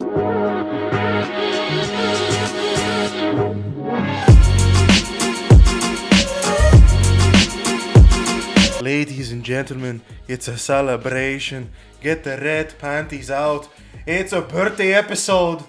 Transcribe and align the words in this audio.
Ladies 0.00 0.12
and 9.32 9.42
gentlemen, 9.42 10.02
it's 10.28 10.46
a 10.46 10.56
celebration. 10.56 11.70
Get 12.00 12.22
the 12.22 12.38
red 12.38 12.78
panties 12.78 13.28
out. 13.28 13.68
It's 14.06 14.32
a 14.32 14.40
birthday 14.40 14.94
episode. 14.94 15.64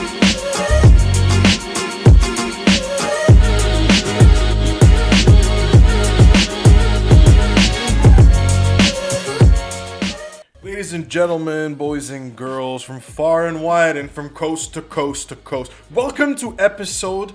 Ladies 10.90 11.04
and 11.04 11.12
gentlemen, 11.12 11.76
boys 11.76 12.10
and 12.10 12.36
girls 12.36 12.82
from 12.82 13.00
far 13.00 13.46
and 13.46 13.62
wide 13.62 13.96
and 13.96 14.10
from 14.10 14.30
coast 14.30 14.74
to 14.74 14.82
coast 14.82 15.30
to 15.30 15.36
coast, 15.36 15.72
welcome 15.92 16.34
to 16.38 16.56
episode. 16.58 17.32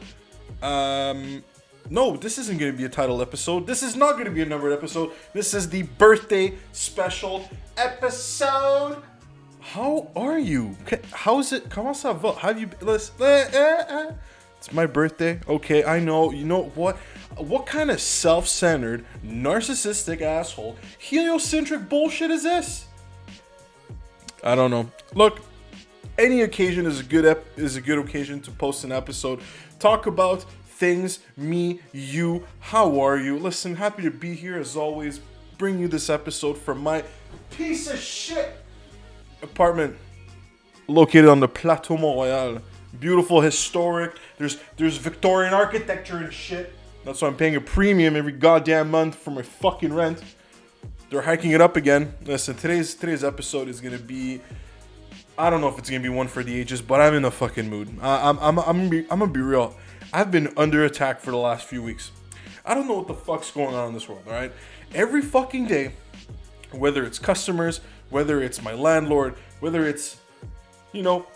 Um, 0.60 1.44
no, 1.88 2.16
this 2.16 2.36
isn't 2.36 2.58
going 2.58 2.72
to 2.72 2.76
be 2.76 2.84
a 2.84 2.88
title 2.88 3.22
episode. 3.22 3.64
This 3.64 3.84
is 3.84 3.94
not 3.94 4.14
going 4.14 4.24
to 4.24 4.32
be 4.32 4.42
a 4.42 4.44
numbered 4.44 4.72
episode. 4.72 5.12
This 5.32 5.54
is 5.54 5.68
the 5.68 5.82
birthday 5.82 6.54
special 6.72 7.48
episode. 7.76 9.00
How 9.60 10.10
are 10.16 10.40
you? 10.40 10.76
How's 11.12 11.52
it? 11.52 11.70
Comment 11.70 11.94
ça 11.94 12.12
va? 12.12 12.32
Have 12.32 12.58
you? 12.58 12.68
Eh, 12.82 13.04
eh, 13.20 13.84
eh. 13.88 14.10
It's 14.58 14.72
my 14.72 14.86
birthday. 14.86 15.38
Okay, 15.46 15.84
I 15.84 16.00
know. 16.00 16.32
You 16.32 16.44
know 16.44 16.72
what? 16.74 16.96
What 17.36 17.66
kind 17.66 17.92
of 17.92 18.00
self-centered, 18.00 19.04
narcissistic 19.24 20.22
asshole, 20.22 20.76
heliocentric 20.98 21.88
bullshit 21.88 22.32
is 22.32 22.42
this? 22.42 22.86
I 24.44 24.54
don't 24.54 24.70
know. 24.70 24.90
Look, 25.14 25.40
any 26.18 26.42
occasion 26.42 26.86
is 26.86 27.00
a 27.00 27.02
good 27.02 27.24
ep- 27.24 27.58
is 27.58 27.76
a 27.76 27.80
good 27.80 27.98
occasion 27.98 28.40
to 28.42 28.50
post 28.50 28.84
an 28.84 28.92
episode. 28.92 29.40
Talk 29.78 30.06
about 30.06 30.44
things, 30.66 31.20
me, 31.36 31.80
you. 31.92 32.44
How 32.60 33.00
are 33.00 33.16
you? 33.16 33.38
Listen, 33.38 33.74
happy 33.74 34.02
to 34.02 34.10
be 34.10 34.34
here 34.34 34.58
as 34.58 34.76
always. 34.76 35.20
Bring 35.56 35.78
you 35.78 35.88
this 35.88 36.10
episode 36.10 36.58
from 36.58 36.82
my 36.82 37.02
piece 37.50 37.90
of 37.90 37.98
shit 37.98 38.56
apartment 39.42 39.96
located 40.88 41.28
on 41.28 41.40
the 41.40 41.48
Plateau 41.48 41.96
Montréal. 41.96 42.60
Beautiful, 43.00 43.40
historic. 43.40 44.18
There's 44.36 44.58
there's 44.76 44.98
Victorian 44.98 45.54
architecture 45.54 46.18
and 46.18 46.32
shit. 46.32 46.74
That's 47.04 47.22
why 47.22 47.28
I'm 47.28 47.36
paying 47.36 47.56
a 47.56 47.60
premium 47.60 48.14
every 48.14 48.32
goddamn 48.32 48.90
month 48.90 49.14
for 49.14 49.30
my 49.30 49.42
fucking 49.42 49.92
rent. 49.92 50.22
They're 51.14 51.22
hiking 51.22 51.52
it 51.52 51.60
up 51.60 51.76
again. 51.76 52.12
Listen, 52.24 52.56
today's 52.56 52.92
today's 52.96 53.22
episode 53.22 53.68
is 53.68 53.80
gonna 53.80 54.00
be. 54.00 54.40
I 55.38 55.48
don't 55.48 55.60
know 55.60 55.68
if 55.68 55.78
it's 55.78 55.88
gonna 55.88 56.02
be 56.02 56.08
one 56.08 56.26
for 56.26 56.42
the 56.42 56.52
ages, 56.52 56.82
but 56.82 57.00
I'm 57.00 57.14
in 57.14 57.24
a 57.24 57.30
fucking 57.30 57.70
mood. 57.70 57.88
I, 58.02 58.28
I'm 58.28 58.36
I'm 58.40 58.58
I'm 58.58 58.64
gonna 58.64 58.88
be 58.88 59.00
I'm 59.02 59.20
gonna 59.20 59.28
be 59.28 59.38
real. 59.38 59.76
I've 60.12 60.32
been 60.32 60.52
under 60.56 60.84
attack 60.84 61.20
for 61.20 61.30
the 61.30 61.36
last 61.36 61.68
few 61.68 61.84
weeks. 61.84 62.10
I 62.66 62.74
don't 62.74 62.88
know 62.88 62.94
what 62.94 63.06
the 63.06 63.14
fuck's 63.14 63.52
going 63.52 63.76
on 63.76 63.86
in 63.86 63.94
this 63.94 64.08
world. 64.08 64.24
All 64.26 64.32
right, 64.32 64.50
every 64.92 65.22
fucking 65.22 65.66
day, 65.66 65.92
whether 66.72 67.04
it's 67.04 67.20
customers, 67.20 67.80
whether 68.10 68.42
it's 68.42 68.60
my 68.60 68.74
landlord, 68.74 69.36
whether 69.60 69.86
it's 69.86 70.16
you 70.90 71.02
know 71.02 71.26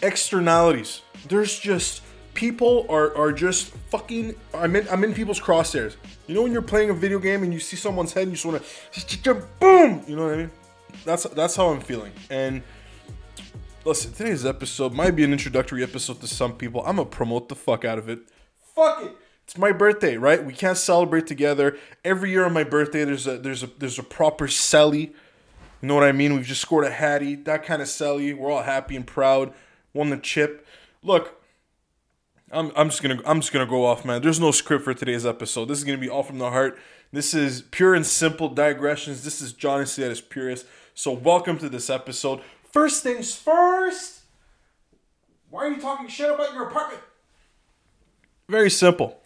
externalities. 0.00 1.02
There's 1.28 1.58
just 1.58 2.00
people 2.40 2.86
are 2.88 3.14
are 3.18 3.32
just 3.32 3.68
fucking. 3.90 4.34
I'm 4.54 4.74
in 4.74 4.88
I'm 4.88 5.04
in 5.04 5.12
people's 5.12 5.38
crosshairs. 5.38 5.96
You 6.26 6.34
know 6.34 6.42
when 6.42 6.52
you're 6.52 6.62
playing 6.62 6.88
a 6.88 6.94
video 6.94 7.18
game 7.18 7.42
and 7.42 7.52
you 7.52 7.60
see 7.60 7.76
someone's 7.76 8.14
head 8.14 8.22
and 8.22 8.30
you 8.30 8.36
just 8.36 8.46
want 8.46 9.34
to 9.34 9.34
boom. 9.60 10.02
You 10.08 10.16
know 10.16 10.24
what 10.24 10.34
I 10.34 10.36
mean? 10.38 10.50
That's 11.04 11.24
that's 11.24 11.54
how 11.54 11.68
I'm 11.68 11.80
feeling. 11.80 12.12
And 12.30 12.62
listen, 13.84 14.12
today's 14.12 14.46
episode 14.46 14.94
might 14.94 15.10
be 15.10 15.22
an 15.22 15.32
introductory 15.32 15.82
episode 15.82 16.22
to 16.22 16.26
some 16.26 16.54
people. 16.54 16.80
I'm 16.86 16.96
gonna 16.96 17.10
promote 17.10 17.50
the 17.50 17.56
fuck 17.56 17.84
out 17.84 17.98
of 17.98 18.08
it. 18.08 18.20
Fuck 18.74 19.02
it. 19.02 19.16
It's 19.44 19.58
my 19.58 19.72
birthday, 19.72 20.16
right? 20.16 20.42
We 20.42 20.54
can't 20.54 20.78
celebrate 20.78 21.26
together. 21.26 21.76
Every 22.06 22.30
year 22.30 22.46
on 22.46 22.54
my 22.54 22.64
birthday, 22.64 23.04
there's 23.04 23.26
a 23.26 23.36
there's 23.36 23.62
a 23.62 23.66
there's 23.78 23.98
a 23.98 24.02
proper 24.02 24.46
celly. 24.46 25.12
You 25.82 25.88
know 25.88 25.94
what 25.94 26.04
I 26.04 26.12
mean? 26.12 26.34
We've 26.34 26.46
just 26.46 26.62
scored 26.62 26.84
a 26.84 26.90
hattie, 26.90 27.34
that 27.34 27.64
kind 27.64 27.82
of 27.82 27.88
celly. 27.88 28.34
We're 28.34 28.50
all 28.50 28.62
happy 28.62 28.96
and 28.96 29.06
proud. 29.06 29.52
Won 29.92 30.08
the 30.08 30.18
chip. 30.18 30.66
Look, 31.02 31.39
I'm, 32.52 32.72
I'm 32.74 32.90
just 32.90 33.02
gonna 33.02 33.20
I'm 33.24 33.40
just 33.40 33.52
gonna 33.52 33.66
go 33.66 33.86
off, 33.86 34.04
man. 34.04 34.22
There's 34.22 34.40
no 34.40 34.50
script 34.50 34.84
for 34.84 34.92
today's 34.92 35.24
episode. 35.24 35.66
This 35.66 35.78
is 35.78 35.84
gonna 35.84 35.98
be 35.98 36.08
all 36.08 36.24
from 36.24 36.38
the 36.38 36.50
heart. 36.50 36.78
This 37.12 37.32
is 37.32 37.62
pure 37.70 37.94
and 37.94 38.04
simple 38.04 38.48
digressions. 38.48 39.22
This 39.22 39.40
is 39.40 39.52
Johnny 39.52 39.82
at 39.82 39.96
his 39.96 40.20
purest. 40.20 40.66
So 40.94 41.12
welcome 41.12 41.58
to 41.58 41.68
this 41.68 41.88
episode. 41.88 42.40
First 42.72 43.04
things 43.04 43.36
first. 43.36 44.22
Why 45.48 45.66
are 45.66 45.70
you 45.70 45.80
talking 45.80 46.08
shit 46.08 46.32
about 46.32 46.52
your 46.52 46.68
apartment? 46.68 47.02
Very 48.48 48.70
simple. 48.70 49.20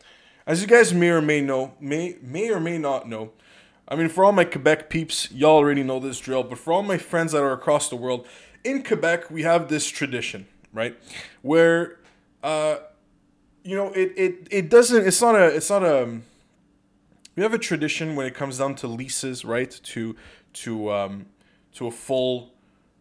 As 0.46 0.60
you 0.60 0.66
guys 0.66 0.92
may 0.92 1.08
or 1.08 1.22
may 1.22 1.40
know, 1.40 1.72
may 1.80 2.18
may 2.20 2.50
or 2.50 2.60
may 2.60 2.76
not 2.76 3.08
know, 3.08 3.32
I 3.88 3.96
mean, 3.96 4.10
for 4.10 4.26
all 4.26 4.32
my 4.32 4.44
Quebec 4.44 4.90
peeps, 4.90 5.32
y'all 5.32 5.56
already 5.56 5.82
know 5.82 5.98
this 5.98 6.20
drill, 6.20 6.42
but 6.42 6.58
for 6.58 6.74
all 6.74 6.82
my 6.82 6.98
friends 6.98 7.32
that 7.32 7.42
are 7.42 7.52
across 7.52 7.88
the 7.88 7.96
world, 7.96 8.26
in 8.64 8.82
Quebec, 8.82 9.30
we 9.30 9.44
have 9.44 9.68
this 9.68 9.86
tradition, 9.86 10.46
right? 10.74 10.94
Where, 11.40 11.98
uh, 12.42 12.76
you 13.64 13.74
know, 13.74 13.88
it, 13.92 14.12
it, 14.16 14.48
it 14.50 14.70
doesn't, 14.70 15.06
it's 15.06 15.20
not 15.22 15.34
a, 15.34 15.46
it's 15.46 15.70
not 15.70 15.82
a, 15.82 16.20
we 17.34 17.42
have 17.42 17.54
a 17.54 17.58
tradition 17.58 18.14
when 18.14 18.26
it 18.26 18.34
comes 18.34 18.58
down 18.58 18.74
to 18.76 18.86
leases, 18.86 19.44
right? 19.44 19.70
To, 19.84 20.14
to, 20.52 20.92
um, 20.92 21.26
to 21.72 21.86
a 21.86 21.90
full, 21.90 22.52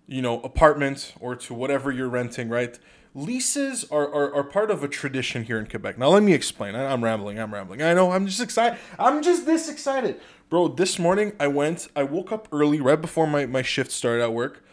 you 0.07 0.21
know, 0.21 0.41
apartment 0.41 1.13
or 1.19 1.35
to 1.35 1.53
whatever 1.53 1.91
you're 1.91 2.09
renting, 2.09 2.49
right? 2.49 2.79
Leases 3.13 3.83
are, 3.91 4.07
are, 4.11 4.33
are 4.33 4.43
part 4.43 4.71
of 4.71 4.83
a 4.83 4.87
tradition 4.87 5.43
here 5.43 5.59
in 5.59 5.67
Quebec. 5.67 5.97
Now, 5.99 6.07
let 6.07 6.23
me 6.23 6.33
explain. 6.33 6.75
I, 6.75 6.91
I'm 6.91 7.03
rambling. 7.03 7.39
I'm 7.39 7.53
rambling. 7.53 7.81
I 7.83 7.93
know. 7.93 8.11
I'm 8.11 8.25
just 8.25 8.41
excited. 8.41 8.79
I'm 8.97 9.21
just 9.21 9.45
this 9.45 9.69
excited. 9.69 10.19
Bro, 10.49 10.69
this 10.69 10.97
morning 10.97 11.33
I 11.39 11.47
went, 11.47 11.89
I 11.95 12.03
woke 12.03 12.31
up 12.31 12.47
early, 12.51 12.79
right 12.79 12.99
before 12.99 13.27
my, 13.27 13.45
my 13.45 13.61
shift 13.61 13.91
started 13.91 14.23
at 14.23 14.33
work. 14.33 14.63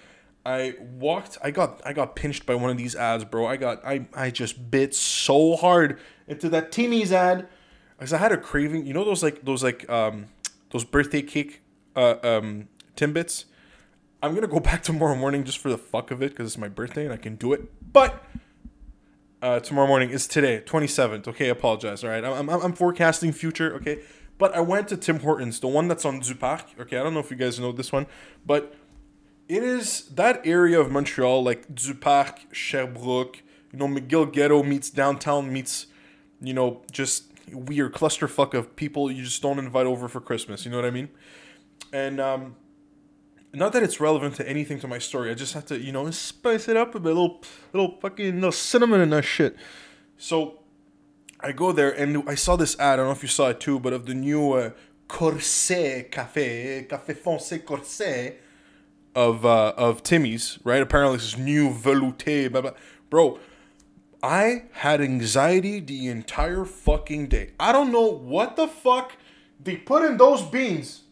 I 0.45 0.75
walked, 0.81 1.37
I 1.43 1.51
got 1.51 1.83
I 1.85 1.93
got 1.93 2.17
pinched 2.17 2.47
by 2.47 2.55
one 2.55 2.71
of 2.71 2.79
these 2.79 2.97
ads, 2.97 3.25
bro. 3.25 3.47
I 3.47 3.57
got 3.57 3.85
I 3.85 4.07
I 4.15 4.31
just 4.31 4.71
bit 4.71 4.95
so 4.95 5.57
hard 5.57 5.99
into 6.27 6.49
that 6.51 6.73
Timmy's 6.73 7.13
ad. 7.13 7.49
Because 7.99 8.15
I 8.15 8.19
had 8.19 8.33
a 8.33 8.39
craving, 8.39 8.87
you 8.87 8.95
know 8.95 9.05
those 9.05 9.23
like 9.23 9.45
those 9.45 9.63
like 9.63 9.89
um 9.91 10.27
those 10.71 10.85
birthday 10.85 11.23
cake 11.23 11.61
uh 11.95 12.17
um 12.23 12.69
Timbits? 12.97 13.45
I'm 14.23 14.35
gonna 14.35 14.47
go 14.47 14.61
back 14.71 14.83
tomorrow 14.83 15.15
morning 15.15 15.45
just 15.45 15.59
for 15.59 15.69
the 15.69 15.79
fuck 15.79 16.11
of 16.11 16.23
it, 16.23 16.31
because 16.31 16.47
it's 16.47 16.59
my 16.59 16.69
birthday 16.69 17.05
and 17.05 17.13
I 17.13 17.19
can 17.19 17.37
do 17.37 17.53
it. 17.53 17.93
But 17.93 18.25
uh, 19.43 19.61
tomorrow 19.61 19.87
morning 19.87 20.11
is 20.11 20.27
today, 20.27 20.63
27th. 20.67 21.27
Okay, 21.29 21.49
apologize. 21.49 22.05
All 22.05 22.11
right, 22.11 22.23
I'm, 22.23 22.51
I'm, 22.51 22.61
I'm 22.61 22.73
forecasting 22.75 23.33
future. 23.33 23.75
Okay, 23.75 24.01
but 24.39 24.55
I 24.55 24.61
went 24.61 24.89
to 24.89 24.97
Tim 24.97 25.21
Hortons, 25.21 25.61
the 25.61 25.69
one 25.69 25.89
that's 25.89 26.05
on 26.05 26.21
Du 26.21 26.35
Parc. 26.35 26.65
Okay, 26.79 26.99
I 26.99 27.03
don't 27.03 27.15
know 27.15 27.21
if 27.21 27.31
you 27.31 27.37
guys 27.37 27.59
know 27.59 27.73
this 27.73 27.93
one, 27.93 28.07
but 28.45 28.75
it 29.51 29.65
is 29.65 30.03
that 30.15 30.41
area 30.47 30.79
of 30.79 30.93
Montreal, 30.93 31.43
like 31.43 31.75
Du 31.75 31.93
Parc, 31.93 32.39
Sherbrooke. 32.53 33.43
You 33.73 33.81
know, 33.81 33.89
McGill 33.89 34.33
Ghetto 34.33 34.63
meets 34.63 34.91
downtown 34.91 35.53
meets, 35.53 35.89
you 36.41 36.55
know, 36.55 36.83
just 36.93 37.25
weird 37.53 37.93
clusterfuck 37.93 38.55
of 38.55 38.77
people 38.77 39.11
you 39.11 39.25
just 39.25 39.43
don't 39.43 39.59
invite 39.59 39.87
over 39.87 40.07
for 40.07 40.21
Christmas. 40.21 40.65
You 40.65 40.71
know 40.71 40.77
what 40.77 40.87
I 40.87 40.93
mean? 40.93 41.09
And 41.93 42.21
um, 42.21 42.55
not 43.53 43.73
that 43.73 43.83
it's 43.83 43.99
relevant 43.99 44.37
to 44.37 44.49
anything 44.49 44.79
to 44.81 44.89
my 44.89 44.99
story. 44.99 45.33
I 45.33 45.35
just 45.35 45.55
have 45.55 45.67
to, 45.67 45.81
you 45.81 45.91
know, 45.91 46.09
spice 46.13 46.69
it 46.69 46.77
up 46.77 46.95
a 46.95 47.01
bit, 47.01 47.09
little, 47.09 47.43
little 47.73 47.99
fucking 48.01 48.37
little 48.37 48.53
cinnamon 48.53 49.01
and 49.01 49.13
that 49.13 49.25
shit. 49.25 49.57
So 50.17 50.61
I 51.41 51.51
go 51.51 51.73
there 51.73 51.91
and 51.91 52.23
I 52.29 52.37
saw 52.37 52.55
this 52.55 52.79
ad. 52.79 52.93
I 52.93 52.97
don't 52.97 53.07
know 53.07 53.13
if 53.13 53.23
you 53.23 53.29
saw 53.29 53.49
it 53.49 53.59
too, 53.59 53.81
but 53.81 53.93
of 53.93 54.07
the 54.07 54.15
new 54.15 54.53
uh, 54.53 54.71
Corset 55.09 56.13
Cafe, 56.13 56.87
Café 56.89 57.17
Foncé 57.17 57.65
Corset 57.65 58.41
of 59.15 59.45
uh, 59.45 59.75
of 59.77 60.03
Timmy's. 60.03 60.59
Right? 60.65 60.83
Apparently, 60.83 61.19
this 61.19 61.37
new 61.37 61.71
velouté. 61.71 62.51
Blah, 62.51 62.61
blah. 62.61 62.71
Bro, 63.09 63.41
I 64.23 64.65
had 64.73 65.01
anxiety 65.01 65.81
the 65.81 66.09
entire 66.09 66.65
fucking 66.65 67.29
day. 67.29 67.53
I 67.59 67.73
don't 67.73 67.91
know 67.91 68.07
what 68.07 68.57
the 68.57 68.69
fuck 68.69 69.13
they 69.63 69.77
put 69.77 70.05
in 70.05 70.17
those 70.17 70.43
beans. 70.43 71.03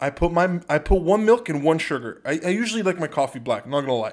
I 0.00 0.10
put 0.10 0.32
my 0.32 0.60
I 0.68 0.78
put 0.78 1.00
one 1.02 1.24
milk 1.24 1.48
and 1.48 1.62
one 1.62 1.78
sugar. 1.78 2.20
I, 2.24 2.40
I 2.44 2.48
usually 2.48 2.82
like 2.82 2.98
my 2.98 3.06
coffee 3.06 3.38
black. 3.38 3.64
I'm 3.64 3.70
not 3.70 3.82
gonna 3.82 3.94
lie, 3.94 4.12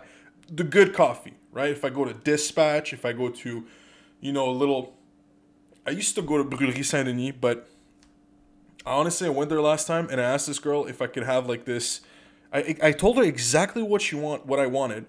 the 0.49 0.63
good 0.63 0.93
coffee, 0.93 1.33
right? 1.51 1.71
If 1.71 1.83
I 1.83 1.89
go 1.89 2.05
to 2.05 2.13
Dispatch, 2.13 2.93
if 2.93 3.05
I 3.05 3.13
go 3.13 3.29
to, 3.29 3.65
you 4.19 4.31
know, 4.31 4.49
a 4.49 4.51
little. 4.51 4.95
I 5.85 5.89
used 5.89 6.13
to 6.15 6.21
go 6.21 6.37
to 6.37 6.43
Brûlerie 6.43 6.85
Saint 6.85 7.07
Denis, 7.07 7.33
but 7.41 7.67
I 8.85 8.91
honestly, 8.91 9.27
I 9.27 9.31
went 9.31 9.49
there 9.49 9.61
last 9.61 9.87
time 9.87 10.07
and 10.11 10.21
I 10.21 10.23
asked 10.23 10.47
this 10.47 10.59
girl 10.59 10.85
if 10.85 11.01
I 11.01 11.07
could 11.07 11.23
have 11.23 11.49
like 11.49 11.65
this. 11.65 12.01
I 12.53 12.75
I 12.81 12.91
told 12.91 13.17
her 13.17 13.23
exactly 13.23 13.83
what 13.83 14.01
she 14.01 14.15
want, 14.15 14.45
what 14.45 14.59
I 14.59 14.67
wanted, 14.67 15.05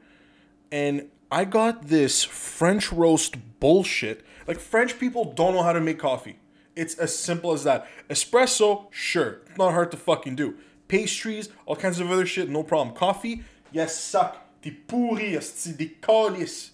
and 0.71 1.09
I 1.31 1.45
got 1.45 1.89
this 1.89 2.25
French 2.25 2.93
roast 2.93 3.37
bullshit. 3.61 4.25
Like 4.47 4.59
French 4.59 4.99
people 4.99 5.33
don't 5.33 5.55
know 5.55 5.63
how 5.63 5.73
to 5.73 5.81
make 5.81 5.99
coffee. 5.99 6.39
It's 6.75 6.95
as 6.95 7.17
simple 7.17 7.53
as 7.53 7.65
that. 7.65 7.87
Espresso, 8.09 8.87
sure, 8.91 9.41
not 9.59 9.73
hard 9.73 9.91
to 9.91 9.97
fucking 9.97 10.37
do. 10.37 10.57
Pastries, 10.89 11.49
all 11.67 11.77
kinds 11.77 12.01
of 12.01 12.11
other 12.11 12.27
shit, 12.27 12.49
no 12.49 12.63
problem. 12.63 12.95
Coffee, 12.95 13.43
yes, 13.73 13.99
suck. 13.99 14.39
The 14.63 14.71
pourri, 14.71 15.37
the 15.37 15.73
des 15.73 15.95
calices. 16.01 16.71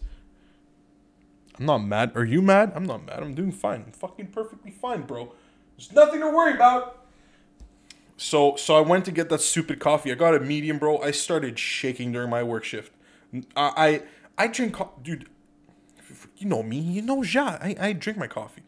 I'm 1.58 1.66
not 1.66 1.78
mad. 1.78 2.12
Are 2.14 2.24
you 2.24 2.40
mad? 2.40 2.72
I'm 2.74 2.84
not 2.84 3.04
mad. 3.04 3.20
I'm 3.20 3.34
doing 3.34 3.52
fine. 3.52 3.84
I'm 3.86 3.92
fucking 3.92 4.28
perfectly 4.28 4.70
fine, 4.70 5.02
bro. 5.02 5.32
There's 5.76 5.92
nothing 5.92 6.20
to 6.20 6.28
worry 6.28 6.54
about. 6.54 6.97
So 8.18 8.56
so 8.56 8.76
I 8.76 8.80
went 8.80 9.04
to 9.06 9.12
get 9.12 9.30
that 9.30 9.40
stupid 9.40 9.78
coffee. 9.78 10.12
I 10.12 10.14
got 10.16 10.34
a 10.34 10.40
medium, 10.40 10.78
bro. 10.78 10.98
I 10.98 11.12
started 11.12 11.58
shaking 11.58 12.12
during 12.12 12.28
my 12.28 12.42
work 12.42 12.64
shift. 12.64 12.92
I 13.56 14.02
I, 14.36 14.44
I 14.44 14.46
drink, 14.48 14.76
dude. 15.02 15.28
You 16.36 16.46
know 16.46 16.62
me. 16.62 16.78
You 16.78 17.00
know 17.02 17.22
ja. 17.22 17.58
I, 17.60 17.76
I 17.80 17.92
drink 17.92 18.18
my 18.18 18.26
coffee. 18.26 18.62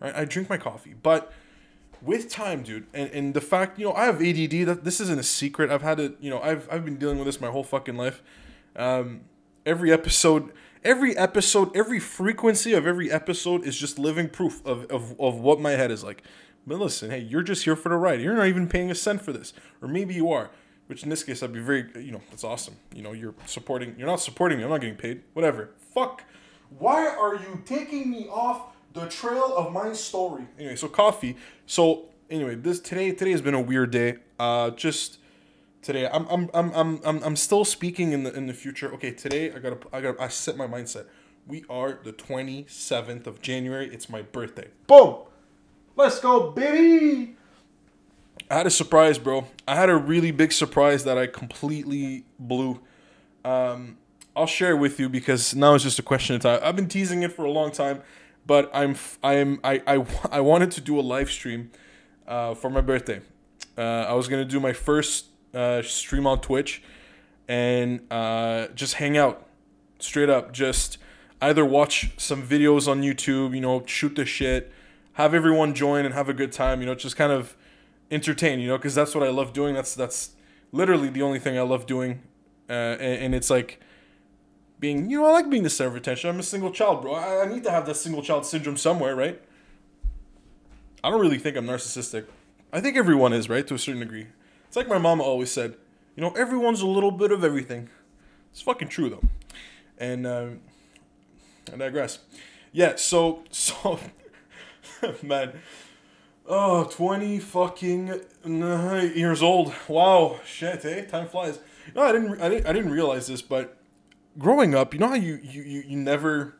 Right? 0.00 0.14
I 0.14 0.24
drink 0.24 0.48
my 0.48 0.56
coffee, 0.56 0.94
but 1.02 1.32
with 2.02 2.28
time, 2.28 2.62
dude, 2.62 2.86
and, 2.92 3.10
and 3.10 3.34
the 3.34 3.40
fact, 3.40 3.78
you 3.78 3.86
know, 3.86 3.92
I 3.92 4.04
have 4.04 4.16
ADD. 4.16 4.66
That 4.66 4.84
this 4.84 5.00
isn't 5.00 5.18
a 5.18 5.22
secret. 5.22 5.70
I've 5.70 5.82
had 5.82 6.00
it. 6.00 6.16
You 6.20 6.30
know, 6.30 6.40
I've 6.40 6.68
I've 6.70 6.84
been 6.84 6.96
dealing 6.96 7.18
with 7.18 7.26
this 7.26 7.40
my 7.40 7.50
whole 7.50 7.64
fucking 7.64 7.96
life. 7.96 8.22
Um, 8.74 9.22
every 9.66 9.92
episode, 9.92 10.52
every 10.82 11.16
episode, 11.16 11.74
every 11.76 12.00
frequency 12.00 12.72
of 12.72 12.86
every 12.86 13.10
episode 13.10 13.64
is 13.64 13.76
just 13.76 13.98
living 13.98 14.28
proof 14.28 14.64
of, 14.66 14.84
of, 14.90 15.18
of 15.20 15.40
what 15.40 15.60
my 15.60 15.72
head 15.72 15.90
is 15.90 16.04
like. 16.04 16.22
But 16.66 16.78
listen, 16.78 17.10
hey, 17.10 17.18
you're 17.20 17.42
just 17.42 17.64
here 17.64 17.76
for 17.76 17.90
the 17.90 17.96
ride. 17.96 18.20
You're 18.20 18.34
not 18.34 18.46
even 18.46 18.68
paying 18.68 18.90
a 18.90 18.94
cent 18.94 19.22
for 19.22 19.32
this, 19.32 19.52
or 19.82 19.88
maybe 19.88 20.14
you 20.14 20.30
are. 20.30 20.50
Which 20.86 21.02
in 21.02 21.08
this 21.08 21.22
case, 21.22 21.42
I'd 21.42 21.52
be 21.52 21.60
very, 21.60 21.86
you 21.96 22.12
know, 22.12 22.20
that's 22.30 22.44
awesome. 22.44 22.76
You 22.94 23.02
know, 23.02 23.12
you're 23.12 23.34
supporting. 23.46 23.94
You're 23.98 24.06
not 24.06 24.20
supporting 24.20 24.58
me. 24.58 24.64
I'm 24.64 24.70
not 24.70 24.82
getting 24.82 24.96
paid. 24.96 25.22
Whatever. 25.32 25.70
Fuck. 25.94 26.24
Why 26.78 27.06
are 27.06 27.36
you 27.36 27.62
taking 27.64 28.10
me 28.10 28.28
off 28.28 28.74
the 28.92 29.06
trail 29.06 29.54
of 29.56 29.72
my 29.72 29.92
story? 29.94 30.46
Anyway, 30.58 30.76
so 30.76 30.88
coffee. 30.88 31.36
So 31.66 32.06
anyway, 32.30 32.54
this 32.56 32.80
today 32.80 33.12
today 33.12 33.30
has 33.30 33.40
been 33.40 33.54
a 33.54 33.60
weird 33.60 33.90
day. 33.92 34.16
Uh, 34.38 34.70
just 34.70 35.18
today 35.80 36.06
I'm 36.06 36.26
I'm 36.28 36.50
I'm 36.52 36.72
I'm 36.72 37.00
I'm, 37.04 37.22
I'm 37.22 37.36
still 37.36 37.64
speaking 37.64 38.12
in 38.12 38.24
the 38.24 38.34
in 38.34 38.46
the 38.46 38.54
future. 38.54 38.92
Okay, 38.94 39.12
today 39.12 39.52
I 39.52 39.58
gotta 39.60 39.78
I 39.92 40.00
gotta 40.00 40.22
I 40.22 40.28
set 40.28 40.56
my 40.56 40.66
mindset. 40.66 41.06
We 41.46 41.64
are 41.68 41.98
the 42.02 42.12
27th 42.12 43.26
of 43.26 43.42
January. 43.42 43.92
It's 43.92 44.08
my 44.08 44.22
birthday. 44.22 44.68
Boom. 44.86 45.16
Let's 45.96 46.18
go, 46.18 46.50
baby. 46.50 47.36
I 48.50 48.54
had 48.58 48.66
a 48.66 48.70
surprise, 48.70 49.18
bro. 49.18 49.46
I 49.66 49.76
had 49.76 49.88
a 49.88 49.96
really 49.96 50.32
big 50.32 50.52
surprise 50.52 51.04
that 51.04 51.16
I 51.16 51.26
completely 51.26 52.24
blew. 52.38 52.80
Um, 53.44 53.98
I'll 54.34 54.46
share 54.46 54.72
it 54.72 54.78
with 54.78 54.98
you 54.98 55.08
because 55.08 55.54
now 55.54 55.74
it's 55.74 55.84
just 55.84 55.98
a 55.98 56.02
question 56.02 56.34
of 56.34 56.42
time. 56.42 56.60
I've 56.62 56.74
been 56.74 56.88
teasing 56.88 57.22
it 57.22 57.32
for 57.32 57.44
a 57.44 57.50
long 57.50 57.70
time, 57.70 58.02
but 58.44 58.70
I'm 58.74 58.96
I'm 59.22 59.60
I 59.62 59.82
I, 59.86 60.04
I 60.32 60.40
wanted 60.40 60.72
to 60.72 60.80
do 60.80 60.98
a 60.98 61.02
live 61.02 61.30
stream 61.30 61.70
uh, 62.26 62.54
for 62.54 62.70
my 62.70 62.80
birthday. 62.80 63.20
Uh, 63.78 63.80
I 64.08 64.14
was 64.14 64.26
gonna 64.28 64.44
do 64.44 64.58
my 64.58 64.72
first 64.72 65.26
uh, 65.54 65.82
stream 65.82 66.26
on 66.26 66.40
Twitch 66.40 66.82
and 67.46 68.00
uh, 68.10 68.68
just 68.74 68.94
hang 68.94 69.16
out, 69.16 69.46
straight 70.00 70.30
up. 70.30 70.52
Just 70.52 70.98
either 71.40 71.64
watch 71.64 72.10
some 72.16 72.42
videos 72.42 72.88
on 72.88 73.02
YouTube, 73.02 73.54
you 73.54 73.60
know, 73.60 73.84
shoot 73.86 74.16
the 74.16 74.24
shit, 74.24 74.72
have 75.14 75.34
everyone 75.34 75.74
join 75.74 76.04
and 76.04 76.14
have 76.14 76.28
a 76.28 76.34
good 76.34 76.52
time, 76.52 76.80
you 76.80 76.86
know, 76.86 76.94
just 76.94 77.16
kind 77.16 77.32
of 77.32 77.56
entertain, 78.10 78.60
you 78.60 78.68
know, 78.68 78.76
because 78.76 78.94
that's 78.94 79.14
what 79.14 79.26
I 79.26 79.30
love 79.30 79.52
doing. 79.52 79.74
That's 79.74 79.94
that's 79.94 80.30
literally 80.72 81.08
the 81.08 81.22
only 81.22 81.38
thing 81.38 81.58
I 81.58 81.62
love 81.62 81.86
doing, 81.86 82.22
uh, 82.68 82.72
and, 82.72 83.24
and 83.24 83.34
it's 83.34 83.50
like 83.50 83.80
being, 84.80 85.08
you 85.08 85.20
know, 85.20 85.26
I 85.26 85.32
like 85.32 85.48
being 85.48 85.62
the 85.62 85.70
center 85.70 85.90
of 85.90 85.96
attention. 85.96 86.30
I'm 86.30 86.38
a 86.38 86.42
single 86.42 86.70
child, 86.70 87.02
bro. 87.02 87.14
I, 87.14 87.42
I 87.42 87.46
need 87.46 87.64
to 87.64 87.70
have 87.70 87.86
that 87.86 87.96
single 87.96 88.22
child 88.22 88.44
syndrome 88.44 88.76
somewhere, 88.76 89.16
right? 89.16 89.40
I 91.02 91.10
don't 91.10 91.20
really 91.20 91.38
think 91.38 91.56
I'm 91.56 91.66
narcissistic. 91.66 92.26
I 92.72 92.80
think 92.80 92.96
everyone 92.96 93.32
is, 93.32 93.48
right, 93.48 93.66
to 93.66 93.74
a 93.74 93.78
certain 93.78 94.00
degree. 94.00 94.26
It's 94.66 94.76
like 94.76 94.88
my 94.88 94.98
mama 94.98 95.22
always 95.22 95.50
said, 95.50 95.76
you 96.16 96.20
know, 96.20 96.30
everyone's 96.30 96.80
a 96.80 96.86
little 96.86 97.10
bit 97.10 97.30
of 97.30 97.44
everything. 97.44 97.88
It's 98.50 98.62
fucking 98.62 98.88
true 98.88 99.10
though. 99.10 99.22
And 99.98 100.26
um, 100.26 100.60
I 101.72 101.76
digress. 101.76 102.18
Yeah, 102.72 102.96
so 102.96 103.44
so 103.50 104.00
man. 105.22 105.52
Oh, 106.46 106.84
20 106.84 107.38
fucking 107.38 108.20
years 108.44 109.42
old. 109.42 109.72
Wow, 109.88 110.40
shit, 110.44 110.84
eh? 110.84 111.02
Time 111.06 111.28
flies. 111.28 111.58
No, 111.94 112.02
I 112.02 112.12
didn't 112.12 112.40
I 112.40 112.48
didn't 112.48 112.66
I 112.66 112.72
didn't 112.72 112.90
realize 112.90 113.26
this, 113.26 113.42
but 113.42 113.78
growing 114.38 114.74
up, 114.74 114.92
you 114.92 115.00
know 115.00 115.08
how 115.08 115.14
you 115.14 115.38
you 115.42 115.62
you, 115.62 115.84
you 115.86 115.96
never 115.96 116.56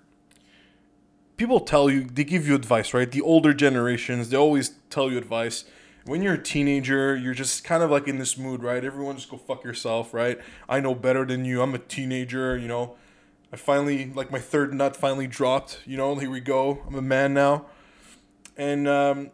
people 1.36 1.60
tell 1.60 1.90
you 1.90 2.04
they 2.04 2.24
give 2.24 2.46
you 2.46 2.54
advice, 2.54 2.94
right? 2.94 3.10
The 3.10 3.20
older 3.20 3.52
generations, 3.52 4.30
they 4.30 4.36
always 4.36 4.72
tell 4.90 5.10
you 5.10 5.18
advice 5.18 5.64
when 6.06 6.22
you're 6.22 6.34
a 6.34 6.42
teenager, 6.42 7.16
you're 7.16 7.34
just 7.34 7.64
kind 7.64 7.82
of 7.82 7.90
like 7.90 8.06
in 8.06 8.18
this 8.18 8.36
mood, 8.36 8.62
right? 8.62 8.84
Everyone 8.84 9.16
just 9.16 9.30
go 9.30 9.36
fuck 9.36 9.64
yourself, 9.64 10.12
right? 10.12 10.38
I 10.68 10.80
know 10.80 10.94
better 10.94 11.24
than 11.24 11.44
you. 11.44 11.62
I'm 11.62 11.74
a 11.74 11.78
teenager, 11.78 12.56
you 12.56 12.68
know. 12.68 12.96
I 13.52 13.56
finally, 13.56 14.12
like 14.12 14.30
my 14.30 14.38
third 14.38 14.74
nut 14.74 14.96
finally 14.96 15.26
dropped, 15.26 15.80
you 15.86 15.96
know. 15.96 16.14
Here 16.16 16.30
we 16.30 16.40
go. 16.40 16.82
I'm 16.86 16.94
a 16.94 17.02
man 17.02 17.32
now, 17.32 17.66
and 18.56 18.88
um, 18.88 19.30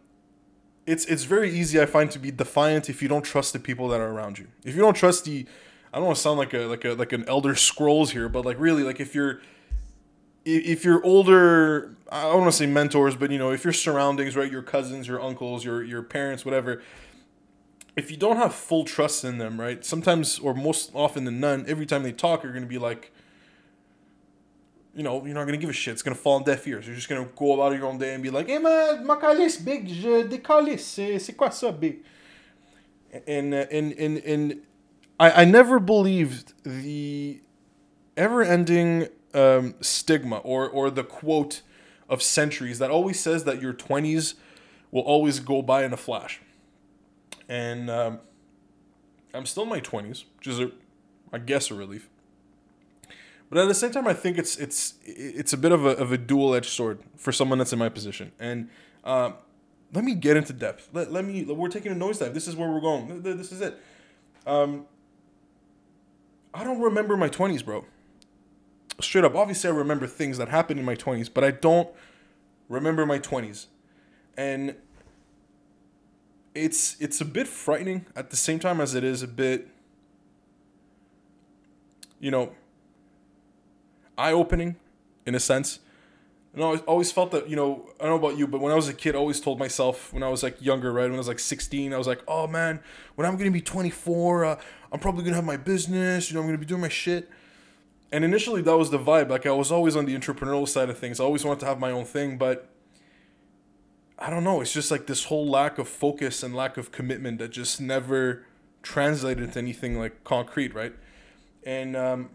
it's 0.85 1.05
it's 1.05 1.23
very 1.23 1.51
easy 1.51 1.79
I 1.79 1.85
find 1.85 2.09
to 2.11 2.19
be 2.19 2.31
defiant 2.31 2.89
if 2.89 3.01
you 3.01 3.07
don't 3.07 3.23
trust 3.23 3.53
the 3.53 3.59
people 3.59 3.87
that 3.89 3.99
are 3.99 4.09
around 4.09 4.39
you. 4.39 4.47
If 4.65 4.75
you 4.75 4.81
don't 4.81 4.95
trust 4.95 5.25
the, 5.25 5.45
I 5.93 5.97
don't 5.97 6.05
want 6.05 6.17
to 6.17 6.21
sound 6.21 6.37
like 6.39 6.53
a 6.53 6.65
like 6.65 6.85
a 6.85 6.93
like 6.93 7.13
an 7.13 7.25
elder 7.27 7.55
scrolls 7.55 8.11
here, 8.11 8.29
but 8.29 8.45
like 8.45 8.59
really 8.59 8.83
like 8.83 8.99
if 8.99 9.13
you're 9.15 9.41
if 10.43 10.83
you're 10.83 11.03
older, 11.05 11.95
I 12.11 12.23
don't 12.23 12.41
want 12.41 12.51
to 12.51 12.57
say 12.57 12.65
mentors, 12.65 13.15
but 13.15 13.29
you 13.31 13.37
know, 13.37 13.51
if 13.51 13.63
your 13.63 13.73
surroundings, 13.73 14.35
right, 14.35 14.51
your 14.51 14.63
cousins, 14.63 15.07
your 15.07 15.21
uncles, 15.21 15.63
your 15.63 15.83
your 15.83 16.01
parents, 16.01 16.43
whatever, 16.43 16.81
if 17.95 18.09
you 18.09 18.17
don't 18.17 18.37
have 18.37 18.53
full 18.53 18.83
trust 18.83 19.23
in 19.23 19.37
them, 19.37 19.59
right, 19.59 19.85
sometimes 19.85 20.39
or 20.39 20.53
most 20.53 20.91
often 20.95 21.25
than 21.25 21.39
none, 21.39 21.65
every 21.67 21.85
time 21.85 22.03
they 22.03 22.11
talk, 22.11 22.43
you're 22.43 22.53
gonna 22.53 22.65
be 22.65 22.79
like, 22.79 23.11
you 24.95 25.03
know, 25.03 25.23
you're 25.25 25.33
not 25.33 25.45
gonna 25.45 25.57
give 25.57 25.69
a 25.69 25.73
shit. 25.73 25.93
It's 25.93 26.01
gonna 26.01 26.15
fall 26.15 26.35
on 26.35 26.43
deaf 26.43 26.67
ears. 26.67 26.85
You're 26.85 26.95
just 26.95 27.09
gonna 27.09 27.27
go 27.35 27.53
about 27.53 27.77
your 27.77 27.85
own 27.85 27.97
day 27.97 28.13
and 28.13 28.21
be 28.21 28.29
like, 28.29 28.47
"Hey 28.47 28.57
man, 28.57 29.05
ma 29.05 29.15
calice, 29.15 29.57
big, 29.57 29.87
je 29.87 30.27
décalisse, 30.27 30.81
c'est 30.81 31.19
c'est 31.19 31.33
quoi 31.33 31.49
ça, 31.49 31.71
big?" 31.71 32.03
And 33.27 33.53
and 33.53 33.93
and 33.93 34.17
and 34.17 34.61
I 35.19 35.41
I 35.41 35.45
never 35.45 35.79
believed 35.79 36.53
the 36.63 37.41
ever-ending 38.17 39.07
um, 39.33 39.75
stigma 39.81 40.37
or 40.37 40.69
or 40.69 40.89
the 40.89 41.03
quote 41.03 41.61
of 42.09 42.21
centuries 42.21 42.79
that 42.79 42.91
always 42.91 43.19
says 43.19 43.45
that 43.45 43.61
your 43.61 43.73
20s 43.73 44.33
will 44.91 45.01
always 45.01 45.39
go 45.39 45.61
by 45.61 45.85
in 45.85 45.93
a 45.93 45.97
flash. 45.97 46.41
And 47.47 47.89
um, 47.89 48.19
I'm 49.33 49.45
still 49.45 49.63
in 49.63 49.69
my 49.69 49.79
20s, 49.79 50.25
which 50.37 50.47
is 50.47 50.59
a, 50.59 50.71
I 51.31 51.37
guess 51.37 51.71
a 51.71 51.75
relief. 51.75 52.09
But 53.51 53.59
at 53.59 53.67
the 53.67 53.75
same 53.75 53.91
time, 53.91 54.07
I 54.07 54.15
think 54.15 54.39
it's 54.39 54.57
it's 54.57 54.95
it's 55.05 55.53
a 55.53 55.57
bit 55.57 55.71
of 55.71 55.85
a, 55.85 55.89
of 55.89 56.11
a 56.11 56.17
dual 56.17 56.55
edged 56.55 56.71
sword 56.71 56.99
for 57.15 57.31
someone 57.31 57.59
that's 57.59 57.73
in 57.73 57.77
my 57.77 57.89
position. 57.89 58.31
And 58.39 58.69
um, 59.03 59.35
let 59.93 60.03
me 60.03 60.15
get 60.15 60.35
into 60.35 60.53
depth. 60.53 60.89
Let, 60.91 61.11
let 61.11 61.23
me. 61.23 61.43
We're 61.43 61.69
taking 61.69 61.91
a 61.91 61.95
noise 61.95 62.17
dive. 62.17 62.33
This 62.33 62.47
is 62.47 62.55
where 62.55 62.71
we're 62.71 62.81
going. 62.81 63.21
This 63.21 63.51
is 63.51 63.61
it. 63.61 63.79
Um, 64.47 64.87
I 66.51 66.63
don't 66.63 66.81
remember 66.81 67.15
my 67.15 67.29
20s, 67.29 67.63
bro 67.63 67.85
straight 69.03 69.25
up, 69.25 69.35
obviously, 69.35 69.69
I 69.69 69.73
remember 69.73 70.07
things 70.07 70.37
that 70.37 70.49
happened 70.49 70.79
in 70.79 70.85
my 70.85 70.95
20s, 70.95 71.29
but 71.33 71.43
I 71.43 71.51
don't 71.51 71.89
remember 72.69 73.05
my 73.05 73.19
20s. 73.19 73.67
And 74.37 74.75
it's 76.53 76.97
it's 76.99 77.21
a 77.21 77.25
bit 77.25 77.47
frightening 77.47 78.05
at 78.15 78.29
the 78.29 78.35
same 78.35 78.59
time 78.59 78.81
as 78.81 78.93
it 78.93 79.05
is 79.05 79.23
a 79.23 79.27
bit 79.27 79.69
you 82.19 82.29
know 82.29 82.51
eye-opening 84.21 84.75
in 85.25 85.35
a 85.35 85.39
sense. 85.39 85.79
And 86.53 86.63
I 86.63 86.75
always 86.87 87.11
felt 87.11 87.31
that, 87.31 87.49
you 87.49 87.55
know, 87.55 87.89
I 87.99 88.03
don't 88.05 88.21
know 88.21 88.27
about 88.27 88.37
you, 88.37 88.45
but 88.45 88.59
when 88.59 88.73
I 88.73 88.75
was 88.75 88.89
a 88.89 88.93
kid, 88.93 89.15
I 89.15 89.17
always 89.17 89.39
told 89.39 89.57
myself 89.57 90.11
when 90.11 90.21
I 90.21 90.27
was 90.27 90.43
like 90.43 90.61
younger, 90.61 90.91
right? 90.91 91.05
When 91.05 91.13
I 91.13 91.17
was 91.17 91.27
like 91.27 91.39
16, 91.39 91.93
I 91.93 91.97
was 91.97 92.07
like, 92.07 92.21
oh 92.27 92.45
man, 92.45 92.81
when 93.15 93.25
I'm 93.25 93.35
going 93.35 93.45
to 93.45 93.51
be 93.51 93.61
24, 93.61 94.45
uh, 94.45 94.59
I'm 94.91 94.99
probably 94.99 95.23
going 95.23 95.31
to 95.31 95.37
have 95.37 95.45
my 95.45 95.55
business, 95.57 96.29
you 96.29 96.35
know, 96.35 96.41
I'm 96.41 96.47
going 96.47 96.57
to 96.57 96.59
be 96.59 96.67
doing 96.67 96.81
my 96.81 96.89
shit. 96.89 97.29
And 98.11 98.25
initially 98.25 98.61
that 98.63 98.77
was 98.77 98.89
the 98.89 98.99
vibe. 98.99 99.29
Like 99.29 99.45
i 99.45 99.51
was 99.51 99.71
always 99.71 99.95
on 99.95 100.05
the 100.05 100.17
entrepreneurial 100.17 100.67
side 100.67 100.89
of 100.89 100.97
things. 100.97 101.19
I 101.19 101.23
always 101.23 101.45
wanted 101.45 101.61
to 101.61 101.65
have 101.67 101.79
my 101.79 101.91
own 101.91 102.05
thing 102.05 102.37
but 102.37 102.67
i 104.19 104.29
don't 104.29 104.43
know 104.43 104.61
it's 104.61 104.71
just 104.71 104.91
like 104.91 105.07
this 105.07 105.25
whole 105.25 105.47
lack 105.47 105.79
of 105.79 105.87
focus 105.87 106.43
and 106.43 106.55
lack 106.55 106.77
of 106.77 106.91
commitment 106.91 107.39
that 107.39 107.49
just 107.49 107.81
never 107.81 108.45
translated 108.83 109.43
into 109.43 109.57
anything 109.57 109.97
like 109.97 110.23
concrete 110.23 110.75
right? 110.75 110.93
And 111.65 111.95
um 111.95 112.29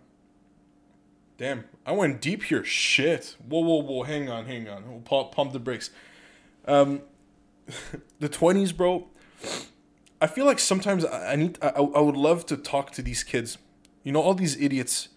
damn 1.38 1.64
i 1.84 1.92
went 1.92 2.20
deep 2.20 2.44
here 2.44 2.64
shit 2.64 3.36
whoa 3.48 3.60
whoa 3.60 3.82
whoa 3.82 4.02
hang 4.02 4.28
on 4.28 4.46
hang 4.46 4.68
on 4.68 4.88
we'll 4.88 5.00
pump, 5.00 5.32
pump 5.32 5.52
the 5.52 5.58
brakes 5.58 5.90
um 6.66 7.02
the 8.20 8.28
20s 8.28 8.76
bro 8.76 9.06
i 10.20 10.26
feel 10.26 10.46
like 10.46 10.58
sometimes 10.58 11.04
i, 11.04 11.36
need 11.36 11.58
I, 11.60 11.68
I 11.68 12.00
would 12.00 12.16
love 12.16 12.46
to 12.46 12.56
talk 12.56 12.90
to 12.92 13.02
these 13.02 13.22
kids 13.22 13.58
you 14.02 14.12
know 14.12 14.22
all 14.22 14.34
these 14.34 14.60
idiots 14.60 15.08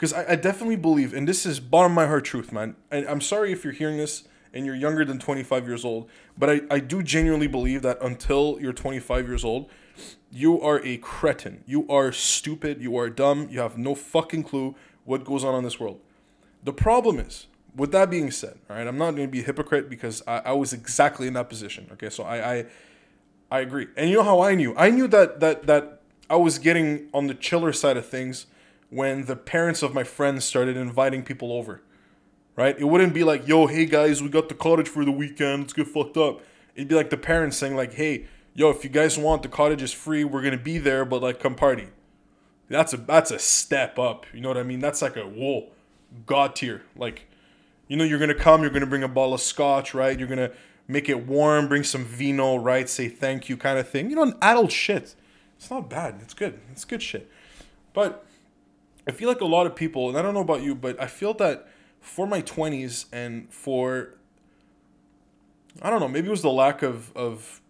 because 0.00 0.14
I, 0.14 0.32
I, 0.32 0.36
definitely 0.36 0.76
believe, 0.76 1.12
and 1.12 1.28
this 1.28 1.44
is 1.44 1.60
bottom 1.60 1.92
of 1.92 1.96
my 1.96 2.06
heart 2.06 2.24
truth, 2.24 2.52
man. 2.52 2.74
And 2.90 3.06
I'm 3.06 3.20
sorry 3.20 3.52
if 3.52 3.64
you're 3.64 3.74
hearing 3.74 3.98
this 3.98 4.24
and 4.54 4.64
you're 4.64 4.74
younger 4.74 5.04
than 5.04 5.18
25 5.18 5.66
years 5.66 5.84
old, 5.84 6.08
but 6.38 6.48
I, 6.48 6.60
I 6.70 6.78
do 6.78 7.02
genuinely 7.02 7.48
believe 7.48 7.82
that 7.82 7.98
until 8.00 8.56
you're 8.62 8.72
25 8.72 9.28
years 9.28 9.44
old, 9.44 9.68
you 10.30 10.58
are 10.58 10.82
a 10.86 10.96
cretin. 10.96 11.64
You 11.66 11.86
are 11.90 12.12
stupid. 12.12 12.80
You 12.80 12.96
are 12.96 13.10
dumb. 13.10 13.48
You 13.50 13.60
have 13.60 13.76
no 13.76 13.94
fucking 13.94 14.44
clue 14.44 14.74
what 15.04 15.24
goes 15.24 15.44
on 15.44 15.54
in 15.54 15.64
this 15.64 15.80
world. 15.80 16.00
The 16.62 16.72
problem 16.72 17.18
is, 17.18 17.46
with 17.74 17.92
that 17.92 18.10
being 18.10 18.30
said, 18.30 18.58
all 18.68 18.76
right, 18.76 18.86
I'm 18.86 18.98
not 18.98 19.12
going 19.12 19.26
to 19.28 19.30
be 19.30 19.40
a 19.40 19.44
hypocrite 19.44 19.88
because 19.88 20.22
I, 20.26 20.38
I 20.46 20.52
was 20.52 20.72
exactly 20.72 21.26
in 21.26 21.34
that 21.34 21.48
position. 21.48 21.88
Okay, 21.92 22.10
so 22.10 22.24
I, 22.24 22.54
I 22.54 22.66
I 23.50 23.60
agree. 23.60 23.88
And 23.96 24.08
you 24.08 24.16
know 24.16 24.22
how 24.22 24.40
I 24.40 24.54
knew? 24.54 24.74
I 24.76 24.90
knew 24.90 25.08
that 25.08 25.40
that 25.40 25.66
that 25.66 26.00
I 26.28 26.36
was 26.36 26.58
getting 26.58 27.08
on 27.12 27.26
the 27.26 27.34
chiller 27.34 27.72
side 27.72 27.96
of 27.96 28.06
things 28.06 28.46
when 28.90 29.24
the 29.26 29.36
parents 29.36 29.82
of 29.82 29.94
my 29.94 30.04
friends 30.04 30.44
started 30.44 30.76
inviting 30.76 31.22
people 31.22 31.52
over. 31.52 31.82
Right? 32.56 32.78
It 32.78 32.84
wouldn't 32.84 33.14
be 33.14 33.24
like, 33.24 33.48
"Yo, 33.48 33.66
hey 33.66 33.86
guys, 33.86 34.22
we 34.22 34.28
got 34.28 34.48
the 34.48 34.54
cottage 34.54 34.88
for 34.88 35.04
the 35.04 35.12
weekend. 35.12 35.62
Let's 35.62 35.72
get 35.72 35.88
fucked 35.88 36.16
up." 36.16 36.40
It'd 36.74 36.88
be 36.88 36.94
like 36.94 37.10
the 37.10 37.16
parents 37.16 37.56
saying 37.56 37.74
like, 37.74 37.94
"Hey, 37.94 38.26
yo, 38.54 38.70
if 38.70 38.84
you 38.84 38.90
guys 38.90 39.18
want, 39.18 39.42
the 39.42 39.48
cottage 39.48 39.82
is 39.82 39.92
free. 39.92 40.24
We're 40.24 40.42
gonna 40.42 40.58
be 40.58 40.78
there, 40.78 41.04
but 41.04 41.22
like, 41.22 41.40
come 41.40 41.54
party." 41.54 41.88
That's 42.70 42.92
a 42.92 42.98
that's 42.98 43.32
a 43.32 43.38
step 43.38 43.98
up. 43.98 44.26
You 44.32 44.40
know 44.40 44.48
what 44.48 44.56
I 44.56 44.62
mean? 44.62 44.78
That's 44.78 45.02
like 45.02 45.16
a 45.16 45.24
whoa, 45.24 45.70
god 46.24 46.54
tier. 46.54 46.82
Like, 46.96 47.26
you 47.88 47.96
know, 47.96 48.04
you're 48.04 48.20
gonna 48.20 48.34
come. 48.34 48.62
You're 48.62 48.70
gonna 48.70 48.86
bring 48.86 49.02
a 49.02 49.08
bottle 49.08 49.34
of 49.34 49.40
scotch, 49.40 49.92
right? 49.92 50.16
You're 50.16 50.28
gonna 50.28 50.52
make 50.86 51.08
it 51.08 51.26
warm, 51.26 51.68
bring 51.68 51.82
some 51.82 52.04
vino, 52.04 52.56
right? 52.56 52.88
Say 52.88 53.08
thank 53.08 53.48
you, 53.48 53.56
kind 53.56 53.78
of 53.78 53.88
thing. 53.88 54.08
You 54.08 54.16
know, 54.16 54.34
adult 54.40 54.70
shit. 54.70 55.16
It's 55.56 55.70
not 55.70 55.90
bad. 55.90 56.20
It's 56.22 56.32
good. 56.32 56.60
It's 56.70 56.84
good 56.84 57.02
shit. 57.02 57.28
But 57.92 58.24
I 59.06 59.10
feel 59.10 59.28
like 59.28 59.40
a 59.40 59.46
lot 59.46 59.66
of 59.66 59.74
people, 59.74 60.08
and 60.08 60.16
I 60.16 60.22
don't 60.22 60.32
know 60.32 60.40
about 60.40 60.62
you, 60.62 60.76
but 60.76 60.98
I 61.00 61.06
feel 61.06 61.34
that 61.34 61.68
for 62.00 62.26
my 62.26 62.40
20s 62.40 63.06
and 63.12 63.52
for 63.52 64.14
I 65.82 65.90
don't 65.90 65.98
know, 65.98 66.08
maybe 66.08 66.28
it 66.28 66.30
was 66.30 66.42
the 66.42 66.50
lack 66.50 66.82
of 66.82 67.14
of 67.16 67.60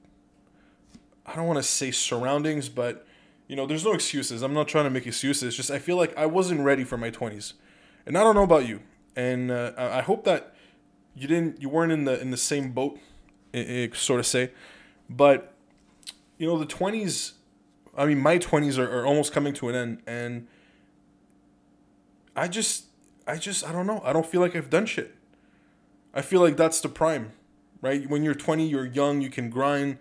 I 1.24 1.34
don't 1.36 1.46
want 1.46 1.56
to 1.58 1.62
say 1.62 1.90
surroundings, 1.90 2.68
but 2.68 3.06
you 3.50 3.56
know, 3.56 3.66
there's 3.66 3.84
no 3.84 3.92
excuses. 3.94 4.42
I'm 4.42 4.54
not 4.54 4.68
trying 4.68 4.84
to 4.84 4.90
make 4.90 5.08
excuses. 5.08 5.56
Just 5.56 5.72
I 5.72 5.80
feel 5.80 5.96
like 5.96 6.16
I 6.16 6.24
wasn't 6.24 6.60
ready 6.60 6.84
for 6.84 6.96
my 6.96 7.10
20s. 7.10 7.54
And 8.06 8.16
I 8.16 8.22
don't 8.22 8.36
know 8.36 8.44
about 8.44 8.68
you. 8.68 8.78
And 9.16 9.50
uh, 9.50 9.72
I 9.76 10.02
hope 10.02 10.22
that 10.22 10.54
you 11.16 11.26
didn't 11.26 11.60
you 11.60 11.68
weren't 11.68 11.90
in 11.90 12.04
the 12.04 12.20
in 12.20 12.30
the 12.30 12.36
same 12.36 12.70
boat 12.70 13.00
it, 13.52 13.96
sort 13.96 14.20
of 14.20 14.26
say. 14.26 14.52
But 15.08 15.52
you 16.38 16.46
know, 16.46 16.56
the 16.58 16.64
twenties. 16.64 17.32
I 17.98 18.06
mean, 18.06 18.20
my 18.20 18.38
twenties 18.38 18.78
are, 18.78 18.88
are 18.88 19.04
almost 19.04 19.32
coming 19.32 19.52
to 19.54 19.68
an 19.68 19.74
end, 19.74 20.02
and 20.06 20.46
I 22.36 22.46
just, 22.46 22.84
I 23.26 23.36
just, 23.36 23.66
I 23.66 23.72
don't 23.72 23.88
know. 23.88 24.00
I 24.04 24.12
don't 24.12 24.24
feel 24.24 24.40
like 24.40 24.54
I've 24.54 24.70
done 24.70 24.86
shit. 24.86 25.16
I 26.14 26.22
feel 26.22 26.40
like 26.40 26.56
that's 26.56 26.80
the 26.80 26.88
prime, 26.88 27.32
right? 27.82 28.08
When 28.08 28.22
you're 28.22 28.34
20, 28.34 28.64
you're 28.64 28.86
young, 28.86 29.20
you 29.20 29.28
can 29.28 29.50
grind, 29.50 29.98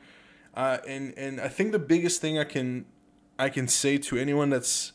uh, 0.54 0.78
and 0.88 1.16
and 1.18 1.42
I 1.42 1.48
think 1.48 1.72
the 1.72 1.80
biggest 1.80 2.22
thing 2.22 2.38
I 2.38 2.44
can, 2.44 2.86
I 3.40 3.50
can 3.50 3.68
say 3.68 3.98
to 3.98 4.18
anyone 4.18 4.50
that's 4.50 4.92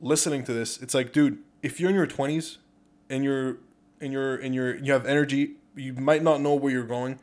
listening 0.00 0.44
to 0.44 0.52
this, 0.52 0.76
it's 0.82 0.92
like, 0.92 1.12
dude, 1.12 1.38
if 1.62 1.80
you're 1.80 1.88
in 1.88 1.96
your 1.96 2.06
20s, 2.06 2.58
and 3.08 3.24
you're, 3.24 3.56
and 4.00 4.12
you're, 4.12 4.36
and 4.36 4.54
you're, 4.54 4.76
you 4.76 4.92
have 4.92 5.06
energy, 5.06 5.52
you 5.74 5.94
might 5.94 6.22
not 6.22 6.42
know 6.42 6.54
where 6.54 6.70
you're 6.70 6.84
going 6.84 7.18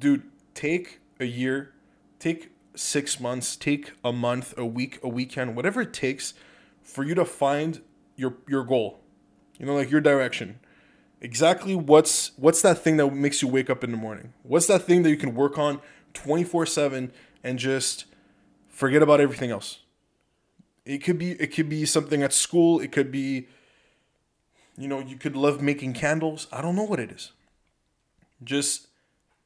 dude, 0.00 0.22
take 0.54 0.98
a 1.20 1.26
year, 1.26 1.72
take 2.18 2.50
six 2.74 3.20
months, 3.20 3.54
take 3.54 3.92
a 4.02 4.12
month, 4.12 4.54
a 4.56 4.64
week, 4.64 4.98
a 5.02 5.08
weekend, 5.08 5.54
whatever 5.54 5.82
it 5.82 5.92
takes 5.92 6.34
for 6.82 7.04
you 7.04 7.14
to 7.14 7.24
find 7.24 7.82
your 8.16 8.34
your 8.48 8.64
goal. 8.64 9.00
You 9.58 9.66
know, 9.66 9.74
like 9.74 9.90
your 9.90 10.00
direction. 10.00 10.58
Exactly 11.20 11.74
what's 11.74 12.32
what's 12.36 12.62
that 12.62 12.78
thing 12.78 12.96
that 12.96 13.14
makes 13.14 13.42
you 13.42 13.48
wake 13.48 13.68
up 13.68 13.84
in 13.84 13.90
the 13.90 13.96
morning? 13.98 14.32
What's 14.42 14.66
that 14.66 14.82
thing 14.82 15.02
that 15.02 15.10
you 15.10 15.18
can 15.18 15.34
work 15.34 15.58
on 15.58 15.80
24/7 16.14 17.10
and 17.44 17.58
just 17.58 18.06
forget 18.80 19.02
about 19.02 19.20
everything 19.20 19.50
else? 19.50 19.80
It 20.86 21.04
could 21.04 21.18
be 21.18 21.32
it 21.32 21.54
could 21.54 21.68
be 21.68 21.84
something 21.84 22.22
at 22.22 22.32
school, 22.32 22.80
it 22.80 22.90
could 22.90 23.12
be 23.12 23.46
you 24.78 24.88
know, 24.88 25.00
you 25.00 25.16
could 25.16 25.36
love 25.36 25.60
making 25.60 25.92
candles. 25.92 26.46
I 26.50 26.62
don't 26.62 26.74
know 26.74 26.84
what 26.84 26.98
it 26.98 27.12
is. 27.12 27.32
Just 28.42 28.88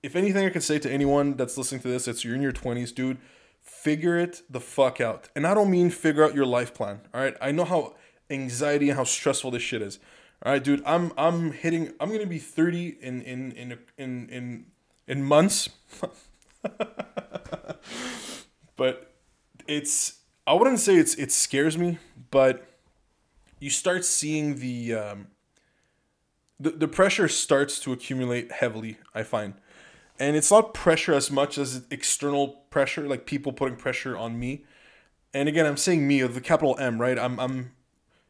if 0.05 0.14
anything 0.14 0.47
I 0.47 0.50
can 0.50 0.61
say 0.61 0.79
to 0.79 0.91
anyone 0.91 1.35
that's 1.35 1.59
listening 1.59 1.81
to 1.83 1.88
this, 1.88 2.07
it's 2.07 2.25
you're 2.25 2.37
in 2.37 2.43
your 2.43 2.53
20s, 2.53 2.95
dude, 2.95 3.19
figure 3.61 4.17
it 4.17 4.43
the 4.49 4.61
fuck 4.61 5.00
out. 5.00 5.29
And 5.35 5.45
I 5.45 5.55
don't 5.55 5.71
mean 5.71 5.91
figure 5.91 6.25
out 6.25 6.35
your 6.35 6.47
life 6.47 6.73
plan. 6.73 7.00
All 7.12 7.21
right. 7.21 7.37
I 7.41 7.50
know 7.50 7.64
how 7.64 7.97
anxiety 8.31 8.91
and 8.91 8.97
how 8.97 9.05
stressful 9.05 9.50
this 9.50 9.62
shit 9.62 9.83
is. 9.83 9.99
All 10.45 10.53
right, 10.53 10.62
dude. 10.62 10.83
I'm 10.87 11.12
I'm 11.19 11.50
hitting. 11.50 11.93
I'm 11.99 12.12
gonna 12.12 12.26
be 12.26 12.38
30 12.38 12.99
in 13.00 13.23
in 13.23 13.53
in 13.53 13.79
in 13.99 14.29
in 14.29 14.67
in 15.09 15.25
months. 15.25 15.71
but 18.76 19.13
it's. 19.66 20.21
I 20.47 20.52
wouldn't 20.52 20.80
say 20.80 20.97
it's 20.97 21.14
it 21.14 21.33
scares 21.33 21.78
me, 21.78 21.99
but 22.30 22.66
you 23.61 23.71
start 23.71 24.04
seeing 24.04 24.56
the 24.56 24.94
um, 24.94 25.26
the 26.61 26.71
the 26.71 26.88
pressure 26.88 27.28
starts 27.28 27.78
to 27.80 27.92
accumulate 27.92 28.52
heavily. 28.52 28.99
I 29.14 29.23
find 29.23 29.54
and 30.18 30.37
it's 30.37 30.50
not 30.50 30.75
pressure 30.75 31.12
as 31.12 31.30
much 31.30 31.59
as 31.59 31.83
external 31.90 32.49
pressure, 32.71 33.06
like 33.09 33.26
people 33.26 33.52
putting 33.52 33.76
pressure 33.76 34.16
on 34.16 34.38
me. 34.38 34.64
And 35.33 35.49
again, 35.49 35.66
I'm 35.66 35.76
saying 35.76 36.06
me 36.06 36.21
of 36.21 36.35
the 36.35 36.40
capital 36.40 36.76
M, 36.78 37.00
right? 37.00 37.18
I'm, 37.18 37.40
I'm, 37.40 37.73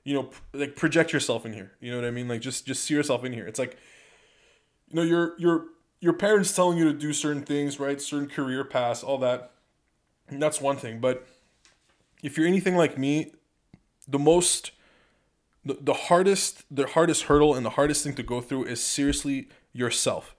you 0.03 0.15
know, 0.15 0.31
like 0.55 0.77
project 0.77 1.13
yourself 1.13 1.45
in 1.45 1.53
here. 1.53 1.73
You 1.81 1.91
know 1.91 1.99
what 1.99 2.07
I 2.07 2.11
mean? 2.11 2.29
Like 2.29 2.41
just, 2.41 2.67
just 2.67 2.85
see 2.85 2.95
yourself 2.95 3.25
in 3.25 3.33
here. 3.33 3.47
It's 3.47 3.59
like, 3.59 3.77
you 4.89 4.97
know, 4.97 5.03
your, 5.03 5.39
your, 5.39 5.67
your 6.01 6.15
parents 6.15 6.55
telling 6.55 6.79
you 6.79 6.85
to 6.85 6.95
do 6.95 7.13
certain 7.13 7.43
things, 7.43 7.79
right? 7.79 8.01
Certain 8.01 8.29
career 8.29 8.65
paths, 8.65 9.03
all 9.03 9.19
that. 9.19 9.51
And 10.29 10.43
that's 10.43 10.61
one 10.61 10.77
thing. 10.77 11.01
But 11.01 11.27
if 12.23 12.37
you're 12.37 12.47
anything 12.47 12.77
like 12.77 12.97
me, 12.97 13.33
the 14.09 14.19
most, 14.19 14.71
the, 15.65 15.77
the 15.81 15.95
hardest, 15.95 16.65
the 16.71 16.87
hardest 16.87 17.25
hurdle 17.25 17.55
and 17.55 17.65
the 17.65 17.71
hardest 17.71 18.05
thing 18.05 18.15
to 18.15 18.23
go 18.23 18.41
through 18.41 18.65
is 18.65 18.83
seriously 18.83 19.49
yourself 19.73 20.35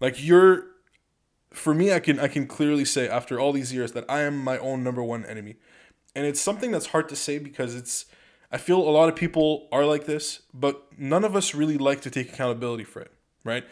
like 0.00 0.22
you're 0.22 0.66
for 1.52 1.74
me 1.74 1.92
I 1.92 2.00
can 2.00 2.20
I 2.20 2.28
can 2.28 2.46
clearly 2.46 2.84
say 2.84 3.08
after 3.08 3.40
all 3.40 3.52
these 3.52 3.72
years 3.72 3.92
that 3.92 4.04
I 4.08 4.20
am 4.22 4.36
my 4.36 4.58
own 4.58 4.84
number 4.84 5.02
one 5.02 5.24
enemy. 5.24 5.56
And 6.14 6.26
it's 6.26 6.40
something 6.40 6.70
that's 6.70 6.86
hard 6.86 7.08
to 7.10 7.16
say 7.16 7.38
because 7.38 7.74
it's 7.74 8.06
I 8.50 8.58
feel 8.58 8.78
a 8.78 8.90
lot 8.90 9.08
of 9.08 9.16
people 9.16 9.68
are 9.72 9.84
like 9.84 10.06
this, 10.06 10.42
but 10.54 10.86
none 10.96 11.24
of 11.24 11.34
us 11.34 11.54
really 11.54 11.78
like 11.78 12.00
to 12.02 12.10
take 12.10 12.32
accountability 12.32 12.84
for 12.84 13.00
it, 13.00 13.12
right? 13.44 13.64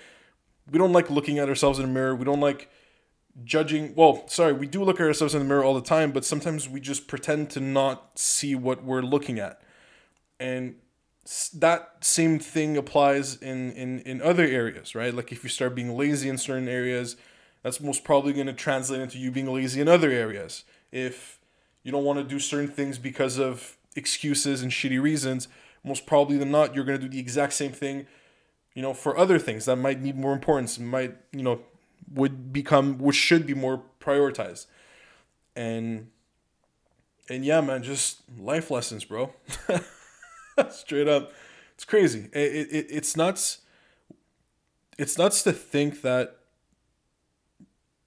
We 0.71 0.79
don't 0.79 0.93
like 0.93 1.11
looking 1.11 1.39
at 1.39 1.49
ourselves 1.49 1.79
in 1.79 1.87
the 1.87 1.93
mirror. 1.93 2.15
We 2.15 2.25
don't 2.25 2.41
like 2.41 2.71
judging. 3.43 3.95
Well, 3.95 4.29
sorry, 4.29 4.53
we 4.53 4.67
do 4.67 4.85
look 4.85 5.01
at 5.01 5.07
ourselves 5.07 5.35
in 5.35 5.41
the 5.41 5.47
mirror 5.47 5.65
all 5.65 5.75
the 5.75 5.81
time, 5.81 6.13
but 6.13 6.25
sometimes 6.25 6.69
we 6.69 6.81
just 6.81 7.09
pretend 7.09 7.51
to 7.51 7.61
not 7.61 8.19
see 8.19 8.55
what 8.55 8.85
we're 8.85 9.03
looking 9.03 9.39
at. 9.39 9.61
And 10.39 10.77
that 11.55 12.05
same 12.05 12.39
thing 12.39 12.77
applies 12.77 13.37
in, 13.37 13.73
in, 13.73 14.01
in 14.01 14.21
other 14.23 14.45
areas, 14.45 14.95
right? 14.95 15.13
Like 15.15 15.33
if 15.33 15.43
you 15.43 15.51
start 15.51 15.75
being 15.75 15.97
lazy 15.97 16.29
in 16.29 16.39
certain 16.39 16.69
areas, 16.69 17.17
that's 17.63 17.81
most 17.81 18.05
probably 18.05 18.35
going 18.35 18.47
to 18.47 18.53
translate 18.53 19.01
into 19.01 19.19
you 19.19 19.31
being 19.31 19.53
lazy 19.53 19.81
in 19.81 19.89
other 19.89 20.11
areas. 20.11 20.65
If 20.93 21.41
you 21.83 21.91
don't 21.91 22.05
want 22.05 22.19
to 22.19 22.25
do 22.25 22.39
certain 22.39 22.69
things 22.69 22.99
because 22.99 23.39
of 23.39 23.79
excuses 23.97 24.63
and 24.63 24.71
shitty 24.71 25.01
reasons, 25.01 25.49
most 25.83 26.07
probably 26.07 26.37
than 26.37 26.51
not, 26.51 26.75
you're 26.75 26.85
going 26.85 27.01
to 27.01 27.07
do 27.07 27.11
the 27.11 27.21
exact 27.21 27.55
same 27.55 27.73
thing, 27.73 28.07
you 28.75 28.83
know, 28.83 28.93
for 28.93 29.17
other 29.17 29.39
things 29.39 29.65
that 29.65 29.77
might 29.77 30.01
need 30.01 30.17
more 30.17 30.33
importance, 30.33 30.79
might, 30.79 31.17
you 31.33 31.43
know, 31.43 31.61
would 32.13 32.53
become, 32.53 32.99
which 32.99 33.17
should 33.17 33.47
be 33.47 33.55
more 33.55 33.83
prioritized. 34.01 34.67
And, 35.57 36.09
and 37.29 37.45
yeah, 37.45 37.61
man, 37.61 37.83
just 37.83 38.23
life 38.39 38.71
lessons, 38.71 39.05
bro. 39.05 39.33
Straight 40.71 41.09
up. 41.09 41.33
It's 41.75 41.85
crazy. 41.85 42.29
It, 42.33 42.69
it, 42.71 42.87
it's 42.91 43.17
nuts. 43.17 43.59
It's 44.99 45.19
nuts 45.19 45.43
to 45.43 45.53
think 45.53 46.03
that, 46.03 46.39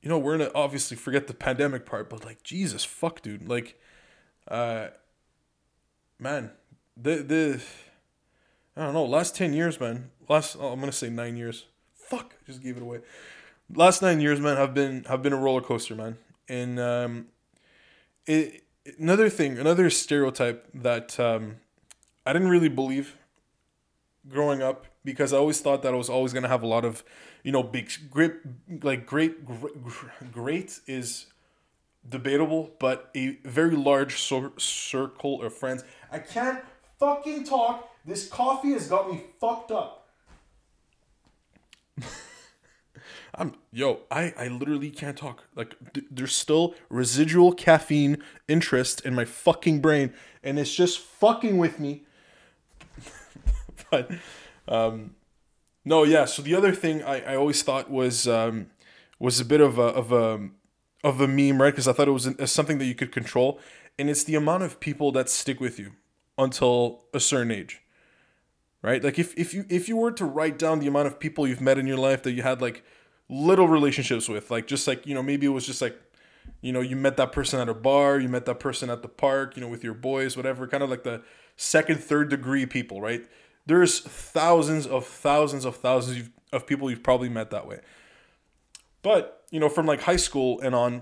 you 0.02 0.10
know, 0.10 0.18
we're 0.18 0.38
to 0.38 0.54
obviously 0.54 0.96
forget 0.96 1.28
the 1.28 1.34
pandemic 1.34 1.86
part, 1.86 2.10
but 2.10 2.24
like, 2.24 2.44
Jesus, 2.44 2.86
fuck, 2.86 3.22
dude. 3.22 3.50
Like, 3.50 3.80
uh, 4.48 4.88
man, 6.18 6.52
the, 6.96 7.16
the, 7.18 7.62
I 8.76 8.86
don't 8.86 8.94
know, 8.94 9.06
last 9.06 9.36
10 9.36 9.52
years, 9.54 9.80
man, 9.80 10.12
last, 10.30 10.56
oh, 10.60 10.72
I'm 10.72 10.80
to 10.80 10.92
say 10.92 11.10
nine 11.10 11.36
years. 11.36 11.66
Fuck, 11.94 12.36
just 12.46 12.64
gave 12.64 12.78
it 12.78 12.84
away. 12.84 13.00
Last 13.74 14.02
nine 14.02 14.22
years, 14.22 14.40
man, 14.40 14.58
have 14.58 14.74
been, 14.74 15.04
have 15.06 15.22
been 15.22 15.34
a 15.34 15.38
roller 15.38 15.62
coaster, 15.62 15.96
man. 15.96 16.18
And, 16.48 16.80
um, 16.80 17.28
it, 18.26 18.64
another 19.00 19.30
thing, 19.30 19.58
another 19.58 19.90
stereotype 19.90 20.68
that, 20.74 21.20
um, 21.20 21.58
I 22.26 22.34
didn't 22.34 22.50
really 22.50 22.70
believe 22.70 23.16
growing 24.28 24.62
up 24.62 24.86
because 25.06 25.32
I 25.32 25.38
always 25.38 25.62
thought 25.62 25.82
that 25.84 25.94
I 25.94 25.98
was 25.98 26.10
always 26.10 26.34
gonna 26.34 26.50
have 26.50 26.62
a 26.62 26.68
lot 26.68 26.84
of, 26.84 27.04
you 27.44 27.54
know, 27.54 27.64
big 27.64 27.90
great 28.12 28.34
like 28.84 29.06
great 29.06 29.46
great, 29.46 30.32
great 30.34 30.80
is 30.88 31.28
debatable, 32.08 32.72
but 32.80 33.10
a 33.16 33.38
very 33.46 33.78
large 33.78 34.22
circle 34.22 35.42
of 35.42 35.54
friends. 35.54 35.86
I 36.12 36.20
can't 36.20 36.60
fucking 37.00 37.46
talk. 37.46 37.90
This 38.06 38.28
coffee 38.28 38.72
has 38.72 38.88
got 38.88 39.10
me 39.10 39.24
fucked 39.40 39.72
up. 39.72 40.10
I'm 43.36 43.56
yo, 43.72 44.02
I 44.12 44.34
I 44.38 44.48
literally 44.48 44.90
can't 44.90 45.18
talk. 45.18 45.44
Like 45.56 45.76
th- 45.94 46.08
there's 46.10 46.36
still 46.36 46.76
residual 46.90 47.54
caffeine 47.54 48.18
interest 48.48 49.02
in 49.02 49.16
my 49.16 49.26
fucking 49.26 49.82
brain, 49.82 50.14
and 50.44 50.60
it's 50.60 50.74
just 50.74 51.00
fucking 51.00 51.58
with 51.58 51.80
me. 51.80 52.04
but 53.92 54.12
um, 54.68 55.16
no, 55.86 56.04
yeah. 56.04 56.26
So 56.26 56.42
the 56.42 56.56
other 56.56 56.74
thing 56.74 57.04
I, 57.04 57.34
I 57.34 57.36
always 57.36 57.62
thought 57.64 57.90
was 57.90 58.28
um, 58.28 58.68
was 59.20 59.40
a 59.40 59.46
bit 59.46 59.62
of 59.62 59.78
a 59.78 59.84
of 59.84 60.12
a 60.12 60.50
of 61.04 61.22
a 61.22 61.28
meme, 61.28 61.62
right? 61.62 61.72
Because 61.72 61.88
I 61.88 61.94
thought 61.94 62.08
it 62.08 62.12
was 62.12 62.30
something 62.46 62.78
that 62.80 62.86
you 62.86 62.96
could 62.96 63.12
control, 63.12 63.60
and 63.98 64.10
it's 64.10 64.24
the 64.24 64.36
amount 64.36 64.64
of 64.64 64.80
people 64.80 65.12
that 65.14 65.30
stick 65.30 65.60
with 65.60 65.80
you 65.80 65.94
until 66.38 67.06
a 67.14 67.20
certain 67.20 67.52
age 67.52 67.82
right 68.82 69.04
like 69.04 69.18
if, 69.18 69.38
if 69.38 69.54
you 69.54 69.66
if 69.70 69.90
you 69.90 69.98
were 69.98 70.12
to 70.12 70.26
write 70.26 70.58
down 70.58 70.80
the 70.80 70.88
amount 70.88 71.08
of 71.08 71.20
people 71.20 71.48
you've 71.48 71.62
met 71.62 71.78
in 71.78 71.88
your 71.88 71.98
life 71.98 72.24
that 72.24 72.32
you 72.32 72.44
had 72.44 72.62
like 72.62 72.84
little 73.30 73.68
relationships 73.68 74.30
with 74.30 74.50
like 74.50 74.68
just 74.68 74.88
like 74.88 75.06
you 75.06 75.14
know 75.14 75.24
maybe 75.24 75.46
it 75.46 75.50
was 75.50 75.66
just 75.66 75.82
like 75.82 76.00
you 76.62 76.72
know 76.72 76.80
you 76.80 76.96
met 76.96 77.18
that 77.18 77.32
person 77.32 77.60
at 77.60 77.68
a 77.68 77.74
bar 77.74 78.20
you 78.20 78.30
met 78.30 78.46
that 78.46 78.60
person 78.60 78.90
at 78.90 79.02
the 79.02 79.08
park 79.08 79.56
you 79.58 79.62
know 79.62 79.68
with 79.68 79.84
your 79.84 79.94
boys 79.94 80.38
whatever 80.38 80.66
kind 80.68 80.82
of 80.82 80.90
like 80.90 81.04
the 81.04 81.22
second 81.58 82.00
third 82.00 82.30
degree 82.30 82.66
people 82.66 83.02
right? 83.02 83.26
There's 83.66 84.00
thousands 84.00 84.88
of 84.88 85.06
thousands 85.06 85.66
of 85.66 85.76
thousands 85.76 86.30
of 86.54 86.66
people 86.66 86.90
you've 86.90 87.04
probably 87.04 87.28
met 87.28 87.52
that 87.52 87.68
way. 87.68 87.82
But 89.02 89.46
you 89.52 89.60
know 89.60 89.70
from 89.70 89.86
like 89.86 90.02
high 90.02 90.16
school 90.16 90.60
and 90.62 90.74
on 90.74 91.02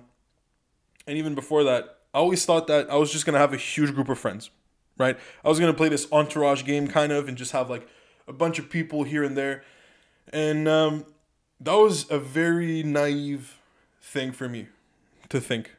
and 1.07 1.17
even 1.17 1.35
before 1.35 1.63
that 1.63 1.97
i 2.13 2.17
always 2.17 2.45
thought 2.45 2.67
that 2.67 2.89
i 2.91 2.95
was 2.95 3.11
just 3.11 3.25
going 3.25 3.33
to 3.33 3.39
have 3.39 3.53
a 3.53 3.57
huge 3.57 3.93
group 3.93 4.09
of 4.09 4.17
friends 4.19 4.49
right? 4.97 5.17
I 5.43 5.49
was 5.49 5.59
gonna 5.59 5.73
play 5.73 5.89
this 5.89 6.07
entourage 6.11 6.63
game 6.63 6.87
kind 6.87 7.11
of 7.11 7.27
and 7.27 7.37
just 7.37 7.51
have 7.51 7.69
like 7.69 7.87
a 8.27 8.33
bunch 8.33 8.59
of 8.59 8.69
people 8.69 9.03
here 9.03 9.23
and 9.23 9.37
there, 9.37 9.63
and 10.31 10.67
um, 10.67 11.05
that 11.59 11.73
was 11.73 12.09
a 12.09 12.19
very 12.19 12.83
naive 12.83 13.59
thing 14.01 14.31
for 14.31 14.47
me 14.47 14.67
to 15.29 15.39
think. 15.39 15.71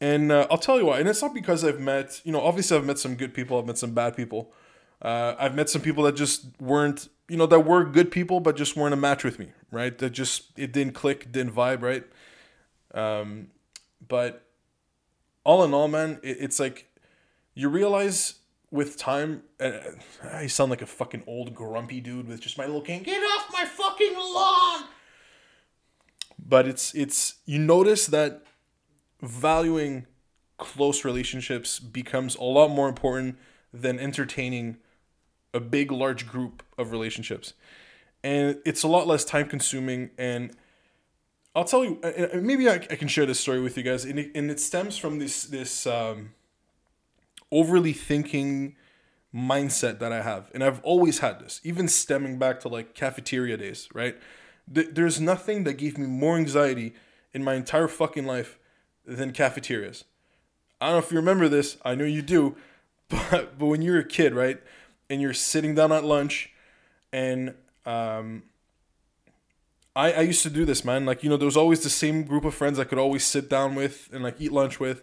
And 0.00 0.30
uh, 0.30 0.46
I'll 0.50 0.58
tell 0.58 0.78
you 0.78 0.86
why. 0.86 1.00
And 1.00 1.08
it's 1.08 1.22
not 1.22 1.34
because 1.34 1.64
I've 1.64 1.80
met, 1.80 2.20
you 2.24 2.32
know, 2.32 2.40
obviously 2.40 2.76
I've 2.76 2.84
met 2.84 2.98
some 2.98 3.16
good 3.16 3.34
people, 3.34 3.58
I've 3.58 3.66
met 3.66 3.78
some 3.78 3.92
bad 3.92 4.16
people. 4.16 4.52
Uh, 5.00 5.34
I've 5.38 5.54
met 5.54 5.68
some 5.68 5.82
people 5.82 6.04
that 6.04 6.16
just 6.16 6.46
weren't, 6.60 7.08
you 7.28 7.36
know, 7.36 7.46
that 7.46 7.60
were 7.60 7.84
good 7.84 8.10
people, 8.10 8.40
but 8.40 8.56
just 8.56 8.76
weren't 8.76 8.94
a 8.94 8.96
match 8.96 9.22
with 9.22 9.38
me, 9.38 9.48
right? 9.70 9.96
That 9.98 10.10
just, 10.10 10.46
it 10.56 10.72
didn't 10.72 10.94
click, 10.94 11.30
didn't 11.30 11.54
vibe, 11.54 11.82
right? 11.82 12.04
Um, 12.94 13.48
but 14.06 14.44
all 15.44 15.64
in 15.64 15.72
all, 15.72 15.88
man, 15.88 16.18
it, 16.22 16.38
it's 16.40 16.58
like 16.58 16.90
you 17.54 17.68
realize 17.68 18.34
with 18.70 18.96
time, 18.96 19.42
uh, 19.60 19.70
I 20.32 20.46
sound 20.46 20.70
like 20.70 20.82
a 20.82 20.86
fucking 20.86 21.22
old 21.26 21.54
grumpy 21.54 22.00
dude 22.00 22.28
with 22.28 22.40
just 22.40 22.58
my 22.58 22.66
little 22.66 22.82
cane. 22.82 23.02
Get 23.02 23.22
off 23.22 23.46
my 23.52 23.64
fucking 23.98 24.16
lawn! 24.16 24.84
But 26.38 26.66
it's 26.66 26.94
it's 26.94 27.36
you 27.44 27.58
notice 27.58 28.06
that 28.06 28.42
valuing 29.20 30.06
close 30.56 31.04
relationships 31.04 31.78
becomes 31.78 32.36
a 32.36 32.44
lot 32.44 32.68
more 32.68 32.88
important 32.88 33.36
than 33.72 33.98
entertaining 33.98 34.78
a 35.52 35.60
big 35.60 35.90
large 35.92 36.26
group 36.26 36.62
of 36.76 36.90
relationships 36.90 37.54
and 38.22 38.58
it's 38.64 38.82
a 38.82 38.88
lot 38.88 39.06
less 39.06 39.24
time 39.24 39.48
consuming 39.48 40.10
and 40.18 40.50
i'll 41.54 41.64
tell 41.64 41.84
you 41.84 42.00
maybe 42.34 42.68
i, 42.68 42.74
I 42.74 42.96
can 42.96 43.08
share 43.08 43.24
this 43.24 43.38
story 43.38 43.60
with 43.60 43.76
you 43.76 43.82
guys 43.82 44.04
and 44.04 44.18
it, 44.18 44.32
and 44.34 44.50
it 44.50 44.60
stems 44.60 44.96
from 44.98 45.18
this 45.18 45.44
this 45.44 45.86
um, 45.86 46.30
overly 47.52 47.92
thinking 47.92 48.76
mindset 49.38 49.98
that 50.00 50.12
I 50.12 50.22
have. 50.22 50.50
And 50.52 50.64
I've 50.64 50.80
always 50.82 51.20
had 51.20 51.40
this, 51.40 51.60
even 51.64 51.88
stemming 51.88 52.38
back 52.38 52.60
to 52.60 52.68
like 52.68 52.94
cafeteria 52.94 53.56
days, 53.56 53.88
right? 53.94 54.16
Th- 54.72 54.88
there's 54.92 55.20
nothing 55.20 55.64
that 55.64 55.74
gave 55.74 55.96
me 55.96 56.06
more 56.06 56.36
anxiety 56.36 56.94
in 57.32 57.44
my 57.44 57.54
entire 57.54 57.88
fucking 57.88 58.26
life 58.26 58.58
than 59.06 59.32
cafeterias. 59.32 60.04
I 60.80 60.86
don't 60.86 60.94
know 60.94 60.98
if 60.98 61.10
you 61.10 61.18
remember 61.18 61.48
this, 61.48 61.76
I 61.84 61.94
know 61.94 62.04
you 62.04 62.22
do, 62.22 62.56
but 63.08 63.58
but 63.58 63.66
when 63.66 63.82
you're 63.82 63.98
a 63.98 64.04
kid, 64.04 64.34
right? 64.34 64.60
And 65.08 65.22
you're 65.22 65.34
sitting 65.34 65.74
down 65.74 65.92
at 65.92 66.04
lunch 66.04 66.50
and 67.12 67.54
um 67.86 68.42
I, 69.96 70.12
I 70.12 70.20
used 70.20 70.44
to 70.44 70.50
do 70.50 70.64
this, 70.64 70.84
man. 70.84 71.04
Like, 71.04 71.24
you 71.24 71.30
know, 71.30 71.36
there 71.36 71.46
was 71.46 71.56
always 71.56 71.80
the 71.80 71.90
same 71.90 72.22
group 72.22 72.44
of 72.44 72.54
friends 72.54 72.78
I 72.78 72.84
could 72.84 72.98
always 72.98 73.24
sit 73.24 73.48
down 73.48 73.74
with 73.74 74.08
and 74.12 74.22
like 74.22 74.36
eat 74.38 74.52
lunch 74.52 74.78
with. 74.78 75.02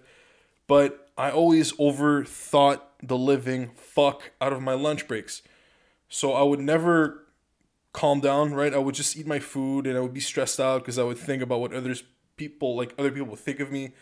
But 0.67 1.11
I 1.17 1.31
always 1.31 1.73
overthought 1.73 2.81
the 3.07 3.17
living 3.17 3.71
fuck 3.75 4.31
out 4.41 4.53
of 4.53 4.61
my 4.61 4.73
lunch 4.73 5.07
breaks. 5.07 5.41
So 6.09 6.33
I 6.33 6.43
would 6.43 6.59
never 6.59 7.25
calm 7.93 8.19
down, 8.19 8.53
right? 8.53 8.73
I 8.73 8.77
would 8.77 8.95
just 8.95 9.15
eat 9.17 9.27
my 9.27 9.39
food 9.39 9.87
and 9.87 9.97
I 9.97 10.01
would 10.01 10.13
be 10.13 10.19
stressed 10.19 10.59
out 10.59 10.81
because 10.81 10.99
I 10.99 11.03
would 11.03 11.17
think 11.17 11.41
about 11.41 11.61
what 11.61 11.73
others 11.73 12.03
people 12.37 12.75
like 12.75 12.93
other 12.97 13.11
people 13.11 13.27
would 13.27 13.39
think 13.39 13.59
of 13.59 13.71
me. 13.71 13.93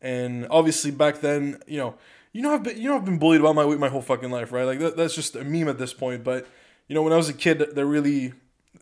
And 0.00 0.46
obviously 0.50 0.90
back 0.90 1.20
then, 1.20 1.60
you 1.66 1.78
know, 1.78 1.94
you 2.32 2.42
know 2.42 2.54
I've 2.54 2.62
been 2.62 2.80
you 2.80 2.88
know 2.88 2.96
I've 2.96 3.04
been 3.04 3.18
bullied 3.18 3.40
about 3.40 3.54
my 3.54 3.64
weight 3.64 3.78
my 3.78 3.88
whole 3.88 4.02
fucking 4.02 4.30
life, 4.30 4.52
right? 4.52 4.64
Like 4.64 4.78
that, 4.78 4.96
that's 4.96 5.14
just 5.14 5.36
a 5.36 5.44
meme 5.44 5.68
at 5.68 5.78
this 5.78 5.92
point. 5.92 6.24
But 6.24 6.46
you 6.88 6.94
know, 6.94 7.02
when 7.02 7.12
I 7.12 7.16
was 7.16 7.28
a 7.28 7.34
kid, 7.34 7.58
that 7.58 7.86
really 7.86 8.32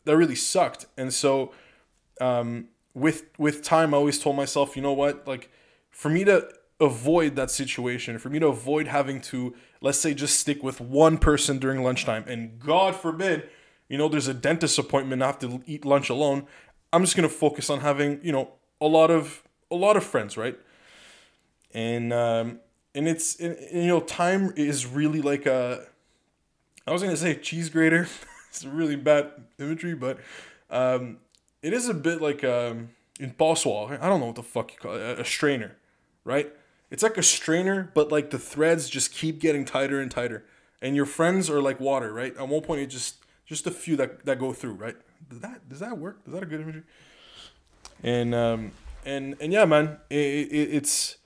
that 0.04 0.16
really 0.16 0.34
sucked. 0.34 0.86
And 0.96 1.12
so 1.12 1.52
um, 2.20 2.68
with 2.94 3.24
with 3.38 3.62
time, 3.62 3.94
I 3.94 3.96
always 3.96 4.18
told 4.18 4.36
myself, 4.36 4.76
you 4.76 4.82
know 4.82 4.92
what, 4.92 5.26
like 5.26 5.50
for 5.90 6.08
me 6.08 6.24
to 6.24 6.48
avoid 6.80 7.36
that 7.36 7.50
situation, 7.50 8.18
for 8.18 8.30
me 8.30 8.38
to 8.38 8.46
avoid 8.48 8.88
having 8.88 9.20
to, 9.20 9.54
let's 9.80 9.98
say, 9.98 10.14
just 10.14 10.38
stick 10.40 10.62
with 10.62 10.80
one 10.80 11.18
person 11.18 11.58
during 11.58 11.82
lunchtime, 11.82 12.24
and 12.26 12.58
God 12.58 12.96
forbid, 12.96 13.48
you 13.88 13.98
know, 13.98 14.08
there's 14.08 14.28
a 14.28 14.34
dentist 14.34 14.78
appointment, 14.78 15.22
I 15.22 15.26
have 15.26 15.38
to 15.40 15.62
eat 15.66 15.84
lunch 15.84 16.08
alone. 16.08 16.46
I'm 16.92 17.02
just 17.02 17.16
gonna 17.16 17.28
focus 17.28 17.70
on 17.70 17.80
having, 17.80 18.20
you 18.22 18.32
know, 18.32 18.52
a 18.80 18.86
lot 18.86 19.10
of 19.10 19.42
a 19.70 19.76
lot 19.76 19.96
of 19.96 20.04
friends, 20.04 20.36
right? 20.36 20.58
And 21.72 22.12
um, 22.12 22.60
and 22.94 23.06
it's 23.06 23.38
and, 23.38 23.56
and, 23.56 23.82
you 23.82 23.88
know, 23.88 24.00
time 24.00 24.52
is 24.56 24.86
really 24.86 25.20
like 25.20 25.46
a. 25.46 25.86
I 26.86 26.92
was 26.92 27.02
gonna 27.02 27.16
say 27.16 27.34
cheese 27.34 27.68
grater. 27.68 28.08
it's 28.48 28.64
a 28.64 28.68
really 28.68 28.96
bad 28.96 29.30
imagery, 29.58 29.94
but 29.94 30.18
um, 30.70 31.18
it 31.62 31.72
is 31.72 31.88
a 31.88 31.94
bit 31.94 32.20
like 32.20 32.42
um, 32.42 32.90
in 33.18 33.32
passoire. 33.32 33.98
I 34.00 34.08
don't 34.08 34.20
know 34.20 34.26
what 34.26 34.36
the 34.36 34.42
fuck 34.42 34.72
you 34.72 34.78
call 34.78 34.94
it, 34.94 35.00
a, 35.00 35.20
a 35.20 35.24
strainer, 35.24 35.76
right? 36.24 36.52
It's 36.90 37.02
like 37.02 37.16
a 37.16 37.22
strainer, 37.22 37.90
but 37.94 38.10
like 38.10 38.30
the 38.30 38.38
threads 38.38 38.88
just 38.88 39.12
keep 39.12 39.38
getting 39.40 39.64
tighter 39.64 40.00
and 40.00 40.10
tighter. 40.10 40.44
And 40.82 40.96
your 40.96 41.06
friends 41.06 41.48
are 41.48 41.60
like 41.60 41.78
water, 41.78 42.12
right? 42.12 42.36
At 42.36 42.48
one 42.48 42.62
point, 42.62 42.80
it 42.80 42.86
just 42.86 43.16
just 43.46 43.66
a 43.66 43.70
few 43.70 43.96
that, 43.96 44.24
that 44.26 44.38
go 44.38 44.52
through, 44.52 44.72
right? 44.72 44.96
Does 45.28 45.40
that 45.40 45.68
does 45.68 45.80
that 45.80 45.98
work? 45.98 46.20
Is 46.26 46.32
that 46.32 46.42
a 46.42 46.46
good 46.46 46.60
imagery? 46.60 46.82
And 48.02 48.34
um 48.34 48.72
and 49.04 49.36
and 49.40 49.52
yeah, 49.52 49.64
man, 49.64 49.98
it, 50.08 50.16
it, 50.16 50.74
it's 50.74 51.18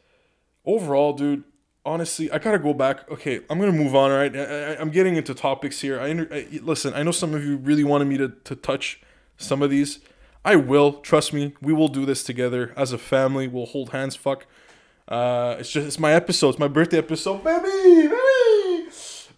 overall, 0.64 1.12
dude. 1.12 1.44
Honestly, 1.86 2.30
I 2.30 2.38
gotta 2.38 2.58
go 2.58 2.72
back. 2.72 3.10
Okay, 3.10 3.40
I'm 3.50 3.58
gonna 3.58 3.72
move 3.72 3.94
on. 3.94 4.10
All 4.10 4.16
right, 4.16 4.34
I, 4.34 4.80
am 4.80 4.90
getting 4.90 5.16
into 5.16 5.34
topics 5.34 5.80
here. 5.80 6.00
I, 6.00 6.08
I 6.34 6.46
listen. 6.62 6.94
I 6.94 7.02
know 7.02 7.10
some 7.10 7.34
of 7.34 7.44
you 7.44 7.56
really 7.56 7.84
wanted 7.84 8.06
me 8.06 8.16
to 8.18 8.28
to 8.28 8.56
touch 8.56 9.00
some 9.36 9.62
of 9.62 9.70
these. 9.70 10.00
I 10.44 10.56
will. 10.56 10.94
Trust 10.94 11.32
me. 11.32 11.54
We 11.60 11.72
will 11.72 11.88
do 11.88 12.04
this 12.04 12.22
together 12.22 12.72
as 12.76 12.92
a 12.92 12.98
family. 12.98 13.48
We'll 13.48 13.66
hold 13.66 13.90
hands. 13.90 14.16
Fuck. 14.16 14.46
Uh, 15.06 15.56
it's 15.58 15.70
just 15.70 15.86
it's 15.86 15.98
my 15.98 16.12
episode. 16.12 16.50
It's 16.50 16.58
my 16.58 16.68
birthday 16.68 16.98
episode, 16.98 17.44
baby, 17.44 18.08
baby. 18.08 18.88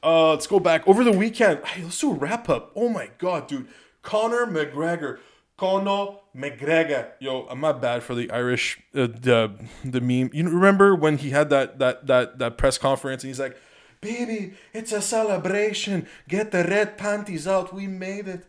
Uh, 0.02 0.30
let's 0.30 0.46
go 0.46 0.60
back 0.60 0.86
over 0.86 1.02
the 1.02 1.12
weekend. 1.12 1.64
Hey, 1.64 1.82
let's 1.82 1.98
do 1.98 2.12
a 2.12 2.14
wrap 2.14 2.48
up. 2.48 2.70
Oh 2.76 2.88
my 2.88 3.10
god, 3.18 3.48
dude, 3.48 3.66
Conor 4.02 4.46
McGregor, 4.46 5.18
Conor 5.56 6.18
McGregor. 6.36 7.08
Yo, 7.18 7.46
I'm 7.50 7.60
not 7.60 7.82
bad 7.82 8.04
for 8.04 8.14
the 8.14 8.30
Irish 8.30 8.78
uh, 8.94 9.08
the 9.08 9.52
the 9.84 10.00
meme. 10.00 10.30
You 10.32 10.48
remember 10.48 10.94
when 10.94 11.18
he 11.18 11.30
had 11.30 11.50
that 11.50 11.80
that 11.80 12.06
that 12.06 12.38
that 12.38 12.58
press 12.58 12.78
conference 12.78 13.24
and 13.24 13.30
he's 13.30 13.40
like, 13.40 13.56
"Baby, 14.00 14.54
it's 14.72 14.92
a 14.92 15.02
celebration. 15.02 16.06
Get 16.28 16.52
the 16.52 16.62
red 16.62 16.96
panties 16.96 17.48
out. 17.48 17.74
We 17.74 17.88
made 17.88 18.28
it." 18.28 18.46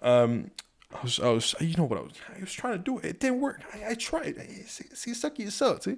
Um, 0.00 0.50
I 0.94 1.02
was, 1.02 1.18
I 1.18 1.28
was, 1.28 1.54
you 1.60 1.74
know 1.76 1.84
what 1.84 1.98
I 1.98 2.02
was, 2.02 2.12
I 2.36 2.40
was 2.40 2.52
trying 2.52 2.74
to 2.74 2.78
do. 2.78 2.98
It 2.98 3.04
It 3.06 3.20
didn't 3.20 3.40
work. 3.40 3.60
I, 3.74 3.90
I 3.90 3.94
tried. 3.94 4.36
See, 4.66 4.84
see, 4.94 5.12
suck 5.12 5.38
yourself. 5.38 5.82
See. 5.82 5.96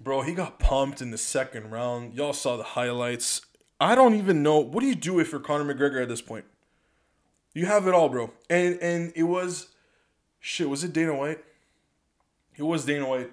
Bro, 0.00 0.22
he 0.22 0.34
got 0.34 0.58
pumped 0.58 1.00
in 1.00 1.10
the 1.10 1.18
second 1.18 1.70
round. 1.70 2.14
Y'all 2.14 2.32
saw 2.32 2.56
the 2.56 2.62
highlights. 2.62 3.42
I 3.80 3.94
don't 3.94 4.14
even 4.14 4.42
know. 4.42 4.58
What 4.58 4.80
do 4.80 4.86
you 4.86 4.94
do 4.94 5.18
if 5.18 5.32
you're 5.32 5.40
Conor 5.40 5.74
McGregor 5.74 6.02
at 6.02 6.08
this 6.08 6.20
point? 6.20 6.44
You 7.54 7.66
have 7.66 7.86
it 7.86 7.94
all, 7.94 8.08
bro. 8.08 8.32
And 8.50 8.78
and 8.80 9.12
it 9.14 9.22
was 9.24 9.68
shit, 10.40 10.68
was 10.68 10.84
it 10.84 10.92
Dana 10.92 11.14
White? 11.14 11.38
It 12.56 12.64
was 12.64 12.84
Dana 12.84 13.08
White. 13.08 13.30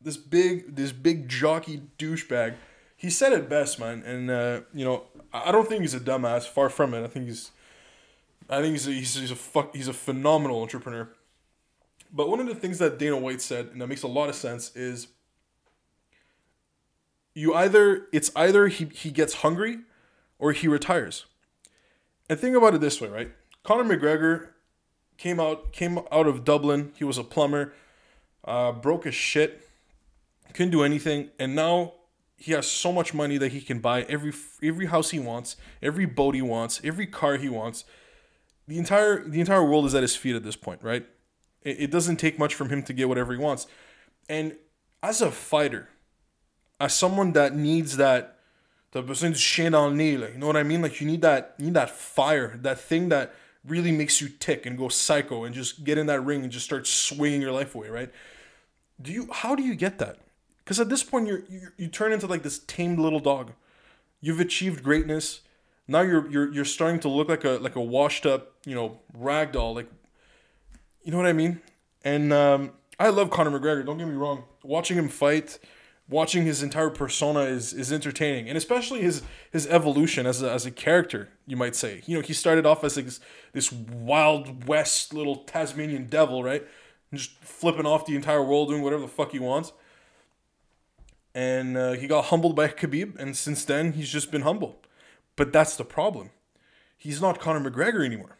This 0.00 0.16
big 0.16 0.74
this 0.74 0.92
big 0.92 1.28
jockey 1.28 1.82
douchebag. 1.98 2.54
He 2.96 3.10
said 3.10 3.32
it 3.32 3.48
best, 3.48 3.78
man. 3.78 4.02
And 4.04 4.30
uh, 4.30 4.60
you 4.74 4.84
know, 4.84 5.04
I 5.32 5.52
don't 5.52 5.68
think 5.68 5.82
he's 5.82 5.94
a 5.94 6.00
dumbass. 6.00 6.44
Far 6.44 6.68
from 6.68 6.94
it. 6.94 7.04
I 7.04 7.06
think 7.06 7.26
he's 7.26 7.50
I 8.48 8.62
think 8.62 8.72
he's 8.72 8.88
a, 8.88 8.92
he's, 8.92 9.14
he's 9.14 9.30
a 9.30 9.36
fuck 9.36 9.74
he's 9.74 9.88
a 9.88 9.92
phenomenal 9.92 10.62
entrepreneur. 10.62 11.08
But 12.10 12.30
one 12.30 12.40
of 12.40 12.46
the 12.46 12.54
things 12.54 12.78
that 12.78 12.98
Dana 12.98 13.18
White 13.18 13.42
said, 13.42 13.66
and 13.66 13.82
that 13.82 13.86
makes 13.86 14.02
a 14.02 14.08
lot 14.08 14.30
of 14.30 14.34
sense, 14.34 14.74
is 14.74 15.08
you 17.38 17.54
either 17.54 18.08
it's 18.12 18.32
either 18.34 18.66
he, 18.66 18.86
he 18.86 19.12
gets 19.12 19.34
hungry 19.34 19.78
or 20.40 20.50
he 20.50 20.66
retires. 20.66 21.26
And 22.28 22.38
think 22.38 22.56
about 22.56 22.74
it 22.74 22.80
this 22.80 23.00
way, 23.00 23.08
right? 23.08 23.30
Conor 23.62 23.84
McGregor 23.84 24.48
came 25.18 25.38
out 25.38 25.72
came 25.72 26.00
out 26.10 26.26
of 26.26 26.44
Dublin. 26.44 26.92
He 26.96 27.04
was 27.04 27.16
a 27.16 27.22
plumber, 27.22 27.74
uh, 28.44 28.72
broke 28.72 29.04
his 29.04 29.14
shit, 29.14 29.68
couldn't 30.52 30.72
do 30.72 30.82
anything, 30.82 31.30
and 31.38 31.54
now 31.54 31.94
he 32.36 32.52
has 32.52 32.68
so 32.68 32.92
much 32.92 33.14
money 33.14 33.38
that 33.38 33.52
he 33.52 33.60
can 33.60 33.78
buy 33.78 34.02
every 34.02 34.32
every 34.60 34.86
house 34.86 35.10
he 35.10 35.20
wants, 35.20 35.56
every 35.80 36.06
boat 36.06 36.34
he 36.34 36.42
wants, 36.42 36.80
every 36.82 37.06
car 37.06 37.36
he 37.36 37.48
wants. 37.48 37.84
The 38.66 38.78
entire 38.78 39.22
the 39.22 39.38
entire 39.38 39.64
world 39.64 39.86
is 39.86 39.94
at 39.94 40.02
his 40.02 40.16
feet 40.16 40.34
at 40.34 40.42
this 40.42 40.56
point, 40.56 40.82
right? 40.82 41.06
It, 41.62 41.82
it 41.82 41.90
doesn't 41.92 42.16
take 42.16 42.36
much 42.36 42.54
from 42.56 42.68
him 42.68 42.82
to 42.82 42.92
get 42.92 43.08
whatever 43.08 43.32
he 43.32 43.38
wants, 43.38 43.68
and 44.28 44.56
as 45.04 45.22
a 45.22 45.30
fighter, 45.30 45.88
as 46.80 46.94
someone 46.94 47.32
that 47.32 47.54
needs 47.54 47.96
that 47.96 48.38
the 48.92 49.02
person 49.02 49.34
chien 49.34 49.72
dans 49.72 49.92
like, 49.92 50.32
you 50.32 50.38
know 50.38 50.46
what 50.46 50.56
I 50.56 50.62
mean? 50.62 50.82
Like 50.82 51.00
you 51.00 51.06
need 51.06 51.22
that 51.22 51.54
you 51.58 51.66
need 51.66 51.74
that 51.74 51.90
fire, 51.90 52.58
that 52.62 52.80
thing 52.80 53.08
that 53.10 53.34
really 53.66 53.92
makes 53.92 54.20
you 54.20 54.28
tick 54.28 54.64
and 54.64 54.78
go 54.78 54.88
psycho 54.88 55.44
and 55.44 55.54
just 55.54 55.84
get 55.84 55.98
in 55.98 56.06
that 56.06 56.20
ring 56.20 56.42
and 56.42 56.50
just 56.50 56.64
start 56.64 56.86
swinging 56.86 57.42
your 57.42 57.52
life 57.52 57.74
away, 57.74 57.88
right? 57.88 58.10
Do 59.00 59.12
you 59.12 59.28
how 59.32 59.54
do 59.54 59.62
you 59.62 59.74
get 59.74 59.98
that? 59.98 60.16
Because 60.64 60.80
at 60.80 60.88
this 60.88 61.02
point 61.02 61.26
you're, 61.26 61.42
you 61.48 61.68
you 61.76 61.88
turn 61.88 62.12
into 62.12 62.26
like 62.26 62.42
this 62.42 62.60
tamed 62.60 62.98
little 62.98 63.20
dog. 63.20 63.52
You've 64.20 64.40
achieved 64.40 64.82
greatness. 64.82 65.40
Now 65.86 66.00
you're 66.00 66.28
you're 66.30 66.52
you're 66.52 66.64
starting 66.64 67.00
to 67.00 67.08
look 67.08 67.28
like 67.28 67.44
a 67.44 67.58
like 67.60 67.76
a 67.76 67.80
washed 67.80 68.26
up, 68.26 68.52
you 68.64 68.74
know, 68.74 68.98
rag 69.12 69.52
doll. 69.52 69.74
Like 69.74 69.90
you 71.02 71.12
know 71.12 71.18
what 71.18 71.26
I 71.26 71.32
mean? 71.32 71.60
And 72.04 72.32
um, 72.32 72.72
I 72.98 73.08
love 73.10 73.30
Conor 73.30 73.58
McGregor, 73.58 73.84
don't 73.84 73.98
get 73.98 74.06
me 74.06 74.14
wrong. 74.14 74.44
Watching 74.62 74.96
him 74.96 75.08
fight, 75.08 75.58
watching 76.08 76.44
his 76.44 76.62
entire 76.62 76.90
persona 76.90 77.40
is 77.40 77.72
is 77.72 77.92
entertaining, 77.92 78.48
and 78.48 78.56
especially 78.56 79.00
his 79.00 79.22
his 79.50 79.66
evolution 79.66 80.26
as 80.26 80.42
a, 80.42 80.50
as 80.50 80.66
a 80.66 80.70
character. 80.70 81.28
You 81.46 81.56
might 81.56 81.76
say, 81.76 82.02
you 82.06 82.16
know, 82.16 82.22
he 82.22 82.32
started 82.32 82.66
off 82.66 82.82
as 82.84 82.96
like 82.96 83.08
this, 83.52 83.70
wild 83.72 84.66
west 84.66 85.12
little 85.12 85.36
Tasmanian 85.36 86.06
devil, 86.06 86.42
right, 86.42 86.66
and 87.10 87.20
just 87.20 87.32
flipping 87.42 87.86
off 87.86 88.06
the 88.06 88.16
entire 88.16 88.42
world, 88.42 88.68
doing 88.68 88.82
whatever 88.82 89.02
the 89.02 89.08
fuck 89.08 89.32
he 89.32 89.38
wants. 89.38 89.72
And 91.34 91.76
uh, 91.76 91.92
he 91.92 92.06
got 92.06 92.26
humbled 92.26 92.56
by 92.56 92.68
Khabib, 92.68 93.16
and 93.18 93.36
since 93.36 93.64
then 93.64 93.92
he's 93.92 94.10
just 94.10 94.32
been 94.32 94.42
humble. 94.42 94.80
But 95.36 95.52
that's 95.52 95.76
the 95.76 95.84
problem. 95.84 96.30
He's 96.96 97.20
not 97.20 97.38
Conor 97.38 97.70
McGregor 97.70 98.04
anymore. 98.04 98.38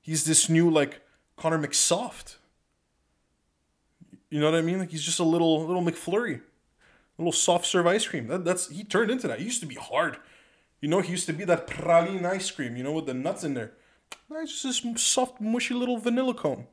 He's 0.00 0.24
this 0.24 0.48
new 0.48 0.68
like 0.70 1.02
Conor 1.36 1.58
McSoft. 1.58 2.36
You 4.28 4.40
know 4.40 4.50
what 4.50 4.58
I 4.58 4.62
mean? 4.62 4.80
Like 4.80 4.90
he's 4.90 5.04
just 5.04 5.20
a 5.20 5.24
little 5.24 5.64
little 5.64 5.82
McFlurry 5.82 6.40
little 7.18 7.32
soft 7.32 7.66
serve 7.66 7.86
ice 7.86 8.06
cream. 8.06 8.28
That, 8.28 8.44
that's 8.44 8.68
he 8.68 8.84
turned 8.84 9.10
into 9.10 9.28
that. 9.28 9.38
He 9.38 9.44
used 9.44 9.60
to 9.60 9.66
be 9.66 9.76
hard. 9.76 10.18
You 10.80 10.88
know, 10.88 11.00
he 11.00 11.10
used 11.10 11.26
to 11.26 11.32
be 11.32 11.44
that 11.44 11.66
praline 11.66 12.24
ice 12.24 12.50
cream. 12.50 12.76
You 12.76 12.84
know, 12.84 12.92
with 12.92 13.06
the 13.06 13.14
nuts 13.14 13.44
in 13.44 13.54
there. 13.54 13.72
Now 14.28 14.40
he's 14.40 14.60
just 14.60 14.84
this 14.84 15.02
soft, 15.02 15.40
mushy 15.40 15.74
little 15.74 15.98
vanilla 15.98 16.34
cone. 16.34 16.66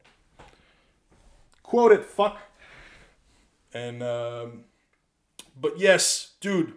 Quote 1.61 1.91
it, 1.91 2.05
fuck. 2.05 2.39
And 3.73 4.03
um, 4.03 4.65
but 5.59 5.79
yes, 5.79 6.33
dude, 6.41 6.73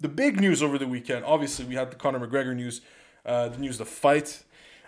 the 0.00 0.08
big 0.08 0.40
news 0.40 0.62
over 0.62 0.78
the 0.78 0.88
weekend. 0.88 1.24
Obviously, 1.24 1.64
we 1.64 1.74
had 1.74 1.90
the 1.90 1.96
Conor 1.96 2.26
McGregor 2.26 2.54
news, 2.54 2.80
uh, 3.24 3.48
the 3.48 3.58
news, 3.58 3.78
the 3.78 3.84
fight. 3.84 4.42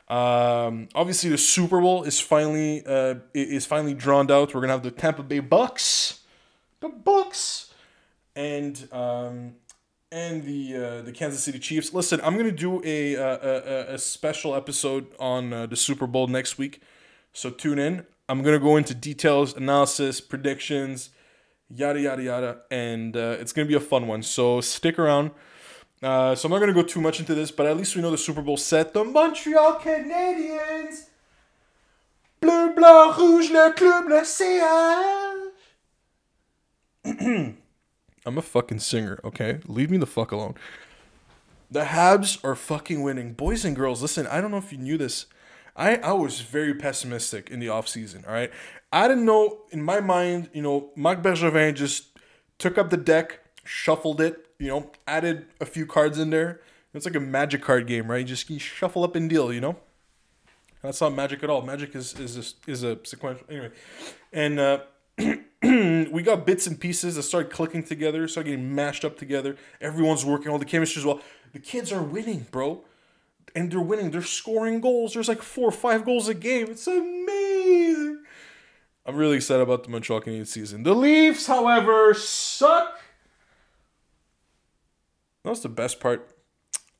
Um, 0.08 0.88
obviously, 0.94 1.30
the 1.30 1.38
Super 1.38 1.80
Bowl 1.80 2.02
is 2.04 2.18
finally 2.18 2.82
uh, 2.86 3.16
is 3.34 3.66
finally 3.66 3.94
drawn 3.94 4.30
out. 4.30 4.54
We're 4.54 4.62
gonna 4.62 4.72
have 4.72 4.82
the 4.82 4.90
Tampa 4.90 5.22
Bay 5.22 5.40
Bucks, 5.40 6.20
the 6.80 6.88
Bucks 6.88 7.67
and 8.38 8.88
um, 8.92 9.54
and 10.12 10.44
the 10.44 10.76
uh, 10.76 11.02
the 11.02 11.12
Kansas 11.12 11.42
City 11.42 11.58
Chiefs. 11.58 11.92
Listen, 11.92 12.20
I'm 12.22 12.36
gonna 12.36 12.52
do 12.52 12.80
a 12.84 13.14
a, 13.14 13.94
a 13.94 13.98
special 13.98 14.54
episode 14.54 15.08
on 15.18 15.52
uh, 15.52 15.66
the 15.66 15.76
Super 15.76 16.06
Bowl 16.06 16.28
next 16.28 16.56
week, 16.56 16.80
so 17.32 17.50
tune 17.50 17.80
in. 17.80 18.06
I'm 18.28 18.42
gonna 18.42 18.60
go 18.60 18.76
into 18.76 18.94
details, 18.94 19.56
analysis, 19.56 20.20
predictions, 20.20 21.10
yada 21.68 22.00
yada 22.00 22.22
yada, 22.22 22.58
and 22.70 23.16
uh, 23.16 23.36
it's 23.40 23.52
gonna 23.52 23.68
be 23.68 23.74
a 23.74 23.80
fun 23.80 24.06
one. 24.06 24.22
So 24.22 24.60
stick 24.60 24.98
around. 24.98 25.32
Uh, 26.00 26.36
so 26.36 26.46
I'm 26.46 26.52
not 26.52 26.60
gonna 26.60 26.72
go 26.72 26.84
too 26.84 27.00
much 27.00 27.18
into 27.18 27.34
this, 27.34 27.50
but 27.50 27.66
at 27.66 27.76
least 27.76 27.96
we 27.96 28.02
know 28.02 28.12
the 28.12 28.18
Super 28.18 28.40
Bowl 28.40 28.56
set. 28.56 28.94
The 28.94 29.02
Montreal 29.04 29.80
Canadiens, 29.80 31.08
bleu 32.40 32.72
blanc 32.72 33.18
rouge, 33.18 33.50
le 33.50 33.72
club, 33.72 34.08
le. 34.08 34.24
I'm 38.28 38.36
a 38.36 38.42
fucking 38.42 38.80
singer, 38.80 39.18
okay? 39.24 39.60
Leave 39.66 39.90
me 39.90 39.96
the 39.96 40.06
fuck 40.06 40.32
alone. 40.32 40.54
The 41.70 41.84
Habs 41.84 42.42
are 42.44 42.54
fucking 42.54 43.02
winning. 43.02 43.32
Boys 43.32 43.64
and 43.64 43.74
girls, 43.74 44.02
listen, 44.02 44.26
I 44.26 44.42
don't 44.42 44.50
know 44.50 44.58
if 44.58 44.70
you 44.70 44.76
knew 44.76 44.98
this. 44.98 45.24
I, 45.74 45.96
I 45.96 46.12
was 46.12 46.42
very 46.42 46.74
pessimistic 46.74 47.48
in 47.48 47.58
the 47.58 47.68
offseason, 47.68 48.26
all 48.26 48.34
right? 48.34 48.50
I 48.92 49.08
didn't 49.08 49.24
know, 49.24 49.60
in 49.70 49.82
my 49.82 50.00
mind, 50.00 50.50
you 50.52 50.60
know, 50.60 50.90
Marc 50.94 51.22
Bergevin 51.22 51.74
just 51.74 52.18
took 52.58 52.76
up 52.76 52.90
the 52.90 52.98
deck, 52.98 53.40
shuffled 53.64 54.20
it, 54.20 54.46
you 54.58 54.68
know, 54.68 54.90
added 55.06 55.46
a 55.58 55.64
few 55.64 55.86
cards 55.86 56.18
in 56.18 56.28
there. 56.28 56.60
It's 56.92 57.06
like 57.06 57.14
a 57.14 57.20
magic 57.20 57.62
card 57.62 57.86
game, 57.86 58.10
right? 58.10 58.18
You 58.18 58.24
just 58.24 58.50
you 58.50 58.58
shuffle 58.58 59.04
up 59.04 59.16
and 59.16 59.30
deal, 59.30 59.52
you 59.52 59.60
know? 59.62 59.76
That's 60.82 61.00
not 61.00 61.14
magic 61.14 61.42
at 61.42 61.48
all. 61.48 61.62
Magic 61.62 61.94
is 61.94 62.18
is 62.18 62.36
a, 62.36 62.70
is 62.70 62.82
a 62.82 62.98
sequential. 63.04 63.46
Anyway, 63.48 63.70
and 64.32 64.60
uh, 64.60 64.80
we 66.18 66.24
got 66.24 66.44
bits 66.44 66.66
and 66.66 66.80
pieces 66.80 67.14
that 67.14 67.22
start 67.22 67.48
clicking 67.48 67.84
together, 67.84 68.26
start 68.26 68.46
getting 68.46 68.74
mashed 68.74 69.04
up 69.04 69.16
together. 69.16 69.54
Everyone's 69.80 70.24
working, 70.24 70.48
all 70.48 70.58
the 70.58 70.64
chemistry 70.64 70.98
as 70.98 71.06
well. 71.06 71.20
The 71.52 71.60
kids 71.60 71.92
are 71.92 72.02
winning, 72.02 72.48
bro. 72.50 72.82
And 73.54 73.70
they're 73.70 73.78
winning. 73.78 74.10
They're 74.10 74.22
scoring 74.22 74.80
goals. 74.80 75.14
There's 75.14 75.28
like 75.28 75.42
four 75.42 75.68
or 75.68 75.70
five 75.70 76.04
goals 76.04 76.26
a 76.26 76.34
game. 76.34 76.72
It's 76.72 76.88
amazing. 76.88 78.24
I'm 79.06 79.14
really 79.14 79.36
excited 79.36 79.62
about 79.62 79.84
the 79.84 79.90
Montreal 79.90 80.20
Canadiens 80.22 80.48
season. 80.48 80.82
The 80.82 80.92
Leafs, 80.92 81.46
however, 81.46 82.12
suck. 82.14 82.98
That's 85.44 85.60
the 85.60 85.68
best 85.68 86.00
part 86.00 86.34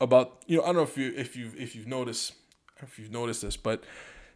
about 0.01 0.45
you 0.47 0.59
know. 0.59 0.63
I 0.63 0.67
don't 0.67 0.77
know 0.77 0.83
if 0.83 0.97
you 0.97 1.13
if 1.17 1.35
you 1.35 1.51
if 1.59 1.75
you've 1.75 1.89
noticed 1.89 2.35
if 2.81 3.01
you've 3.01 3.11
noticed 3.11 3.43
this, 3.43 3.57
but 3.57 3.83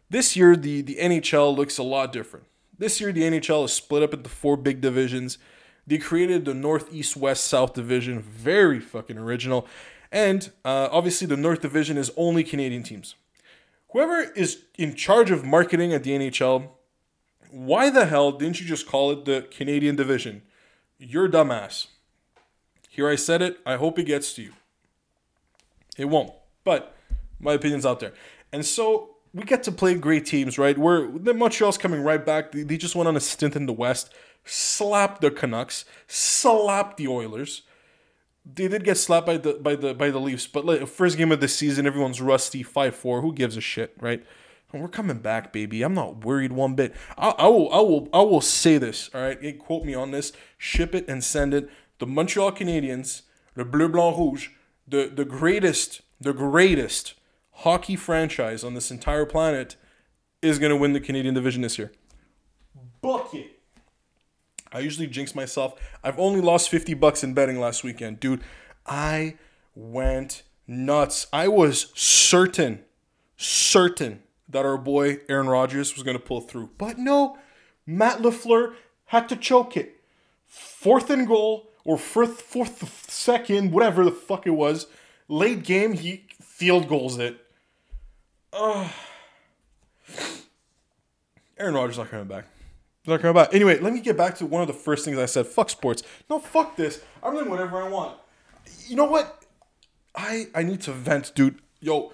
this 0.09 0.35
year 0.35 0.57
the 0.57 0.81
the 0.81 0.95
NHL 0.95 1.55
looks 1.55 1.77
a 1.77 1.83
lot 1.83 2.11
different. 2.11 2.47
This 2.77 2.99
year, 2.99 3.11
the 3.11 3.21
NHL 3.21 3.65
is 3.65 3.73
split 3.73 4.03
up 4.03 4.13
into 4.13 4.29
four 4.29 4.57
big 4.57 4.81
divisions. 4.81 5.37
They 5.85 5.97
created 5.97 6.45
the 6.45 6.53
Northeast, 6.53 7.15
West, 7.15 7.45
South 7.45 7.73
division. 7.73 8.19
Very 8.19 8.79
fucking 8.79 9.17
original. 9.17 9.67
And 10.11 10.51
uh, 10.63 10.89
obviously, 10.91 11.27
the 11.27 11.37
North 11.37 11.61
division 11.61 11.97
is 11.97 12.11
only 12.17 12.43
Canadian 12.43 12.83
teams. 12.83 13.15
Whoever 13.91 14.31
is 14.35 14.63
in 14.77 14.95
charge 14.95 15.29
of 15.29 15.43
marketing 15.43 15.93
at 15.93 16.03
the 16.03 16.11
NHL, 16.11 16.69
why 17.51 17.91
the 17.91 18.05
hell 18.05 18.31
didn't 18.31 18.59
you 18.59 18.65
just 18.65 18.87
call 18.87 19.11
it 19.11 19.25
the 19.25 19.47
Canadian 19.51 19.95
division? 19.95 20.41
You're 20.97 21.29
dumbass. 21.29 21.87
Here 22.89 23.07
I 23.07 23.15
said 23.15 23.41
it. 23.41 23.59
I 23.65 23.75
hope 23.75 23.99
it 23.99 24.05
gets 24.05 24.33
to 24.33 24.41
you. 24.41 24.53
It 25.97 26.05
won't. 26.05 26.31
But 26.63 26.95
my 27.39 27.53
opinion's 27.53 27.85
out 27.85 27.99
there. 27.99 28.13
And 28.51 28.65
so 28.65 29.12
we 29.33 29.43
get 29.43 29.63
to 29.63 29.71
play 29.71 29.95
great 29.95 30.25
teams, 30.25 30.57
right? 30.57 30.77
We're 30.77 31.07
the 31.17 31.33
Montreal's 31.33 31.77
coming 31.77 32.01
right 32.01 32.23
back. 32.23 32.51
They, 32.51 32.63
they 32.63 32.77
just 32.77 32.95
went 32.95 33.07
on 33.07 33.17
a 33.17 33.19
stint 33.19 33.55
in 33.55 33.65
the 33.65 33.73
West, 33.73 34.13
slapped 34.45 35.21
the 35.21 35.31
Canucks, 35.31 35.85
slapped 36.07 36.97
the 36.97 37.07
Oilers. 37.07 37.63
They 38.45 38.67
did 38.67 38.83
get 38.83 38.97
slapped 38.97 39.25
by 39.25 39.37
the 39.37 39.53
by 39.53 39.75
the 39.75 39.93
by 39.93 40.11
the 40.11 40.19
Leafs, 40.19 40.47
but 40.47 40.65
like, 40.65 40.87
first 40.87 41.17
game 41.17 41.31
of 41.31 41.39
the 41.39 41.47
season, 41.47 41.87
everyone's 41.87 42.21
rusty, 42.21 42.61
five 42.61 42.95
four. 42.95 43.21
Who 43.21 43.33
gives 43.33 43.57
a 43.57 43.61
shit, 43.61 43.95
right? 43.99 44.23
And 44.71 44.81
we're 44.81 44.87
coming 44.87 45.19
back, 45.19 45.53
baby. 45.53 45.83
I'm 45.83 45.93
not 45.93 46.25
worried 46.25 46.51
one 46.51 46.73
bit. 46.75 46.93
I, 47.17 47.29
I 47.29 47.47
will 47.47 47.73
I 47.73 47.77
will 47.77 48.09
I 48.13 48.21
will 48.21 48.41
say 48.41 48.77
this. 48.77 49.09
All 49.13 49.21
right, 49.21 49.37
hey, 49.41 49.53
quote 49.53 49.85
me 49.85 49.93
on 49.93 50.11
this. 50.11 50.33
Ship 50.57 50.93
it 50.93 51.07
and 51.07 51.23
send 51.23 51.53
it. 51.53 51.69
The 51.99 52.07
Montreal 52.07 52.51
Canadiens, 52.51 53.21
the 53.55 53.65
Bleu 53.65 53.87
Blanc 53.87 54.17
Rouge, 54.17 54.49
the 54.87 55.11
the 55.13 55.25
greatest, 55.25 56.01
the 56.19 56.33
greatest 56.33 57.13
hockey 57.53 57.95
franchise 57.95 58.63
on 58.63 58.73
this 58.73 58.91
entire 58.91 59.25
planet 59.25 59.75
is 60.41 60.59
going 60.59 60.71
to 60.71 60.75
win 60.75 60.93
the 60.93 60.99
Canadian 60.99 61.33
division 61.33 61.61
this 61.61 61.77
year. 61.77 61.91
Book 63.01 63.33
it. 63.33 63.59
I 64.71 64.79
usually 64.79 65.07
jinx 65.07 65.35
myself. 65.35 65.75
I've 66.03 66.17
only 66.19 66.41
lost 66.41 66.69
50 66.69 66.95
bucks 66.95 67.23
in 67.23 67.33
betting 67.33 67.59
last 67.59 67.83
weekend. 67.83 68.19
Dude, 68.19 68.41
I 68.85 69.35
went 69.75 70.43
nuts. 70.67 71.27
I 71.31 71.47
was 71.47 71.91
certain, 71.93 72.83
certain 73.37 74.23
that 74.49 74.65
our 74.65 74.77
boy 74.77 75.19
Aaron 75.29 75.47
Rodgers 75.47 75.93
was 75.93 76.03
going 76.03 76.17
to 76.17 76.23
pull 76.23 76.41
through. 76.41 76.71
But 76.77 76.97
no, 76.97 77.37
Matt 77.85 78.19
LaFleur 78.19 78.73
had 79.05 79.29
to 79.29 79.35
choke 79.35 79.77
it. 79.77 80.01
Fourth 80.47 81.09
and 81.09 81.27
goal, 81.27 81.69
or 81.85 81.97
fourth, 81.97 82.41
fourth, 82.41 83.09
second, 83.09 83.71
whatever 83.71 84.03
the 84.03 84.11
fuck 84.11 84.47
it 84.47 84.51
was. 84.51 84.87
Late 85.27 85.63
game, 85.63 85.93
he 85.93 86.25
field 86.41 86.87
goals 86.87 87.17
it. 87.17 87.42
Uh, 88.53 88.87
Aaron 91.57 91.73
Rodgers 91.73 91.97
not 91.97 92.09
coming 92.09 92.27
back. 92.27 92.45
Not 93.05 93.19
coming 93.21 93.33
back. 93.33 93.53
Anyway, 93.53 93.79
let 93.79 93.93
me 93.93 93.99
get 93.99 94.15
back 94.15 94.35
to 94.35 94.45
one 94.45 94.61
of 94.61 94.67
the 94.67 94.73
first 94.73 95.05
things 95.05 95.17
I 95.17 95.25
said. 95.25 95.47
Fuck 95.47 95.69
sports. 95.69 96.03
No, 96.29 96.39
fuck 96.39 96.75
this. 96.75 97.03
I'm 97.21 97.33
doing 97.33 97.49
whatever 97.49 97.81
I 97.81 97.89
want. 97.89 98.17
You 98.87 98.95
know 98.95 99.05
what? 99.05 99.43
I 100.15 100.47
I 100.53 100.63
need 100.63 100.81
to 100.81 100.91
vent, 100.91 101.33
dude. 101.35 101.59
Yo, 101.79 102.13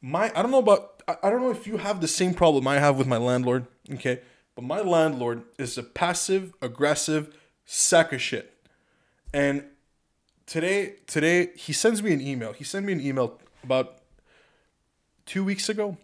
my 0.00 0.32
I 0.34 0.42
don't 0.42 0.50
know 0.50 0.58
about 0.58 1.02
I, 1.08 1.16
I 1.24 1.30
don't 1.30 1.40
know 1.40 1.50
if 1.50 1.66
you 1.66 1.78
have 1.78 2.00
the 2.00 2.08
same 2.08 2.34
problem 2.34 2.66
I 2.68 2.78
have 2.78 2.96
with 2.96 3.06
my 3.06 3.18
landlord, 3.18 3.66
okay? 3.92 4.20
But 4.54 4.62
my 4.62 4.80
landlord 4.80 5.42
is 5.58 5.76
a 5.76 5.82
passive, 5.82 6.54
aggressive 6.62 7.36
sack 7.64 8.12
of 8.12 8.22
shit. 8.22 8.54
And 9.32 9.64
today, 10.46 10.94
today 11.06 11.50
he 11.56 11.72
sends 11.72 12.02
me 12.02 12.12
an 12.12 12.20
email. 12.20 12.52
He 12.52 12.64
sent 12.64 12.86
me 12.86 12.92
an 12.92 13.00
email 13.00 13.40
about 13.62 13.99
two 15.26 15.44
weeks 15.44 15.68
ago, 15.68 15.96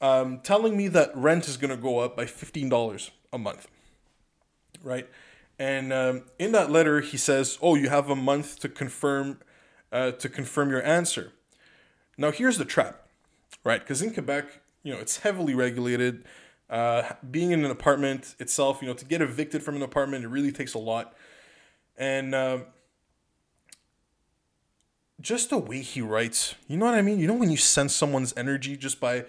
um, 0.00 0.40
telling 0.40 0.76
me 0.76 0.88
that 0.88 1.16
rent 1.16 1.48
is 1.48 1.56
gonna 1.56 1.76
go 1.76 1.98
up 1.98 2.16
by 2.16 2.26
fifteen 2.26 2.68
dollars 2.68 3.10
a 3.32 3.38
month, 3.38 3.68
right? 4.82 5.08
And 5.58 5.92
um, 5.92 6.22
in 6.38 6.52
that 6.52 6.70
letter, 6.70 7.00
he 7.00 7.16
says, 7.16 7.58
"Oh, 7.62 7.74
you 7.74 7.88
have 7.88 8.10
a 8.10 8.16
month 8.16 8.58
to 8.60 8.68
confirm, 8.68 9.40
uh, 9.92 10.12
to 10.12 10.28
confirm 10.28 10.70
your 10.70 10.82
answer." 10.82 11.32
Now, 12.16 12.30
here's 12.30 12.58
the 12.58 12.64
trap, 12.64 13.06
right? 13.64 13.80
Because 13.80 14.02
in 14.02 14.12
Quebec, 14.12 14.46
you 14.82 14.92
know, 14.92 15.00
it's 15.00 15.18
heavily 15.18 15.54
regulated. 15.54 16.24
Uh, 16.70 17.12
being 17.30 17.50
in 17.50 17.64
an 17.64 17.70
apartment 17.70 18.34
itself, 18.38 18.80
you 18.80 18.88
know, 18.88 18.94
to 18.94 19.04
get 19.04 19.20
evicted 19.20 19.62
from 19.62 19.76
an 19.76 19.82
apartment, 19.82 20.24
it 20.24 20.28
really 20.28 20.52
takes 20.52 20.74
a 20.74 20.78
lot. 20.78 21.14
And 21.96 22.34
uh, 22.34 22.58
just 25.24 25.50
the 25.50 25.58
way 25.58 25.80
he 25.80 26.02
writes, 26.02 26.54
you 26.68 26.76
know 26.76 26.84
what 26.84 26.94
I 26.94 27.02
mean? 27.02 27.18
You 27.18 27.26
know, 27.26 27.34
when 27.34 27.50
you 27.50 27.56
sense 27.56 27.94
someone's 27.94 28.34
energy 28.36 28.76
just 28.76 29.00
by, 29.00 29.24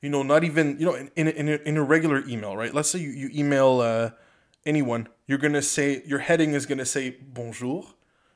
you 0.00 0.08
know, 0.08 0.22
not 0.22 0.44
even, 0.44 0.78
you 0.78 0.86
know, 0.86 0.94
in, 0.94 1.10
in, 1.16 1.28
in, 1.28 1.48
a, 1.48 1.56
in 1.66 1.76
a 1.76 1.82
regular 1.82 2.26
email, 2.26 2.56
right? 2.56 2.72
Let's 2.72 2.88
say 2.88 3.00
you, 3.00 3.10
you 3.10 3.30
email 3.34 3.80
uh, 3.80 4.10
anyone, 4.64 5.08
you're 5.26 5.38
going 5.38 5.52
to 5.52 5.62
say, 5.62 6.02
your 6.06 6.20
heading 6.20 6.52
is 6.52 6.66
going 6.66 6.78
to 6.78 6.86
say 6.86 7.10
bonjour, 7.10 7.84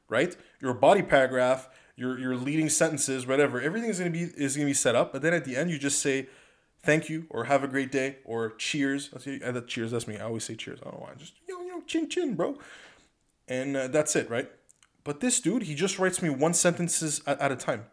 right? 0.09 0.37
Your 0.61 0.75
body 0.75 1.03
paragraph, 1.03 1.69
your, 1.97 2.19
your 2.19 2.35
leading 2.35 2.69
sentences, 2.69 3.27
whatever, 3.27 3.61
everything 3.61 3.91
is 3.91 4.01
going 4.01 4.13
to 4.13 4.19
be, 4.19 4.25
is 4.25 4.57
going 4.57 4.67
to 4.67 4.71
be 4.71 4.75
set 4.75 4.97
up. 4.97 5.13
But 5.13 5.23
then 5.23 5.33
at 5.33 5.45
the 5.45 5.57
end, 5.57 5.71
you 5.71 5.79
just 5.79 6.01
say, 6.01 6.27
thank 6.83 7.09
you 7.09 7.27
or 7.31 7.45
have 7.45 7.63
a 7.63 7.69
great 7.69 7.93
day 7.93 8.17
or 8.25 8.51
cheers. 8.57 9.11
That's 9.11 9.27
uh, 9.27 9.61
cheers. 9.67 9.93
That's 9.93 10.09
me. 10.09 10.19
I 10.19 10.25
always 10.25 10.45
say 10.45 10.57
cheers. 10.57 10.81
I 10.83 10.91
don't 10.91 10.95
know 10.95 11.07
why. 11.07 11.15
Just 11.17 11.35
you 11.49 11.57
know, 11.57 11.65
you 11.65 11.71
know, 11.71 11.83
chin 11.87 12.09
chin, 12.09 12.35
bro. 12.35 12.59
And 13.47 13.77
uh, 13.77 13.89
that's 13.89 14.17
it, 14.17 14.29
right? 14.29 14.51
But 15.05 15.21
this 15.21 15.41
dude, 15.41 15.65
he 15.65 15.75
just 15.75 15.99
writes 15.99 16.23
me 16.23 16.31
one 16.31 16.55
sentences 16.55 17.21
at, 17.27 17.41
at 17.41 17.53
a 17.53 17.57
time. 17.57 17.87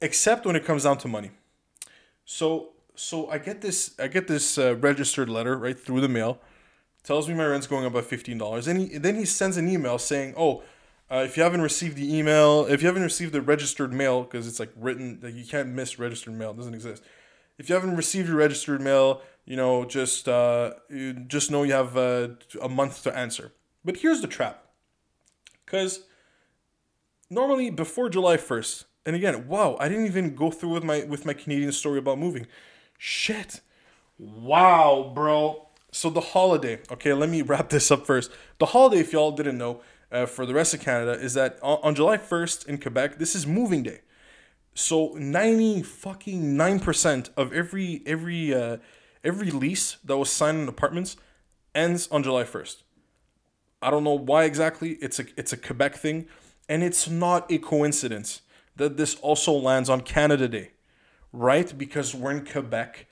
Except 0.00 0.46
when 0.46 0.56
it 0.56 0.64
comes 0.64 0.84
down 0.84 0.98
to 0.98 1.08
money. 1.08 1.30
So 2.24 2.70
so 2.94 3.28
I 3.30 3.38
get 3.38 3.60
this 3.60 3.94
I 3.98 4.08
get 4.08 4.26
this 4.26 4.58
uh, 4.58 4.76
registered 4.76 5.28
letter 5.28 5.56
right 5.56 5.78
through 5.78 6.00
the 6.00 6.08
mail. 6.08 6.40
Tells 7.02 7.28
me 7.28 7.34
my 7.34 7.46
rent's 7.46 7.66
going 7.66 7.86
up 7.86 7.92
by 7.92 8.02
fifteen 8.02 8.38
dollars, 8.38 8.66
and 8.66 8.78
he 8.80 8.98
then 8.98 9.16
he 9.16 9.24
sends 9.24 9.56
an 9.56 9.68
email 9.68 9.98
saying, 9.98 10.34
"Oh, 10.36 10.62
uh, 11.10 11.22
if 11.26 11.36
you 11.36 11.42
haven't 11.42 11.62
received 11.62 11.96
the 11.96 12.14
email, 12.14 12.66
if 12.66 12.82
you 12.82 12.88
haven't 12.88 13.02
received 13.02 13.32
the 13.32 13.40
registered 13.40 13.92
mail, 13.92 14.22
because 14.22 14.46
it's 14.46 14.60
like 14.60 14.70
written, 14.76 15.18
like 15.22 15.34
you 15.34 15.44
can't 15.44 15.68
miss 15.70 15.98
registered 15.98 16.34
mail, 16.34 16.50
it 16.50 16.56
doesn't 16.56 16.74
exist 16.74 17.02
if 17.60 17.68
you 17.68 17.74
haven't 17.74 17.94
received 17.94 18.26
your 18.26 18.38
registered 18.38 18.80
mail, 18.80 19.20
you 19.44 19.54
know, 19.54 19.84
just 19.84 20.26
uh, 20.26 20.72
you 20.88 21.12
just 21.12 21.50
know 21.50 21.62
you 21.62 21.74
have 21.74 21.94
uh, 21.94 22.28
a 22.62 22.70
month 22.70 23.02
to 23.02 23.14
answer. 23.14 23.52
But 23.84 23.98
here's 23.98 24.22
the 24.22 24.26
trap, 24.26 24.64
because 25.70 26.00
normally 27.30 27.70
before 27.70 28.08
July 28.08 28.36
first, 28.36 28.86
and 29.06 29.14
again, 29.14 29.46
wow, 29.46 29.76
I 29.78 29.88
didn't 29.88 30.06
even 30.06 30.34
go 30.34 30.50
through 30.50 30.70
with 30.70 30.84
my 30.84 31.04
with 31.04 31.24
my 31.24 31.32
Canadian 31.32 31.72
story 31.72 31.98
about 31.98 32.18
moving. 32.18 32.46
Shit, 32.98 33.60
wow, 34.18 35.12
bro. 35.14 35.68
So 35.92 36.10
the 36.10 36.20
holiday. 36.20 36.80
Okay, 36.90 37.12
let 37.12 37.28
me 37.28 37.42
wrap 37.50 37.68
this 37.68 37.90
up 37.90 38.04
first. 38.04 38.30
The 38.58 38.66
holiday, 38.66 39.00
if 39.00 39.12
y'all 39.12 39.32
didn't 39.32 39.58
know, 39.58 39.80
uh, 40.10 40.26
for 40.26 40.44
the 40.44 40.54
rest 40.54 40.74
of 40.74 40.80
Canada, 40.80 41.12
is 41.12 41.34
that 41.34 41.58
on, 41.62 41.78
on 41.82 41.94
July 41.94 42.16
first 42.16 42.68
in 42.68 42.78
Quebec, 42.78 43.18
this 43.18 43.34
is 43.34 43.46
moving 43.46 43.84
day. 43.84 44.00
So 44.74 45.14
90 45.16 45.82
fucking 45.82 46.54
9% 46.56 47.30
of 47.36 47.52
every 47.52 48.02
every 48.06 48.54
uh, 48.54 48.78
every 49.22 49.50
lease 49.50 49.98
that 50.04 50.16
was 50.16 50.30
signed 50.30 50.58
in 50.58 50.68
apartments 50.68 51.16
ends 51.74 52.08
on 52.10 52.22
July 52.22 52.42
1st. 52.42 52.82
I 53.82 53.90
don't 53.90 54.04
know 54.04 54.18
why 54.18 54.44
exactly. 54.44 54.98
It's 55.00 55.18
a 55.18 55.24
it's 55.36 55.52
a 55.52 55.56
Quebec 55.56 55.96
thing 55.96 56.26
and 56.68 56.84
it's 56.84 57.08
not 57.08 57.50
a 57.50 57.58
coincidence 57.58 58.42
that 58.76 58.96
this 58.96 59.16
also 59.16 59.52
lands 59.52 59.90
on 59.90 60.02
Canada 60.02 60.48
Day. 60.48 60.70
Right? 61.32 61.76
Because 61.76 62.14
we're 62.14 62.30
in 62.30 62.46
Quebec. 62.46 63.06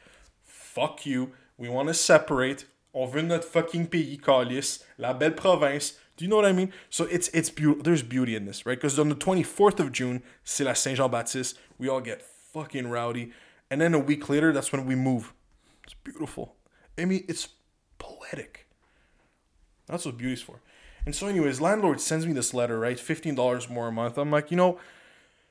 Fuck 0.45 1.05
you. 1.05 1.33
We 1.57 1.69
want 1.69 1.89
to 1.89 1.95
separate. 1.95 2.67
On 2.95 3.11
veut 3.11 3.23
notre 3.23 3.45
fucking 3.45 3.89
pays, 3.89 4.19
calice. 4.23 4.85
La 4.97 5.13
belle 5.13 5.33
province. 5.33 5.99
Do 6.17 6.25
you 6.25 6.29
know 6.29 6.37
what 6.37 6.47
I 6.47 6.53
mean? 6.53 6.73
So 6.89 7.05
it's 7.05 7.29
it's 7.29 7.51
beautiful. 7.51 7.83
There's 7.83 8.03
beauty 8.03 8.37
in 8.37 8.45
this, 8.45 8.65
right? 8.65 8.77
Because 8.77 8.99
on 8.99 9.09
the 9.09 9.15
24th 9.15 9.81
of 9.81 9.93
June, 9.93 10.23
c'est 10.45 10.65
la 10.65 10.73
Saint 10.75 10.97
Jean 10.97 11.09
Baptiste. 11.09 11.59
We 11.79 11.89
all 11.89 12.01
get 12.01 12.23
fucking 12.23 12.89
rowdy, 12.89 13.33
and 13.71 13.81
then 13.81 13.95
a 13.95 13.99
week 13.99 14.29
later, 14.29 14.53
that's 14.53 14.73
when 14.73 14.87
we 14.87 14.95
move. 14.95 15.33
It's 15.85 15.95
beautiful. 15.95 16.57
I 16.99 17.05
mean, 17.05 17.25
it's 17.29 17.49
poetic. 17.99 18.68
That's 19.89 20.05
what 20.05 20.17
beauty's 20.17 20.43
for. 20.43 20.61
And 21.07 21.15
so, 21.15 21.27
anyways, 21.27 21.61
landlord 21.61 22.01
sends 22.01 22.27
me 22.27 22.33
this 22.33 22.53
letter, 22.55 22.79
right? 22.79 22.99
Fifteen 22.99 23.35
dollars 23.35 23.69
more 23.69 23.89
a 23.89 23.93
month. 23.93 24.19
I'm 24.19 24.31
like, 24.31 24.51
you 24.51 24.57
know, 24.57 24.79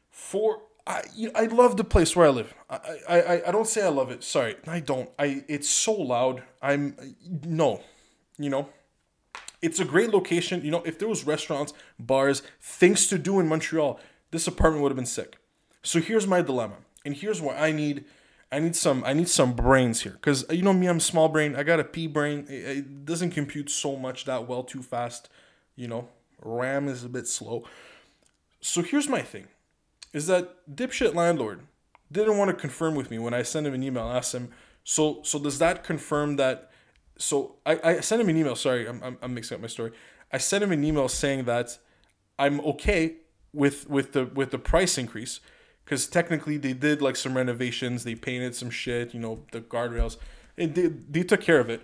for 0.10 0.62
I 0.86 1.04
I 1.36 1.46
love 1.46 1.78
the 1.78 1.84
place 1.84 2.16
where 2.16 2.28
I 2.28 2.30
live. 2.30 2.54
I, 2.70 2.80
I 3.10 3.48
I 3.48 3.52
don't 3.52 3.68
say 3.68 3.84
I 3.84 3.90
love 3.90 4.12
it. 4.12 4.24
Sorry, 4.24 4.56
I 4.68 4.80
don't. 4.80 5.10
I 5.18 5.44
it's 5.48 5.70
so 5.70 5.94
loud. 5.94 6.44
I'm 6.62 6.96
no, 7.44 7.82
you 8.38 8.50
know 8.50 8.70
it's 9.62 9.80
a 9.80 9.86
great 9.86 10.12
location. 10.12 10.64
You 10.64 10.72
know, 10.72 10.84
if 10.84 11.00
there 11.00 11.08
was 11.08 11.26
restaurants, 11.26 11.74
bars, 12.00 12.42
things 12.62 13.08
to 13.08 13.18
do 13.18 13.40
in 13.40 13.48
Montreal, 13.48 14.00
this 14.32 14.48
apartment 14.48 14.84
would 14.84 14.92
have 14.92 14.98
been 14.98 15.06
sick. 15.06 15.38
So 15.84 16.00
here's 16.00 16.28
my 16.28 16.42
dilemma, 16.42 16.76
and 17.06 17.16
here's 17.16 17.42
why 17.42 17.56
I 17.56 17.72
need, 17.72 18.06
I 18.52 18.60
need 18.60 18.76
some, 18.76 19.04
I 19.04 19.14
need 19.14 19.28
some 19.28 19.54
brains 19.54 20.02
here, 20.02 20.14
because 20.14 20.46
you 20.50 20.62
know 20.62 20.74
me, 20.74 20.88
I'm 20.88 21.00
small 21.00 21.28
brain. 21.28 21.56
I 21.56 21.64
got 21.64 21.80
a 21.80 21.84
pea 21.84 22.08
brain. 22.08 22.46
It, 22.50 22.78
it 22.78 23.06
doesn't 23.06 23.32
compute 23.32 23.70
so 23.70 23.96
much 23.96 24.26
that 24.26 24.48
well 24.48 24.64
too 24.64 24.82
fast. 24.82 25.30
You 25.76 25.88
know, 25.88 26.08
RAM 26.42 26.88
is 26.88 27.04
a 27.04 27.10
bit 27.10 27.28
slow. 27.28 27.66
So 28.62 28.82
here's 28.82 29.10
my 29.10 29.22
thing, 29.22 29.48
is 30.14 30.28
that 30.28 30.74
dipshit 30.74 31.14
landlord 31.14 31.62
didn't 32.12 32.38
want 32.38 32.50
to 32.50 32.56
confirm 32.56 32.96
with 32.96 33.12
me 33.12 33.20
when 33.20 33.34
I 33.34 33.42
sent 33.42 33.68
him 33.68 33.74
an 33.74 33.84
email. 33.84 34.08
Asked 34.08 34.34
him, 34.34 34.50
so 34.84 35.22
so 35.24 35.40
does 35.40 35.60
that 35.60 35.84
confirm 35.84 36.38
that? 36.38 36.72
so 37.18 37.56
I, 37.66 37.80
I 37.84 38.00
sent 38.00 38.22
him 38.22 38.30
an 38.30 38.38
email. 38.38 38.56
Sorry, 38.56 38.88
I'm, 38.88 39.02
I'm, 39.04 39.18
I'm 39.22 39.34
mixing 39.34 39.56
up 39.56 39.62
my 39.62 39.68
story. 39.68 39.92
I 40.32 40.38
sent 40.38 40.64
him 40.64 40.72
an 40.72 40.84
email 40.84 41.08
saying 41.08 41.46
that 41.46 41.78
I'm 42.38 42.60
okay 42.62 43.18
with 43.54 43.90
with 43.90 44.14
the 44.14 44.26
with 44.26 44.52
the 44.52 44.60
price 44.60 44.98
increase 44.98 45.40
because 45.88 46.06
technically 46.06 46.58
they 46.58 46.74
did 46.74 47.02
like 47.02 47.16
some 47.16 47.38
renovations. 47.38 48.04
They 48.04 48.14
painted 48.14 48.54
some 48.54 48.70
shit. 48.70 49.14
You 49.14 49.22
know 49.22 49.46
the 49.54 49.62
guardrails. 49.62 50.18
It, 50.58 50.76
they 50.76 50.88
they 50.88 51.24
took 51.24 51.40
care 51.40 51.62
of 51.62 51.70
it. 51.70 51.82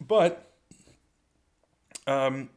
But 0.00 0.52
um, 2.06 2.50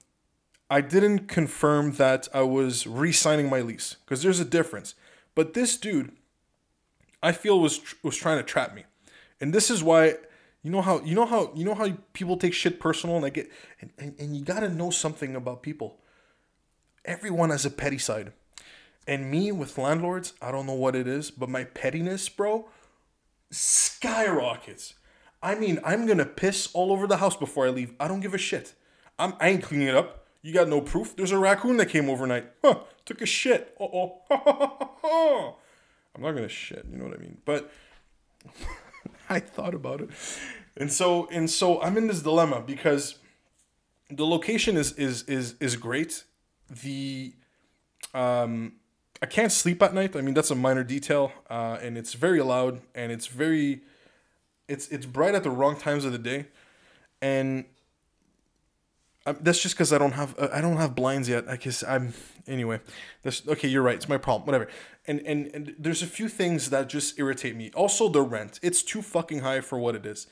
I 0.70 0.82
didn't 0.82 1.28
confirm 1.28 1.94
that 1.94 2.28
I 2.36 2.44
was 2.44 2.86
re-signing 2.86 3.50
my 3.50 3.62
lease 3.62 3.96
because 4.06 4.22
there's 4.22 4.40
a 4.40 4.46
difference. 4.46 4.94
But 5.34 5.56
this 5.56 5.76
dude, 5.76 6.12
I 7.24 7.32
feel 7.32 7.60
was 7.60 7.82
was 8.04 8.16
trying 8.16 8.38
to 8.38 8.44
trap 8.44 8.76
me, 8.76 8.84
and 9.42 9.52
this 9.56 9.72
is 9.72 9.82
why 9.82 10.18
you 10.62 10.70
know 10.70 10.84
how 10.84 11.02
you 11.02 11.16
know 11.16 11.26
how 11.26 11.52
you 11.56 11.66
know 11.66 11.74
how 11.74 11.90
people 12.14 12.38
take 12.38 12.54
shit 12.54 12.80
personal 12.80 13.16
and 13.16 13.26
I 13.26 13.30
get 13.30 13.50
and, 13.82 13.90
and, 13.98 14.14
and 14.20 14.38
you 14.38 14.46
gotta 14.46 14.70
know 14.70 14.92
something 14.92 15.36
about 15.36 15.64
people. 15.64 15.98
Everyone 17.06 17.50
has 17.50 17.66
a 17.66 17.72
petty 17.72 17.98
side. 17.98 18.34
And 19.08 19.30
me 19.30 19.52
with 19.52 19.78
landlords, 19.78 20.34
I 20.42 20.52
don't 20.52 20.66
know 20.66 20.74
what 20.74 20.96
it 20.96 21.08
is, 21.08 21.30
but 21.30 21.50
my 21.50 21.66
pettiness, 21.66 22.30
bro, 22.30 22.70
skyrockets. 23.52 24.94
I 25.42 25.56
mean, 25.56 25.80
I'm 25.84 26.06
gonna 26.06 26.26
piss 26.26 26.70
all 26.74 26.92
over 26.92 27.06
the 27.06 27.18
house 27.18 27.36
before 27.36 27.68
I 27.68 27.70
leave. 27.70 27.94
I 28.00 28.08
don't 28.08 28.22
give 28.22 28.34
a 28.34 28.38
shit. 28.38 28.74
I'm 29.20 29.34
I 29.40 29.50
ain't 29.50 29.64
cleaning 29.64 29.90
it 29.90 29.96
up. 29.96 30.26
You 30.42 30.54
got 30.54 30.70
no 30.70 30.82
proof. 30.82 31.16
There's 31.16 31.32
a 31.32 31.38
raccoon 31.38 31.78
that 31.78 31.88
came 31.88 32.10
overnight. 32.10 32.50
Huh, 32.64 32.80
took 33.06 33.22
a 33.22 33.26
shit. 33.26 33.76
Uh 33.80 33.84
oh. 33.84 35.56
I'm 36.16 36.22
not 36.22 36.32
gonna 36.32 36.48
shit, 36.48 36.86
you 36.90 36.98
know 36.98 37.06
what 37.06 37.16
I 37.16 37.22
mean? 37.22 37.40
But 37.44 37.72
I 39.30 39.40
thought 39.40 39.74
about 39.74 40.02
it. 40.02 40.10
And 40.78 40.92
so 40.92 41.28
and 41.32 41.50
so 41.50 41.82
I'm 41.82 41.98
in 41.98 42.08
this 42.08 42.22
dilemma 42.22 42.64
because 42.66 43.16
the 44.10 44.26
location 44.26 44.78
is 44.78 44.94
is 44.94 45.24
is 45.24 45.56
is 45.60 45.76
great. 45.76 46.24
The 46.70 47.34
um 48.14 48.74
I 49.24 49.26
can't 49.26 49.54
sleep 49.54 49.82
at 49.82 49.94
night. 49.94 50.18
I 50.18 50.22
mean 50.22 50.34
that's 50.34 50.52
a 50.52 50.56
minor 50.56 50.84
detail, 50.84 51.32
uh, 51.50 51.78
and 51.82 51.98
it's 51.98 52.14
very 52.14 52.42
loud 52.42 52.82
and 52.94 53.10
it's 53.10 53.28
very 53.28 53.82
it's 54.68 54.90
it's 54.90 55.06
bright 55.06 55.34
at 55.34 55.44
the 55.44 55.50
wrong 55.50 55.78
times 55.78 56.04
of 56.04 56.12
the 56.12 56.18
day, 56.18 56.48
and 57.22 57.64
I'm, 59.26 59.38
that's 59.40 59.62
just 59.62 59.76
because 59.76 59.94
I 59.94 59.98
don't 59.98 60.12
have 60.12 60.38
uh, 60.38 60.50
I 60.52 60.60
don't 60.60 60.76
have 60.76 60.94
blinds 60.94 61.30
yet. 61.30 61.48
I 61.48 61.56
guess 61.56 61.86
I'm 61.86 62.14
anyway. 62.48 62.82
That's 63.22 63.48
okay. 63.48 63.70
You're 63.70 63.82
right. 63.82 63.96
It's 63.96 64.10
my 64.10 64.18
problem. 64.18 64.46
Whatever. 64.46 64.68
And 65.08 65.22
and 65.22 65.48
and 65.54 65.76
there's 65.80 66.02
a 66.02 66.08
few 66.08 66.28
things 66.28 66.70
that 66.72 66.90
just 66.90 67.18
irritate 67.18 67.56
me. 67.56 67.72
Also, 67.74 68.10
the 68.10 68.22
rent. 68.22 68.60
It's 68.62 68.84
too 68.84 69.02
fucking 69.02 69.40
high 69.40 69.62
for 69.62 69.80
what 69.80 69.96
it 69.96 70.06
is, 70.06 70.28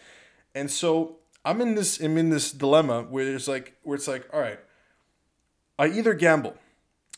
and 0.54 0.70
so 0.70 1.20
I'm 1.46 1.62
in 1.62 1.76
this 1.76 2.02
I'm 2.02 2.18
in 2.18 2.30
this 2.30 2.52
dilemma 2.52 3.04
where 3.04 3.36
it's 3.36 3.48
like 3.48 3.78
where 3.84 3.96
it's 3.96 4.08
like 4.08 4.28
all 4.34 4.42
right. 4.42 4.60
I 5.80 5.88
either 5.88 6.14
gamble, 6.14 6.56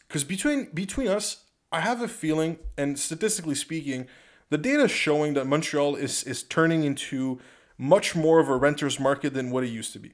because 0.07 0.23
between 0.23 0.69
between 0.73 1.07
us, 1.07 1.42
I 1.73 1.79
have 1.79 2.03
a 2.03 2.07
feeling, 2.07 2.59
and 2.77 2.99
statistically 2.99 3.55
speaking, 3.55 4.07
the 4.49 4.59
data 4.59 4.83
is 4.83 4.91
showing 4.91 5.33
that 5.33 5.47
Montreal 5.47 5.95
is 5.95 6.23
is 6.23 6.43
turning 6.43 6.83
into 6.83 7.39
much 7.77 8.15
more 8.15 8.39
of 8.39 8.47
a 8.47 8.55
renter's 8.55 8.99
market 8.99 9.33
than 9.33 9.49
what 9.49 9.63
it 9.63 9.69
used 9.69 9.91
to 9.93 9.99
be. 9.99 10.13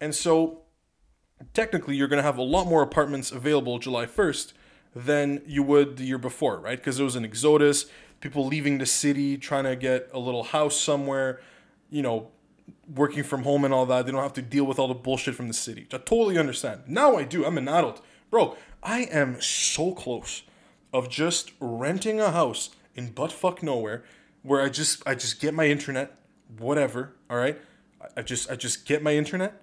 And 0.00 0.14
so 0.14 0.62
technically 1.52 1.96
you're 1.96 2.08
going 2.08 2.16
to 2.18 2.22
have 2.22 2.38
a 2.38 2.42
lot 2.42 2.66
more 2.66 2.82
apartments 2.82 3.30
available 3.30 3.78
July 3.78 4.06
1st 4.06 4.54
than 4.96 5.42
you 5.46 5.62
would 5.62 5.98
the 5.98 6.04
year 6.04 6.18
before, 6.18 6.58
right? 6.58 6.78
Because 6.78 6.96
there 6.96 7.04
was 7.04 7.16
an 7.16 7.24
exodus, 7.26 7.84
people 8.20 8.46
leaving 8.46 8.78
the 8.78 8.86
city, 8.86 9.36
trying 9.36 9.64
to 9.64 9.76
get 9.76 10.08
a 10.14 10.18
little 10.18 10.42
house 10.42 10.80
somewhere, 10.80 11.40
you 11.90 12.02
know, 12.02 12.30
working 12.94 13.22
from 13.22 13.42
home 13.42 13.66
and 13.66 13.74
all 13.74 13.84
that. 13.84 14.06
They 14.06 14.12
don't 14.12 14.22
have 14.22 14.32
to 14.32 14.42
deal 14.42 14.64
with 14.64 14.78
all 14.78 14.88
the 14.88 14.94
bullshit 14.94 15.34
from 15.34 15.48
the 15.48 15.54
city. 15.54 15.86
I 15.92 15.98
totally 15.98 16.38
understand. 16.38 16.84
Now 16.86 17.16
I 17.16 17.24
do. 17.24 17.44
I'm 17.44 17.58
an 17.58 17.68
adult. 17.68 18.02
Bro, 18.30 18.56
I 18.82 19.00
am 19.02 19.40
so 19.42 19.92
close 19.92 20.42
of 20.92 21.08
just 21.08 21.52
renting 21.60 22.20
a 22.20 22.30
house 22.30 22.70
in 22.94 23.12
buttfuck 23.12 23.62
nowhere 23.62 24.04
where 24.42 24.60
I 24.60 24.68
just 24.68 25.06
I 25.06 25.14
just 25.14 25.40
get 25.40 25.54
my 25.54 25.66
internet, 25.66 26.16
whatever, 26.58 27.14
all 27.28 27.36
right? 27.36 27.58
I 28.16 28.22
just 28.22 28.50
I 28.50 28.56
just 28.56 28.86
get 28.86 29.02
my 29.02 29.14
internet 29.14 29.62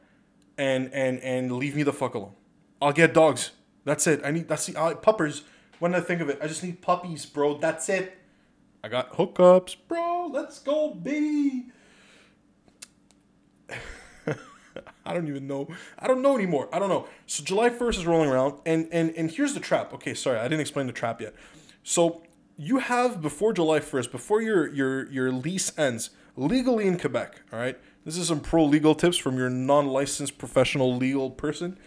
and 0.57 0.93
and 0.93 1.19
and 1.19 1.51
leave 1.51 1.75
me 1.75 1.83
the 1.83 1.93
fuck 1.93 2.13
alone. 2.15 2.33
I'll 2.81 2.93
get 2.93 3.13
dogs. 3.13 3.51
That's 3.85 4.05
it. 4.07 4.21
I 4.23 4.31
need 4.31 4.47
that's 4.47 4.65
the 4.65 4.79
uh, 4.79 4.95
puppers. 4.95 5.43
When 5.79 5.93
I 5.93 5.99
think 5.99 6.21
of 6.21 6.29
it, 6.29 6.39
I 6.41 6.47
just 6.47 6.63
need 6.63 6.81
puppies, 6.81 7.25
bro. 7.25 7.57
That's 7.57 7.87
it. 7.89 8.17
I 8.83 8.89
got 8.89 9.13
hookups, 9.13 9.75
bro. 9.87 10.27
Let's 10.27 10.59
go, 10.59 10.93
baby. 10.93 11.67
I 15.07 15.13
don't 15.13 15.27
even 15.27 15.47
know. 15.47 15.67
I 15.97 16.07
don't 16.07 16.21
know 16.21 16.35
anymore. 16.35 16.69
I 16.71 16.79
don't 16.79 16.89
know. 16.89 17.07
So 17.25 17.43
July 17.43 17.69
1st 17.69 17.99
is 17.99 18.05
rolling 18.05 18.29
around 18.29 18.59
and 18.65 18.87
and 18.91 19.11
and 19.11 19.31
here's 19.31 19.53
the 19.53 19.59
trap. 19.59 19.93
Okay, 19.93 20.13
sorry. 20.13 20.37
I 20.37 20.43
didn't 20.43 20.61
explain 20.61 20.87
the 20.87 20.93
trap 20.93 21.21
yet. 21.21 21.33
So 21.83 22.23
you 22.57 22.79
have 22.79 23.21
before 23.21 23.53
July 23.53 23.79
1st, 23.79 24.11
before 24.11 24.41
your 24.41 24.67
your 24.67 25.09
your 25.11 25.31
lease 25.31 25.71
ends 25.77 26.09
legally 26.35 26.87
in 26.87 26.99
Quebec, 26.99 27.41
all 27.51 27.59
right? 27.59 27.77
This 28.05 28.17
is 28.17 28.27
some 28.27 28.39
pro 28.39 28.63
legal 28.63 28.95
tips 28.95 29.17
from 29.17 29.37
your 29.37 29.49
non-licensed 29.49 30.37
professional 30.37 30.95
legal 30.95 31.29
person. 31.29 31.77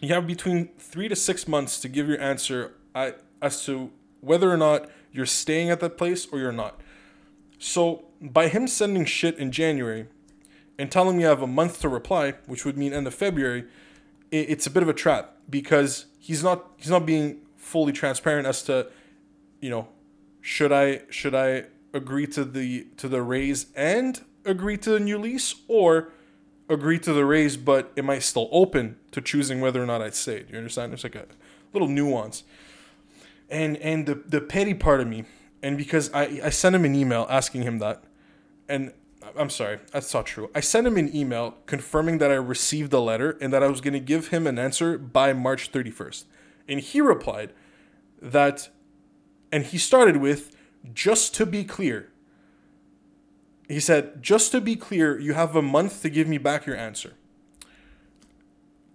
You 0.00 0.14
have 0.14 0.26
between 0.26 0.70
3 0.78 1.08
to 1.08 1.16
6 1.16 1.48
months 1.48 1.80
to 1.80 1.88
give 1.88 2.08
your 2.08 2.20
answer 2.20 2.72
as 2.94 3.64
to 3.64 3.90
whether 4.20 4.50
or 4.50 4.56
not 4.56 4.90
you're 5.12 5.26
staying 5.26 5.70
at 5.70 5.80
that 5.80 5.96
place 5.96 6.26
or 6.30 6.38
you're 6.38 6.52
not. 6.52 6.80
So, 7.58 8.04
by 8.20 8.48
him 8.48 8.66
sending 8.66 9.04
shit 9.04 9.38
in 9.38 9.52
January, 9.52 10.06
and 10.80 10.90
telling 10.90 11.18
me 11.18 11.26
I 11.26 11.28
have 11.28 11.42
a 11.42 11.46
month 11.46 11.82
to 11.82 11.88
reply, 11.90 12.34
which 12.46 12.64
would 12.64 12.78
mean 12.78 12.94
end 12.94 13.06
of 13.06 13.14
February, 13.14 13.66
it's 14.30 14.66
a 14.66 14.70
bit 14.70 14.82
of 14.82 14.88
a 14.88 14.94
trap 14.94 15.36
because 15.48 16.06
he's 16.18 16.42
not 16.42 16.70
he's 16.78 16.88
not 16.88 17.04
being 17.04 17.42
fully 17.56 17.92
transparent 17.92 18.46
as 18.46 18.62
to, 18.62 18.86
you 19.60 19.68
know, 19.68 19.88
should 20.40 20.72
I 20.72 21.02
should 21.10 21.34
I 21.34 21.64
agree 21.92 22.26
to 22.28 22.44
the 22.44 22.86
to 22.96 23.08
the 23.08 23.20
raise 23.20 23.66
and 23.76 24.22
agree 24.46 24.78
to 24.78 24.90
the 24.90 25.00
new 25.00 25.18
lease 25.18 25.54
or 25.68 26.12
agree 26.68 26.98
to 27.00 27.12
the 27.12 27.26
raise 27.26 27.56
but 27.58 27.92
am 27.98 28.08
I 28.08 28.18
still 28.20 28.48
open 28.50 28.96
to 29.10 29.20
choosing 29.20 29.60
whether 29.60 29.82
or 29.82 29.86
not 29.86 30.00
I'd 30.00 30.14
stay? 30.14 30.44
Do 30.44 30.52
you 30.52 30.58
understand? 30.58 30.92
There's 30.92 31.04
like 31.04 31.16
a 31.16 31.26
little 31.74 31.88
nuance. 31.88 32.42
And 33.50 33.76
and 33.78 34.06
the 34.06 34.14
the 34.14 34.40
petty 34.40 34.72
part 34.72 35.00
of 35.00 35.08
me, 35.08 35.24
and 35.62 35.76
because 35.76 36.10
I 36.14 36.40
I 36.44 36.50
sent 36.50 36.74
him 36.74 36.86
an 36.86 36.94
email 36.94 37.26
asking 37.28 37.62
him 37.64 37.80
that, 37.80 38.04
and 38.68 38.92
I'm 39.36 39.50
sorry, 39.50 39.78
that's 39.92 40.12
not 40.12 40.26
true. 40.26 40.50
I 40.54 40.60
sent 40.60 40.86
him 40.86 40.96
an 40.96 41.14
email 41.14 41.56
confirming 41.66 42.18
that 42.18 42.30
I 42.30 42.34
received 42.34 42.90
the 42.90 43.00
letter 43.00 43.36
and 43.40 43.52
that 43.52 43.62
I 43.62 43.68
was 43.68 43.80
going 43.80 43.94
to 43.94 44.00
give 44.00 44.28
him 44.28 44.46
an 44.46 44.58
answer 44.58 44.98
by 44.98 45.32
March 45.32 45.72
31st. 45.72 46.24
And 46.68 46.80
he 46.80 47.00
replied 47.00 47.52
that, 48.20 48.68
and 49.50 49.64
he 49.64 49.78
started 49.78 50.18
with, 50.18 50.56
just 50.94 51.34
to 51.34 51.46
be 51.46 51.64
clear. 51.64 52.10
He 53.68 53.80
said, 53.80 54.22
just 54.22 54.52
to 54.52 54.60
be 54.60 54.76
clear, 54.76 55.18
you 55.18 55.34
have 55.34 55.54
a 55.54 55.62
month 55.62 56.02
to 56.02 56.10
give 56.10 56.26
me 56.26 56.38
back 56.38 56.66
your 56.66 56.76
answer. 56.76 57.14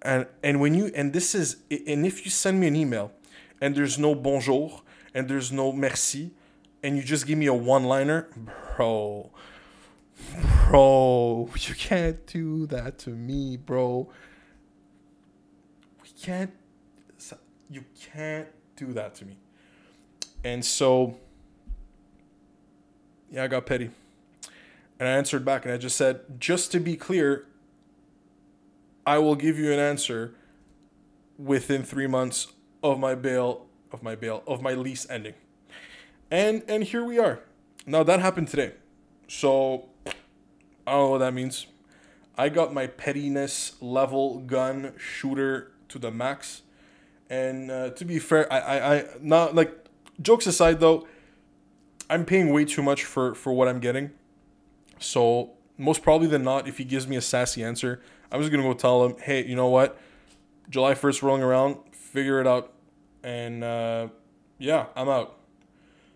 And, 0.02 0.28
and 0.44 0.60
when 0.60 0.74
you, 0.74 0.92
and 0.96 1.14
this 1.14 1.34
is, 1.34 1.58
and 1.70 2.06
if 2.06 2.26
you 2.26 2.32
send 2.32 2.60
me 2.60 2.68
an 2.68 2.76
email 2.76 3.12
and 3.60 3.76
there's 3.76 3.98
no 3.98 4.14
bonjour 4.14 4.82
and 5.14 5.28
there's 5.28 5.52
no 5.52 5.72
merci 5.72 6.32
and 6.84 6.96
you 6.98 7.04
just 7.04 7.26
give 7.26 7.38
me 7.38 7.48
a 7.48 7.54
one 7.54 7.86
liner, 7.86 8.30
bro 8.76 9.32
Bro, 10.68 11.50
you 11.60 11.76
can't 11.76 12.26
do 12.28 12.66
that 12.68 12.98
to 13.00 13.10
me, 13.12 13.58
bro. 13.58 14.10
We 16.02 16.10
can't. 16.22 16.52
You 17.70 17.84
can't 18.14 18.48
do 18.76 18.94
that 18.94 19.16
to 19.16 19.26
me. 19.26 19.38
And 20.44 20.64
so, 20.64 21.18
yeah, 23.32 23.44
I 23.44 23.48
got 23.48 23.66
petty. 23.66 23.90
And 25.00 25.10
I 25.10 25.12
answered 25.14 25.44
back 25.44 25.66
and 25.66 25.74
I 25.74 25.78
just 25.78 25.98
said, 25.98 26.40
just 26.40 26.72
to 26.74 26.80
be 26.80 26.96
clear, 26.96 27.48
I 29.06 29.18
will 29.18 29.36
give 29.36 29.60
you 29.60 29.72
an 29.74 29.80
answer 29.80 30.36
within 31.38 31.84
three 31.84 32.08
months 32.08 32.48
of 32.84 33.00
my 33.00 33.16
bail, 33.16 33.66
of 33.92 34.04
my 34.04 34.16
bail, 34.16 34.44
of 34.48 34.62
my 34.62 34.74
lease 34.74 35.08
ending. 35.10 35.34
And 36.32 36.64
and 36.68 36.84
here 36.84 37.04
we 37.04 37.20
are. 37.20 37.40
Now 37.86 38.04
that 38.04 38.20
happened 38.20 38.48
today. 38.48 38.74
So 39.28 39.90
I 40.86 40.92
don't 40.92 41.02
know 41.02 41.10
what 41.12 41.18
that 41.20 41.34
means. 41.34 41.68
I 42.38 42.50
got 42.50 42.74
my 42.74 42.88
pettiness 42.88 43.74
level 43.82 44.40
gun 44.40 44.94
shooter 44.98 45.72
to 45.90 46.00
the 46.00 46.12
max. 46.12 46.62
And 47.30 47.72
uh, 47.72 47.90
to 47.92 48.06
be 48.06 48.20
fair, 48.20 48.52
I, 48.52 48.60
I, 48.60 48.96
I 48.96 49.06
not 49.22 49.56
like 49.56 49.74
jokes 50.22 50.46
aside 50.48 50.80
though, 50.80 51.08
I'm 52.10 52.26
paying 52.26 52.54
way 52.54 52.66
too 52.66 52.84
much 52.84 53.04
for 53.04 53.34
for 53.34 53.54
what 53.54 53.68
I'm 53.68 53.80
getting. 53.80 54.12
So 55.00 55.52
most 55.78 56.04
probably 56.04 56.28
than 56.28 56.44
not, 56.44 56.68
if 56.68 56.78
he 56.78 56.84
gives 56.84 57.08
me 57.08 57.16
a 57.16 57.22
sassy 57.22 57.64
answer, 57.64 58.02
I'm 58.32 58.42
just 58.42 58.52
gonna 58.52 58.64
go 58.64 58.74
tell 58.74 59.06
him, 59.06 59.16
hey, 59.20 59.46
you 59.46 59.56
know 59.56 59.70
what? 59.70 59.98
July 60.70 60.94
1st 60.94 61.22
rolling 61.22 61.44
around, 61.44 61.78
figure 61.92 62.42
it 62.42 62.48
out, 62.48 62.74
and 63.24 63.64
uh, 63.64 64.08
yeah, 64.58 64.88
I'm 64.96 65.10
out. 65.10 65.38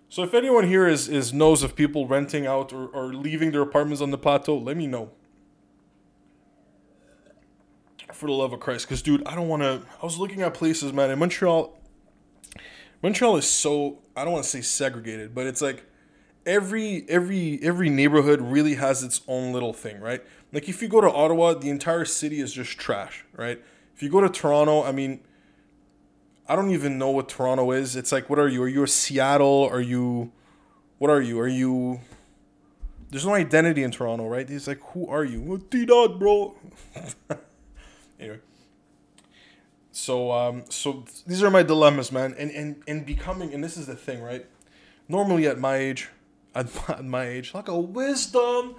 So 0.09 0.23
if 0.23 0.33
anyone 0.33 0.67
here 0.67 0.87
is, 0.87 1.07
is 1.07 1.31
knows 1.31 1.61
of 1.61 1.75
people 1.75 2.07
renting 2.07 2.47
out 2.47 2.73
or, 2.73 2.87
or 2.87 3.13
leaving 3.13 3.51
their 3.51 3.61
apartments 3.61 4.01
on 4.01 4.09
the 4.09 4.17
plateau, 4.17 4.57
let 4.57 4.75
me 4.75 4.87
know. 4.87 5.11
For 8.11 8.25
the 8.25 8.33
love 8.33 8.51
of 8.51 8.59
Christ, 8.59 8.87
because 8.87 9.03
dude, 9.03 9.25
I 9.27 9.35
don't 9.35 9.47
want 9.47 9.61
to. 9.61 9.83
I 10.01 10.05
was 10.05 10.17
looking 10.17 10.41
at 10.41 10.53
places, 10.53 10.91
man. 10.91 11.11
In 11.11 11.19
Montreal, 11.19 11.77
Montreal 13.03 13.37
is 13.37 13.47
so 13.47 13.99
I 14.15 14.23
don't 14.23 14.33
want 14.33 14.43
to 14.43 14.49
say 14.49 14.61
segregated, 14.61 15.33
but 15.33 15.45
it's 15.45 15.61
like 15.61 15.85
every 16.45 17.05
every 17.07 17.59
every 17.61 17.89
neighborhood 17.89 18.41
really 18.41 18.75
has 18.75 19.03
its 19.03 19.21
own 19.27 19.53
little 19.53 19.73
thing, 19.73 20.01
right? 20.01 20.21
Like 20.51 20.67
if 20.67 20.81
you 20.81 20.89
go 20.89 20.99
to 20.99 21.09
Ottawa, 21.09 21.53
the 21.53 21.69
entire 21.69 22.03
city 22.03 22.41
is 22.41 22.51
just 22.51 22.77
trash, 22.77 23.23
right? 23.37 23.61
If 23.95 24.03
you 24.03 24.09
go 24.09 24.21
to 24.21 24.29
Toronto, 24.29 24.83
I 24.83 24.91
mean, 24.91 25.21
I 26.49 26.55
don't 26.55 26.71
even 26.71 26.97
know 26.97 27.11
what 27.11 27.29
Toronto 27.29 27.71
is. 27.71 27.95
It's 27.95 28.11
like, 28.11 28.27
what 28.27 28.39
are 28.39 28.47
you? 28.47 28.63
Are 28.63 28.67
you 28.67 28.81
a 28.81 28.87
Seattle? 28.87 29.69
Are 29.71 29.79
you, 29.79 30.31
what 30.97 31.11
are 31.11 31.21
you? 31.21 31.39
Are 31.39 31.47
you? 31.47 32.01
There's 33.11 33.23
no 33.23 33.35
identity 33.35 33.83
in 33.83 33.91
Toronto, 33.91 34.27
right? 34.27 34.49
He's 34.49 34.67
like, 34.67 34.79
who 34.93 35.07
are 35.07 35.23
you? 35.23 35.63
T 35.69 35.85
dot, 35.85 36.17
bro. 36.17 36.55
anyway, 38.19 38.39
so 39.91 40.31
um, 40.31 40.63
so 40.69 41.05
these 41.27 41.43
are 41.43 41.51
my 41.51 41.61
dilemmas, 41.61 42.11
man, 42.11 42.33
and 42.39 42.49
and 42.49 42.81
and 42.87 43.05
becoming, 43.05 43.53
and 43.53 43.63
this 43.63 43.77
is 43.77 43.85
the 43.85 43.95
thing, 43.95 44.21
right? 44.21 44.47
Normally 45.07 45.45
at 45.45 45.59
my 45.59 45.75
age, 45.75 46.09
at 46.55 46.73
my, 46.73 46.81
at 46.95 47.05
my 47.05 47.27
age, 47.27 47.53
like 47.53 47.67
a 47.67 47.79
wisdom, 47.79 48.75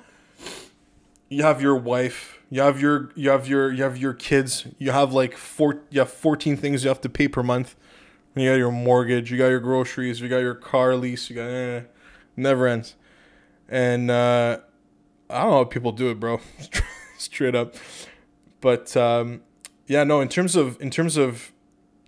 you 1.29 1.45
have 1.45 1.63
your 1.63 1.77
wife 1.77 2.40
you 2.51 2.61
have 2.61 2.81
your 2.81 3.11
you 3.15 3.31
have 3.31 3.47
your 3.47 3.73
you 3.73 3.85
have 3.85 3.97
your 3.97 4.13
kids. 4.13 4.67
You 4.79 4.91
have 4.91 5.13
like 5.13 5.37
four 5.37 5.83
you 5.91 6.01
have 6.01 6.11
14 6.11 6.57
things 6.57 6.83
you 6.83 6.89
have 6.89 7.01
to 7.03 7.09
pay 7.09 7.29
per 7.29 7.43
month. 7.43 7.77
You 8.35 8.51
got 8.51 8.57
your 8.57 8.73
mortgage, 8.73 9.31
you 9.31 9.39
got 9.39 9.49
your 9.49 9.61
groceries, 9.61 10.21
you 10.21 10.29
got 10.29 10.39
your 10.39 10.55
car 10.55 10.97
lease, 10.97 11.31
you 11.31 11.37
got 11.37 11.49
eh, 11.49 11.83
never 12.37 12.67
ends. 12.67 12.97
And 13.69 14.11
uh, 14.11 14.59
I 15.29 15.43
don't 15.43 15.51
know 15.51 15.57
how 15.59 15.65
people 15.65 15.93
do 15.93 16.11
it, 16.11 16.19
bro. 16.19 16.41
Straight 17.19 17.55
up. 17.55 17.75
But 18.61 18.97
um, 18.97 19.43
yeah, 19.87 20.05
no, 20.05 20.21
in 20.21 20.29
terms 20.29 20.57
of 20.57 20.81
in 20.81 20.91
terms 20.91 21.17
of 21.17 21.53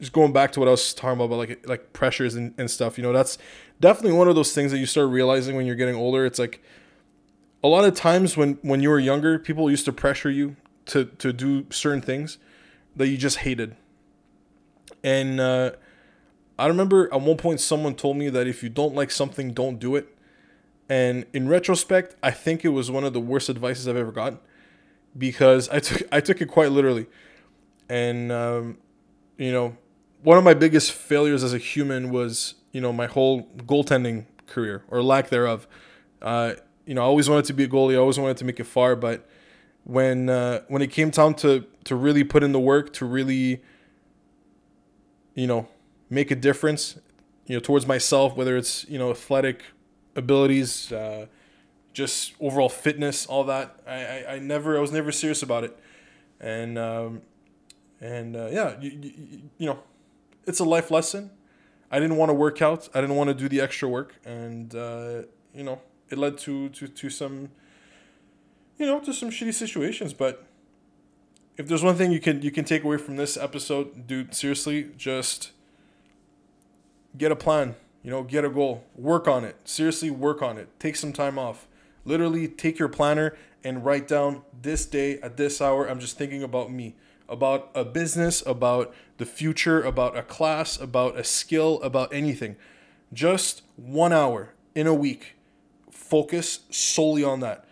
just 0.01 0.13
going 0.13 0.33
back 0.33 0.51
to 0.53 0.61
what 0.61 0.69
I 0.69 0.73
was 0.73 0.93
talking 0.93 1.15
about, 1.15 1.27
about 1.27 1.37
like 1.37 1.69
like 1.69 1.93
pressures 1.93 2.35
and, 2.35 2.53
and 2.59 2.69
stuff, 2.69 2.99
you 2.99 3.05
know, 3.05 3.13
that's 3.13 3.39
definitely 3.81 4.19
one 4.19 4.27
of 4.27 4.35
those 4.35 4.53
things 4.53 4.73
that 4.73 4.79
you 4.79 4.87
start 4.87 5.09
realizing 5.09 5.55
when 5.55 5.67
you're 5.67 5.77
getting 5.77 5.95
older. 5.95 6.27
It's 6.27 6.39
like 6.39 6.63
a 7.63 7.69
lot 7.69 7.85
of 7.85 7.95
times 7.95 8.37
when 8.37 8.59
when 8.63 8.81
you 8.81 8.91
were 8.91 8.99
younger, 8.99 9.39
people 9.39 9.71
used 9.71 9.85
to 9.85 9.93
pressure 9.93 10.31
you 10.31 10.57
to 10.87 11.05
to 11.05 11.33
do 11.33 11.67
certain 11.71 12.03
things 12.03 12.39
that 12.97 13.09
you 13.09 13.17
just 13.17 13.39
hated. 13.39 13.77
And 15.05 15.41
uh, 15.41 15.73
I 16.59 16.67
remember 16.67 17.13
at 17.13 17.21
one 17.21 17.37
point 17.37 17.61
someone 17.61 17.95
told 17.95 18.17
me 18.17 18.29
that 18.29 18.47
if 18.47 18.63
you 18.63 18.69
don't 18.69 18.95
like 18.95 19.11
something, 19.11 19.53
don't 19.53 19.79
do 19.79 19.97
it. 19.97 20.09
And 20.89 21.25
in 21.33 21.49
retrospect, 21.49 22.17
I 22.23 22.31
think 22.31 22.65
it 22.65 22.69
was 22.71 22.91
one 22.91 23.05
of 23.05 23.13
the 23.13 23.21
worst 23.21 23.49
advices 23.49 23.89
I've 23.89 23.97
ever 23.97 24.13
gotten 24.13 24.39
because 25.17 25.69
I 25.69 25.81
took 25.81 26.03
I 26.13 26.21
took 26.21 26.41
it 26.41 26.47
quite 26.47 26.73
literally. 26.73 27.07
And 27.89 28.33
um, 28.33 28.79
you 29.37 29.53
know, 29.53 29.77
one 30.23 30.37
of 30.37 30.45
my 30.45 30.55
biggest 30.55 30.93
failures 30.93 31.43
as 31.45 31.55
a 31.55 31.59
human 31.59 32.11
was 32.11 32.55
you 32.73 32.81
know 32.81 32.93
my 32.93 33.07
whole 33.07 33.45
goaltending 33.59 34.27
career 34.47 34.85
or 34.89 35.03
lack 35.03 35.29
thereof. 35.31 35.67
Uh, 36.21 36.55
you 36.87 36.95
know, 36.95 37.03
I 37.03 37.05
always 37.05 37.29
wanted 37.29 37.45
to 37.47 37.53
be 37.53 37.65
a 37.65 37.69
goalie. 37.69 37.95
I 37.95 37.99
always 37.99 38.19
wanted 38.19 38.37
to 38.39 38.45
make 38.45 38.59
it 38.61 38.65
far, 38.65 38.97
but 38.97 39.29
when 39.85 40.29
uh, 40.29 40.63
when 40.69 40.83
it 40.83 40.91
came 40.91 41.11
time 41.11 41.35
to 41.35 41.65
to 41.85 41.97
really 41.97 42.25
put 42.25 42.43
in 42.43 42.53
the 42.53 42.61
work 42.61 42.93
to 42.95 43.05
really, 43.07 43.63
you 45.35 45.47
know, 45.47 45.69
make 46.11 46.31
a 46.31 46.37
difference, 46.37 46.99
you 47.47 47.57
know, 47.57 47.61
towards 47.61 47.87
myself, 47.87 48.37
whether 48.37 48.57
it's 48.57 48.89
you 48.89 48.99
know 48.99 49.11
athletic 49.11 49.63
abilities, 50.15 50.93
uh, 50.93 51.27
just 51.93 52.35
overall 52.41 52.69
fitness, 52.69 53.27
all 53.27 53.45
that. 53.45 53.81
I, 53.87 53.95
I, 53.95 54.35
I 54.35 54.39
never 54.39 54.77
I 54.77 54.81
was 54.81 54.93
never 54.93 55.13
serious 55.13 55.43
about 55.43 55.65
it, 55.65 55.79
and 56.41 56.79
um, 56.79 57.23
and 58.01 58.37
uh, 58.37 58.49
yeah, 58.51 58.81
you, 58.81 58.91
you, 58.91 59.43
you 59.59 59.67
know, 59.67 59.79
it's 60.47 60.61
a 60.61 60.65
life 60.65 60.91
lesson. 60.91 61.31
I 61.91 61.99
didn't 61.99 62.17
want 62.17 62.31
to 62.31 62.35
work 62.35 62.63
out. 62.63 62.89
I 62.95 63.01
didn't 63.01 63.17
want 63.17 63.29
to 63.29 63.35
do 63.35 63.49
the 63.49 63.61
extra 63.61 63.89
work, 63.89 64.15
and 64.25 64.75
uh, 64.75 65.23
you 65.55 65.63
know, 65.63 65.81
it 66.13 66.19
led 66.19 66.39
to 66.39 66.69
to 66.69 66.87
to 66.87 67.11
some, 67.11 67.49
you 68.79 68.87
know, 68.87 69.01
to 69.01 69.13
some 69.13 69.31
shitty 69.31 69.55
situations. 69.55 70.13
But 70.13 70.47
if 71.57 71.67
there's 71.67 71.83
one 71.83 71.97
thing 71.97 72.13
you 72.13 72.21
can 72.21 72.43
you 72.43 72.51
can 72.51 72.65
take 72.65 72.85
away 72.85 72.99
from 72.99 73.17
this 73.17 73.37
episode, 73.37 74.07
dude, 74.07 74.35
seriously, 74.35 74.91
just 74.97 75.53
get 77.17 77.33
a 77.33 77.37
plan. 77.37 77.75
You 78.03 78.11
know, 78.11 78.23
get 78.23 78.45
a 78.45 78.51
goal. 78.51 78.85
Work 78.97 79.29
on 79.29 79.45
it. 79.45 79.57
Seriously, 79.65 80.11
work 80.11 80.43
on 80.43 80.59
it. 80.59 80.69
Take 80.81 80.97
some 80.97 81.13
time 81.13 81.39
off. 81.39 81.69
Literally, 82.05 82.49
take 82.49 82.79
your 82.79 82.89
planner 82.89 83.37
and 83.63 83.85
write 83.85 84.09
down 84.09 84.43
this 84.61 84.87
day 84.87 85.21
at 85.21 85.37
this 85.37 85.61
hour. 85.61 85.87
I'm 85.87 86.01
just 86.01 86.19
thinking 86.19 86.43
about 86.43 86.73
me 86.73 86.97
about 87.29 87.71
a 87.75 87.85
business, 87.85 88.43
about 88.45 88.95
the 89.17 89.25
future, 89.25 89.83
about 89.83 90.17
a 90.17 90.23
class, 90.23 90.79
about 90.79 91.17
a 91.17 91.25
skill, 91.25 91.81
about 91.83 92.13
anything. 92.13 92.57
Just 93.13 93.63
one 93.77 94.13
hour 94.13 94.53
in 94.75 94.87
a 94.87 94.95
week. 94.95 95.37
Focus 96.13 96.61
solely 96.69 97.25
on 97.25 97.41
that. 97.41 97.65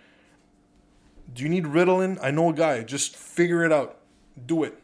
Do 1.35 1.43
you 1.43 1.51
need 1.51 1.65
Ritalin? 1.65 2.19
I 2.23 2.31
know 2.31 2.49
a 2.49 2.55
guy. 2.55 2.83
Just 2.83 3.15
figure 3.15 3.67
it 3.67 3.71
out. 3.71 3.99
Do 4.47 4.65
it. 4.65 4.79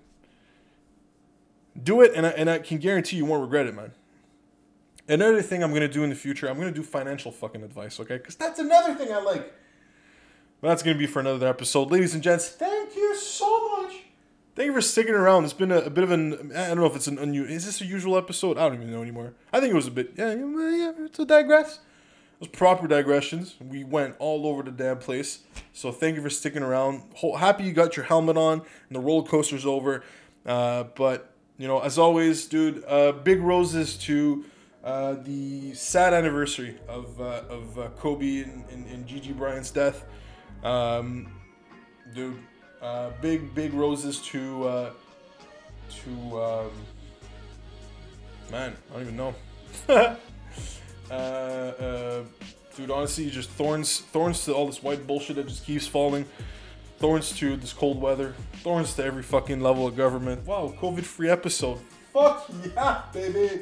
Do 1.82 2.02
it, 2.02 2.12
and 2.14 2.26
I, 2.26 2.28
and 2.32 2.50
I 2.50 2.58
can 2.58 2.76
guarantee 2.76 3.16
you 3.16 3.24
won't 3.24 3.40
regret 3.40 3.64
it, 3.64 3.74
man. 3.74 3.92
Another 5.08 5.40
thing 5.40 5.64
I'm 5.64 5.72
gonna 5.72 5.88
do 5.88 6.04
in 6.04 6.10
the 6.10 6.16
future, 6.16 6.50
I'm 6.50 6.58
gonna 6.58 6.70
do 6.70 6.82
financial 6.82 7.32
fucking 7.32 7.62
advice, 7.62 7.98
okay? 7.98 8.18
Because 8.18 8.36
that's 8.36 8.58
another 8.58 8.94
thing 8.94 9.10
I 9.10 9.22
like. 9.22 9.50
But 10.60 10.68
that's 10.68 10.82
gonna 10.82 10.98
be 10.98 11.06
for 11.06 11.20
another 11.20 11.48
episode, 11.48 11.90
ladies 11.90 12.12
and 12.12 12.22
gents. 12.22 12.50
Thank 12.50 12.94
you 12.94 13.16
so 13.16 13.80
much 13.80 13.94
Thank 14.56 14.68
you 14.68 14.72
for 14.72 14.80
sticking 14.80 15.14
around. 15.14 15.44
It's 15.44 15.52
been 15.52 15.70
a, 15.70 15.80
a 15.80 15.90
bit 15.90 16.02
of 16.02 16.10
an 16.10 16.50
I 16.56 16.68
don't 16.68 16.78
know 16.78 16.86
if 16.86 16.96
it's 16.96 17.06
an 17.06 17.18
unusual. 17.18 17.54
Is 17.54 17.66
this 17.66 17.82
a 17.82 17.84
usual 17.84 18.16
episode? 18.16 18.56
I 18.56 18.68
don't 18.68 18.76
even 18.76 18.90
know 18.90 19.02
anymore. 19.02 19.34
I 19.52 19.60
think 19.60 19.70
it 19.70 19.76
was 19.76 19.86
a 19.86 19.90
bit. 19.90 20.14
Yeah, 20.16 20.32
yeah. 20.32 20.92
To 21.12 21.24
digress, 21.26 21.80
was 22.38 22.48
proper 22.48 22.86
digressions. 22.86 23.54
We 23.60 23.84
went 23.84 24.16
all 24.18 24.46
over 24.46 24.62
the 24.62 24.70
damn 24.70 24.98
place. 24.98 25.40
So 25.72 25.92
thank 25.92 26.16
you 26.16 26.22
for 26.22 26.30
sticking 26.30 26.62
around. 26.62 27.02
Happy 27.38 27.64
you 27.64 27.72
got 27.72 27.96
your 27.96 28.06
helmet 28.06 28.36
on 28.36 28.62
and 28.88 28.96
the 28.96 29.00
roller 29.00 29.26
coaster's 29.26 29.64
over. 29.66 30.02
Uh, 30.44 30.84
but 30.94 31.32
you 31.58 31.66
know, 31.66 31.80
as 31.80 31.98
always, 31.98 32.46
dude, 32.46 32.84
uh, 32.86 33.12
big 33.12 33.40
roses 33.40 33.96
to 33.96 34.44
uh, 34.84 35.14
the 35.22 35.74
sad 35.74 36.12
anniversary 36.14 36.76
of 36.88 37.20
uh, 37.20 37.42
of 37.48 37.78
uh, 37.78 37.88
Kobe 37.98 38.42
and, 38.42 38.64
and, 38.70 38.86
and 38.86 39.06
Gigi 39.06 39.32
Bryant's 39.32 39.70
death. 39.70 40.04
Um, 40.62 41.32
dude 42.14 42.38
uh, 42.82 43.10
big 43.20 43.54
big 43.54 43.72
roses 43.74 44.20
to 44.20 44.92
to 45.90 46.42
um, 46.42 46.70
man, 48.50 48.76
I 48.90 48.92
don't 48.92 49.02
even 49.02 49.16
know. 49.16 49.34
uh, 51.10 51.14
uh, 51.14 52.22
dude, 52.76 52.90
honestly, 52.90 53.30
just 53.30 53.50
thorns 53.50 54.00
thorns 54.00 54.44
to 54.44 54.52
all 54.54 54.66
this 54.66 54.82
white 54.82 55.06
bullshit 55.06 55.36
that 55.36 55.46
just 55.48 55.64
keeps 55.64 55.86
falling. 55.86 56.24
Thorns 56.98 57.36
to 57.38 57.56
this 57.56 57.72
cold 57.72 58.00
weather. 58.00 58.34
Thorns 58.62 58.94
to 58.94 59.04
every 59.04 59.22
fucking 59.22 59.60
level 59.60 59.86
of 59.86 59.96
government. 59.96 60.46
Wow, 60.46 60.74
COVID 60.80 61.04
free 61.04 61.28
episode. 61.28 61.78
Fuck 62.12 62.50
yeah, 62.74 63.02
baby. 63.12 63.60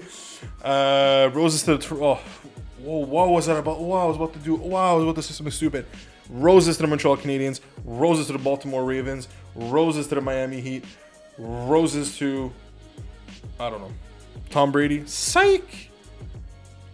Uh, 0.63 1.31
roses 1.33 1.65
to 1.65 1.77
the. 1.77 1.79
Tr- 1.79 2.03
oh, 2.03 2.21
whoa, 2.79 2.99
what 2.99 3.31
was 3.31 3.47
that 3.47 3.57
about? 3.57 3.81
Wow, 3.81 4.05
I 4.05 4.07
was 4.07 4.17
about 4.17 4.33
to 4.35 4.39
do. 4.39 4.55
Wow, 4.55 4.93
I 4.93 4.95
was 4.95 5.03
about 5.05 5.17
to 5.17 5.23
say 5.23 5.33
something 5.33 5.51
stupid. 5.51 5.87
Roses 6.31 6.77
to 6.77 6.83
the 6.83 6.89
Montreal 6.89 7.17
Canadiens. 7.17 7.61
Roses 7.85 8.29
to 8.29 8.33
the 8.33 8.39
Baltimore 8.39 8.85
Ravens. 8.85 9.29
Roses 9.55 10.07
to 10.09 10.15
the 10.15 10.21
Miami 10.21 10.61
Heat. 10.61 10.85
Roses 11.37 12.17
to, 12.19 12.53
I 13.59 13.69
don't 13.69 13.81
know, 13.81 13.93
Tom 14.51 14.71
Brady. 14.71 15.05
Psych! 15.07 15.91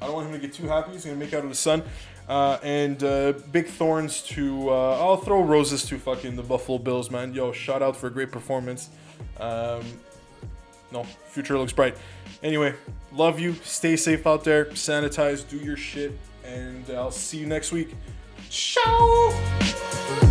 I 0.00 0.06
don't 0.06 0.14
want 0.14 0.26
him 0.28 0.32
to 0.32 0.38
get 0.38 0.54
too 0.54 0.66
happy. 0.66 0.92
He's 0.92 1.04
to 1.04 1.14
make 1.14 1.34
out 1.34 1.44
of 1.44 1.50
the 1.50 1.54
sun. 1.54 1.82
Uh, 2.28 2.58
and 2.62 3.02
uh, 3.02 3.32
big 3.50 3.66
thorns 3.66 4.22
to, 4.22 4.70
uh, 4.70 4.98
I'll 5.00 5.16
throw 5.16 5.42
roses 5.42 5.84
to 5.86 5.98
fucking 5.98 6.36
the 6.36 6.42
Buffalo 6.42 6.78
Bills, 6.78 7.10
man. 7.10 7.34
Yo, 7.34 7.50
shout 7.52 7.82
out 7.82 7.96
for 7.96 8.06
a 8.06 8.10
great 8.10 8.30
performance. 8.30 8.88
Um, 9.38 9.82
no, 10.92 11.02
future 11.02 11.58
looks 11.58 11.72
bright. 11.72 11.96
Anyway, 12.42 12.74
love 13.12 13.40
you. 13.40 13.54
Stay 13.64 13.96
safe 13.96 14.26
out 14.26 14.44
there. 14.44 14.66
Sanitize. 14.66 15.48
Do 15.48 15.56
your 15.56 15.76
shit. 15.76 16.12
And 16.44 16.88
I'll 16.90 17.10
see 17.10 17.38
you 17.38 17.46
next 17.46 17.72
week. 17.72 17.94
Ciao! 18.48 20.29